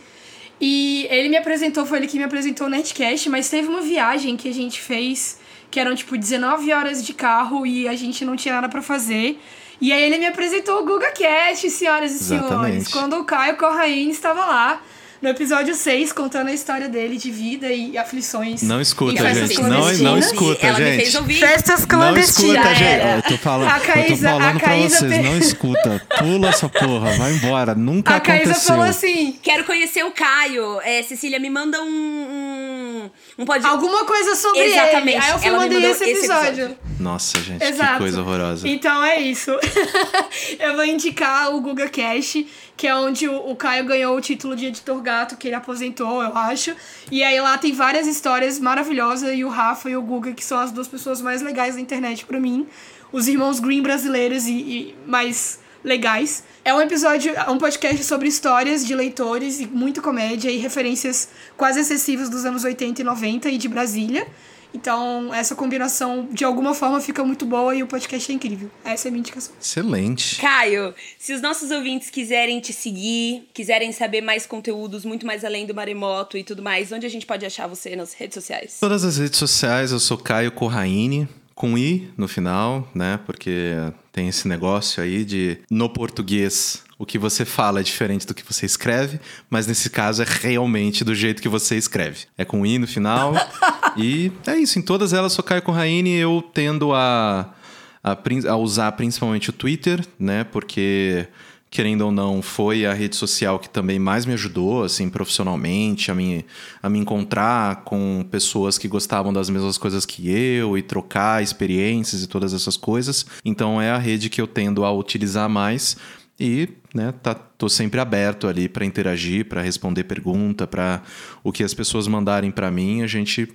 E 0.59 1.07
ele 1.09 1.29
me 1.29 1.37
apresentou, 1.37 1.85
foi 1.85 1.97
ele 1.99 2.07
que 2.07 2.17
me 2.17 2.23
apresentou 2.23 2.67
o 2.67 2.69
Netcast, 2.69 3.29
mas 3.29 3.49
teve 3.49 3.67
uma 3.67 3.81
viagem 3.81 4.37
que 4.37 4.47
a 4.47 4.53
gente 4.53 4.79
fez, 4.79 5.39
que 5.69 5.79
eram 5.79 5.95
tipo 5.95 6.17
19 6.17 6.71
horas 6.71 7.03
de 7.03 7.13
carro 7.13 7.65
e 7.65 7.87
a 7.87 7.95
gente 7.95 8.23
não 8.23 8.35
tinha 8.35 8.55
nada 8.55 8.69
para 8.69 8.81
fazer. 8.81 9.39
E 9.81 9.91
aí 9.91 10.03
ele 10.03 10.19
me 10.19 10.27
apresentou 10.27 10.81
o 10.81 10.85
GugaCast, 10.85 11.67
senhoras 11.71 12.11
e 12.11 12.15
Exatamente. 12.15 12.51
senhores, 12.51 12.87
quando 12.89 13.17
o 13.17 13.25
Caio 13.25 13.57
Corraine 13.57 14.11
estava 14.11 14.45
lá 14.45 14.81
no 15.21 15.29
episódio 15.29 15.75
6, 15.75 16.11
contando 16.13 16.47
a 16.47 16.53
história 16.53 16.89
dele 16.89 17.15
de 17.15 17.29
vida 17.29 17.71
e 17.71 17.95
aflições. 17.95 18.63
Não 18.63 18.81
escuta, 18.81 19.33
gente. 19.35 19.61
Não, 19.61 19.93
não 19.93 20.17
escuta, 20.17 20.65
Ela 20.65 20.77
gente. 20.77 20.89
Me 20.89 21.01
fez 21.03 21.15
ouvir. 21.15 21.35
Festas 21.35 21.85
clandestinas. 21.85 22.55
Não 22.55 22.63
escuta, 22.63 22.75
gente. 22.75 23.05
Eu 23.05 23.21
tô 23.21 23.37
falando, 23.37 23.69
a 23.69 23.79
Caísa, 23.79 24.29
eu 24.29 24.33
tô 24.33 24.39
falando 24.39 24.59
pra 24.59 24.75
vocês, 24.77 24.99
per... 24.99 25.23
não 25.23 25.37
escuta. 25.39 26.07
Pula 26.17 26.49
essa 26.49 26.67
porra, 26.67 27.11
vai 27.17 27.33
embora. 27.33 27.75
Nunca 27.75 28.13
a 28.13 28.17
aconteceu. 28.17 28.41
A 28.41 28.45
Caísa 28.45 28.67
falou 28.67 28.85
assim... 28.85 29.37
Quero 29.43 29.63
conhecer 29.63 30.03
o 30.03 30.11
Caio. 30.11 30.81
É, 30.81 31.03
Cecília, 31.03 31.39
me 31.39 31.51
manda 31.51 31.79
um... 31.83 31.85
um, 31.87 33.09
um 33.37 33.45
pod... 33.45 33.63
Alguma 33.63 34.05
coisa 34.05 34.35
sobre 34.35 34.61
Exatamente. 34.61 35.17
ele. 35.17 35.23
Aí 35.23 35.31
eu 35.31 35.39
fui 35.39 35.51
mandei 35.51 35.85
esse 35.85 36.03
episódio. 36.03 36.49
esse 36.49 36.61
episódio. 36.61 36.77
Nossa, 36.99 37.39
gente, 37.41 37.63
Exato. 37.63 37.93
que 37.93 37.97
coisa 37.99 38.21
horrorosa. 38.21 38.67
Então 38.67 39.03
é 39.03 39.21
isso. 39.21 39.51
eu 40.59 40.75
vou 40.75 40.85
indicar 40.85 41.53
o 41.53 41.61
Guga 41.61 41.87
Cash 41.89 42.43
que 42.81 42.87
é 42.87 42.95
onde 42.95 43.29
o, 43.29 43.55
Caio 43.55 43.85
ganhou 43.85 44.17
o 44.17 44.19
título 44.19 44.55
de 44.55 44.65
editor 44.65 44.99
gato, 45.01 45.37
que 45.37 45.47
ele 45.47 45.53
aposentou, 45.53 46.23
eu 46.23 46.35
acho. 46.35 46.75
E 47.11 47.23
aí 47.23 47.39
lá 47.39 47.55
tem 47.55 47.71
várias 47.71 48.07
histórias 48.07 48.57
maravilhosas, 48.57 49.37
e 49.37 49.45
o 49.45 49.49
Rafa 49.49 49.87
e 49.87 49.95
o 49.95 50.01
Guga, 50.01 50.33
que 50.33 50.43
são 50.43 50.57
as 50.57 50.71
duas 50.71 50.87
pessoas 50.87 51.21
mais 51.21 51.43
legais 51.43 51.75
da 51.75 51.81
internet 51.81 52.25
para 52.25 52.39
mim. 52.39 52.65
Os 53.11 53.27
irmãos 53.27 53.59
Green 53.59 53.83
brasileiros 53.83 54.47
e, 54.47 54.53
e 54.53 54.95
mais 55.05 55.59
legais. 55.83 56.43
É 56.65 56.73
um 56.73 56.81
episódio, 56.81 57.31
um 57.49 57.59
podcast 57.59 58.03
sobre 58.03 58.27
histórias 58.27 58.83
de 58.83 58.95
leitores 58.95 59.59
e 59.59 59.67
muito 59.67 60.01
comédia 60.01 60.49
e 60.49 60.57
referências 60.57 61.29
quase 61.55 61.81
excessivas 61.81 62.29
dos 62.29 62.45
anos 62.45 62.63
80 62.63 62.99
e 62.99 63.03
90 63.03 63.47
e 63.49 63.59
de 63.59 63.69
Brasília. 63.69 64.27
Então, 64.73 65.33
essa 65.33 65.55
combinação, 65.55 66.27
de 66.31 66.43
alguma 66.43 66.73
forma, 66.73 66.99
fica 67.01 67.23
muito 67.23 67.45
boa 67.45 67.75
e 67.75 67.83
o 67.83 67.87
podcast 67.87 68.31
é 68.31 68.35
incrível. 68.35 68.69
Essa 68.83 69.07
é 69.07 69.09
a 69.09 69.11
minha 69.11 69.19
indicação. 69.19 69.53
Excelente. 69.61 70.39
Caio, 70.39 70.93
se 71.19 71.33
os 71.33 71.41
nossos 71.41 71.71
ouvintes 71.71 72.09
quiserem 72.09 72.59
te 72.59 72.73
seguir, 72.73 73.49
quiserem 73.53 73.91
saber 73.91 74.21
mais 74.21 74.45
conteúdos, 74.45 75.03
muito 75.03 75.25
mais 75.25 75.43
além 75.43 75.65
do 75.65 75.75
maremoto 75.75 76.37
e 76.37 76.43
tudo 76.43 76.61
mais, 76.61 76.91
onde 76.91 77.05
a 77.05 77.09
gente 77.09 77.25
pode 77.25 77.45
achar 77.45 77.67
você 77.67 77.95
nas 77.95 78.13
redes 78.13 78.35
sociais? 78.35 78.77
Todas 78.79 79.03
as 79.03 79.17
redes 79.17 79.37
sociais, 79.37 79.91
eu 79.91 79.99
sou 79.99 80.17
Caio 80.17 80.51
Corraine 80.51 81.27
com 81.53 81.77
i 81.77 82.09
no 82.17 82.27
final, 82.27 82.89
né? 82.95 83.19
Porque 83.25 83.73
tem 84.11 84.27
esse 84.27 84.47
negócio 84.47 85.03
aí 85.03 85.23
de 85.23 85.59
no 85.69 85.89
português 85.89 86.83
o 87.01 87.05
que 87.05 87.17
você 87.17 87.43
fala 87.45 87.79
é 87.79 87.83
diferente 87.83 88.27
do 88.27 88.33
que 88.35 88.43
você 88.45 88.63
escreve, 88.63 89.19
mas 89.49 89.65
nesse 89.65 89.89
caso 89.89 90.21
é 90.21 90.25
realmente 90.27 91.03
do 91.03 91.15
jeito 91.15 91.41
que 91.41 91.49
você 91.49 91.75
escreve. 91.75 92.25
É 92.37 92.45
com 92.45 92.63
i 92.63 92.77
no 92.77 92.85
final. 92.85 93.33
e 93.97 94.31
é 94.45 94.55
isso, 94.55 94.77
em 94.77 94.83
todas 94.83 95.11
elas 95.11 95.33
sou 95.33 95.43
Caio 95.43 95.63
Corraine, 95.63 96.11
eu 96.11 96.43
tendo 96.53 96.93
a, 96.93 97.55
a, 98.03 98.15
a 98.49 98.55
usar 98.55 98.91
principalmente 98.91 99.49
o 99.49 99.53
Twitter, 99.53 100.05
né? 100.19 100.43
Porque 100.43 101.27
querendo 101.71 102.01
ou 102.01 102.11
não, 102.11 102.41
foi 102.41 102.85
a 102.85 102.93
rede 102.93 103.15
social 103.15 103.57
que 103.57 103.69
também 103.69 103.97
mais 103.97 104.25
me 104.25 104.33
ajudou, 104.33 104.83
assim, 104.83 105.09
profissionalmente, 105.09 106.11
a 106.11 106.13
me, 106.13 106.45
a 106.83 106.89
me 106.89 106.99
encontrar 106.99 107.77
com 107.85 108.27
pessoas 108.29 108.77
que 108.77 108.89
gostavam 108.89 109.31
das 109.31 109.49
mesmas 109.49 109.77
coisas 109.77 110.05
que 110.05 110.29
eu 110.29 110.77
e 110.77 110.81
trocar 110.81 111.41
experiências 111.41 112.21
e 112.21 112.27
todas 112.27 112.53
essas 112.53 112.75
coisas. 112.75 113.25
Então 113.45 113.81
é 113.81 113.89
a 113.89 113.97
rede 113.97 114.29
que 114.29 114.41
eu 114.41 114.47
tendo 114.47 114.83
a 114.83 114.91
utilizar 114.91 115.47
mais 115.49 115.95
e, 116.41 116.67
né, 116.91 117.13
tá, 117.21 117.35
tô 117.35 117.69
sempre 117.69 117.99
aberto 117.99 118.47
ali 118.47 118.67
para 118.67 118.83
interagir, 118.83 119.47
para 119.47 119.61
responder 119.61 120.05
pergunta, 120.05 120.65
para 120.65 121.03
o 121.43 121.51
que 121.51 121.63
as 121.63 121.71
pessoas 121.71 122.07
mandarem 122.07 122.49
para 122.49 122.71
mim, 122.71 123.03
a 123.03 123.07
gente 123.07 123.47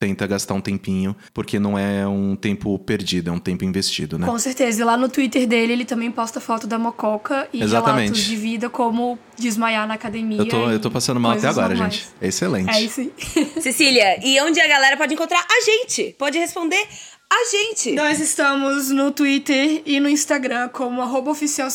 tenta 0.00 0.26
gastar 0.26 0.54
um 0.54 0.60
tempinho, 0.60 1.14
porque 1.32 1.60
não 1.60 1.78
é 1.78 2.04
um 2.04 2.34
tempo 2.34 2.76
perdido, 2.80 3.30
é 3.30 3.32
um 3.32 3.38
tempo 3.38 3.64
investido, 3.64 4.18
né? 4.18 4.26
Com 4.26 4.36
certeza. 4.36 4.82
E 4.82 4.84
lá 4.84 4.96
no 4.96 5.08
Twitter 5.08 5.46
dele, 5.46 5.74
ele 5.74 5.84
também 5.84 6.10
posta 6.10 6.40
foto 6.40 6.66
da 6.66 6.76
mococa 6.76 7.48
e 7.52 7.62
Exatamente. 7.62 8.06
relatos 8.06 8.24
de 8.24 8.34
vida, 8.34 8.68
como 8.68 9.16
desmaiar 9.38 9.86
na 9.86 9.94
academia. 9.94 10.38
Eu 10.38 10.48
tô, 10.48 10.68
eu 10.68 10.80
tô 10.80 10.90
passando 10.90 11.20
mal 11.20 11.32
até 11.32 11.46
agora, 11.46 11.68
normais. 11.68 11.94
gente. 11.94 12.08
É 12.20 12.26
excelente. 12.26 12.70
É 12.70 12.82
isso 12.82 13.00
aí. 13.00 13.12
Cecília, 13.62 14.18
e 14.26 14.40
onde 14.40 14.60
a 14.60 14.66
galera 14.66 14.96
pode 14.96 15.14
encontrar 15.14 15.46
a 15.48 15.60
gente? 15.64 16.16
Pode 16.18 16.36
responder 16.36 16.84
a 17.32 17.44
gente. 17.50 17.92
Nós 17.92 18.20
estamos 18.20 18.90
no 18.90 19.10
Twitter 19.10 19.82
e 19.86 19.98
no 19.98 20.08
Instagram 20.08 20.68
como 20.68 21.00
arroba 21.00 21.30
oficial 21.30 21.68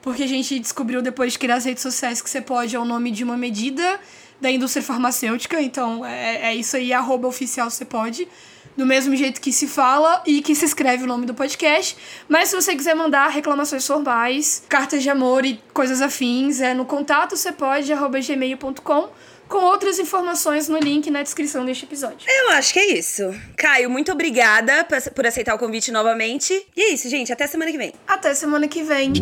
porque 0.00 0.22
a 0.22 0.26
gente 0.26 0.58
descobriu 0.58 1.02
depois 1.02 1.34
de 1.34 1.38
criar 1.38 1.56
as 1.56 1.64
redes 1.64 1.82
sociais 1.82 2.22
que 2.22 2.30
você 2.30 2.40
pode 2.40 2.74
é 2.74 2.78
o 2.78 2.84
nome 2.84 3.10
de 3.10 3.22
uma 3.22 3.36
medida 3.36 4.00
da 4.40 4.50
indústria 4.50 4.82
farmacêutica, 4.82 5.60
então 5.60 6.04
é, 6.04 6.50
é 6.50 6.54
isso 6.54 6.76
aí, 6.76 6.92
arroba 6.92 7.28
oficial 7.28 7.70
você 7.70 7.84
pode. 7.84 8.26
Do 8.74 8.86
mesmo 8.86 9.14
jeito 9.14 9.40
que 9.40 9.52
se 9.52 9.68
fala 9.68 10.22
e 10.26 10.40
que 10.40 10.54
se 10.54 10.64
escreve 10.64 11.04
o 11.04 11.06
nome 11.06 11.26
do 11.26 11.34
podcast. 11.34 11.94
Mas 12.26 12.48
se 12.48 12.56
você 12.56 12.74
quiser 12.74 12.94
mandar 12.94 13.28
reclamações 13.28 13.86
formais, 13.86 14.64
cartas 14.66 15.02
de 15.02 15.10
amor 15.10 15.44
e 15.44 15.60
coisas 15.74 16.00
afins, 16.00 16.60
é 16.60 16.72
no 16.72 16.86
contato 16.86 17.36
você 17.36 17.52
pode, 17.52 17.92
arroba 17.92 18.18
gmail.com 18.18 19.10
com 19.52 19.64
outras 19.64 19.98
informações 19.98 20.66
no 20.66 20.78
link 20.78 21.10
na 21.10 21.22
descrição 21.22 21.62
deste 21.66 21.84
episódio. 21.84 22.26
Eu 22.26 22.52
acho 22.52 22.72
que 22.72 22.78
é 22.78 22.94
isso. 22.94 23.34
Caio, 23.54 23.90
muito 23.90 24.10
obrigada 24.10 24.86
por 25.14 25.26
aceitar 25.26 25.54
o 25.54 25.58
convite 25.58 25.92
novamente. 25.92 26.54
E 26.74 26.80
é 26.80 26.94
isso, 26.94 27.06
gente. 27.10 27.30
Até 27.30 27.46
semana 27.46 27.70
que 27.70 27.76
vem. 27.76 27.92
Até 28.08 28.32
semana 28.32 28.66
que 28.66 28.82
vem. 28.82 29.12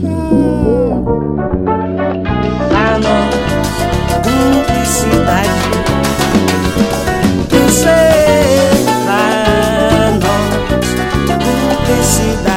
Publicidade. 4.22 5.48
Publicidade. 11.98 12.49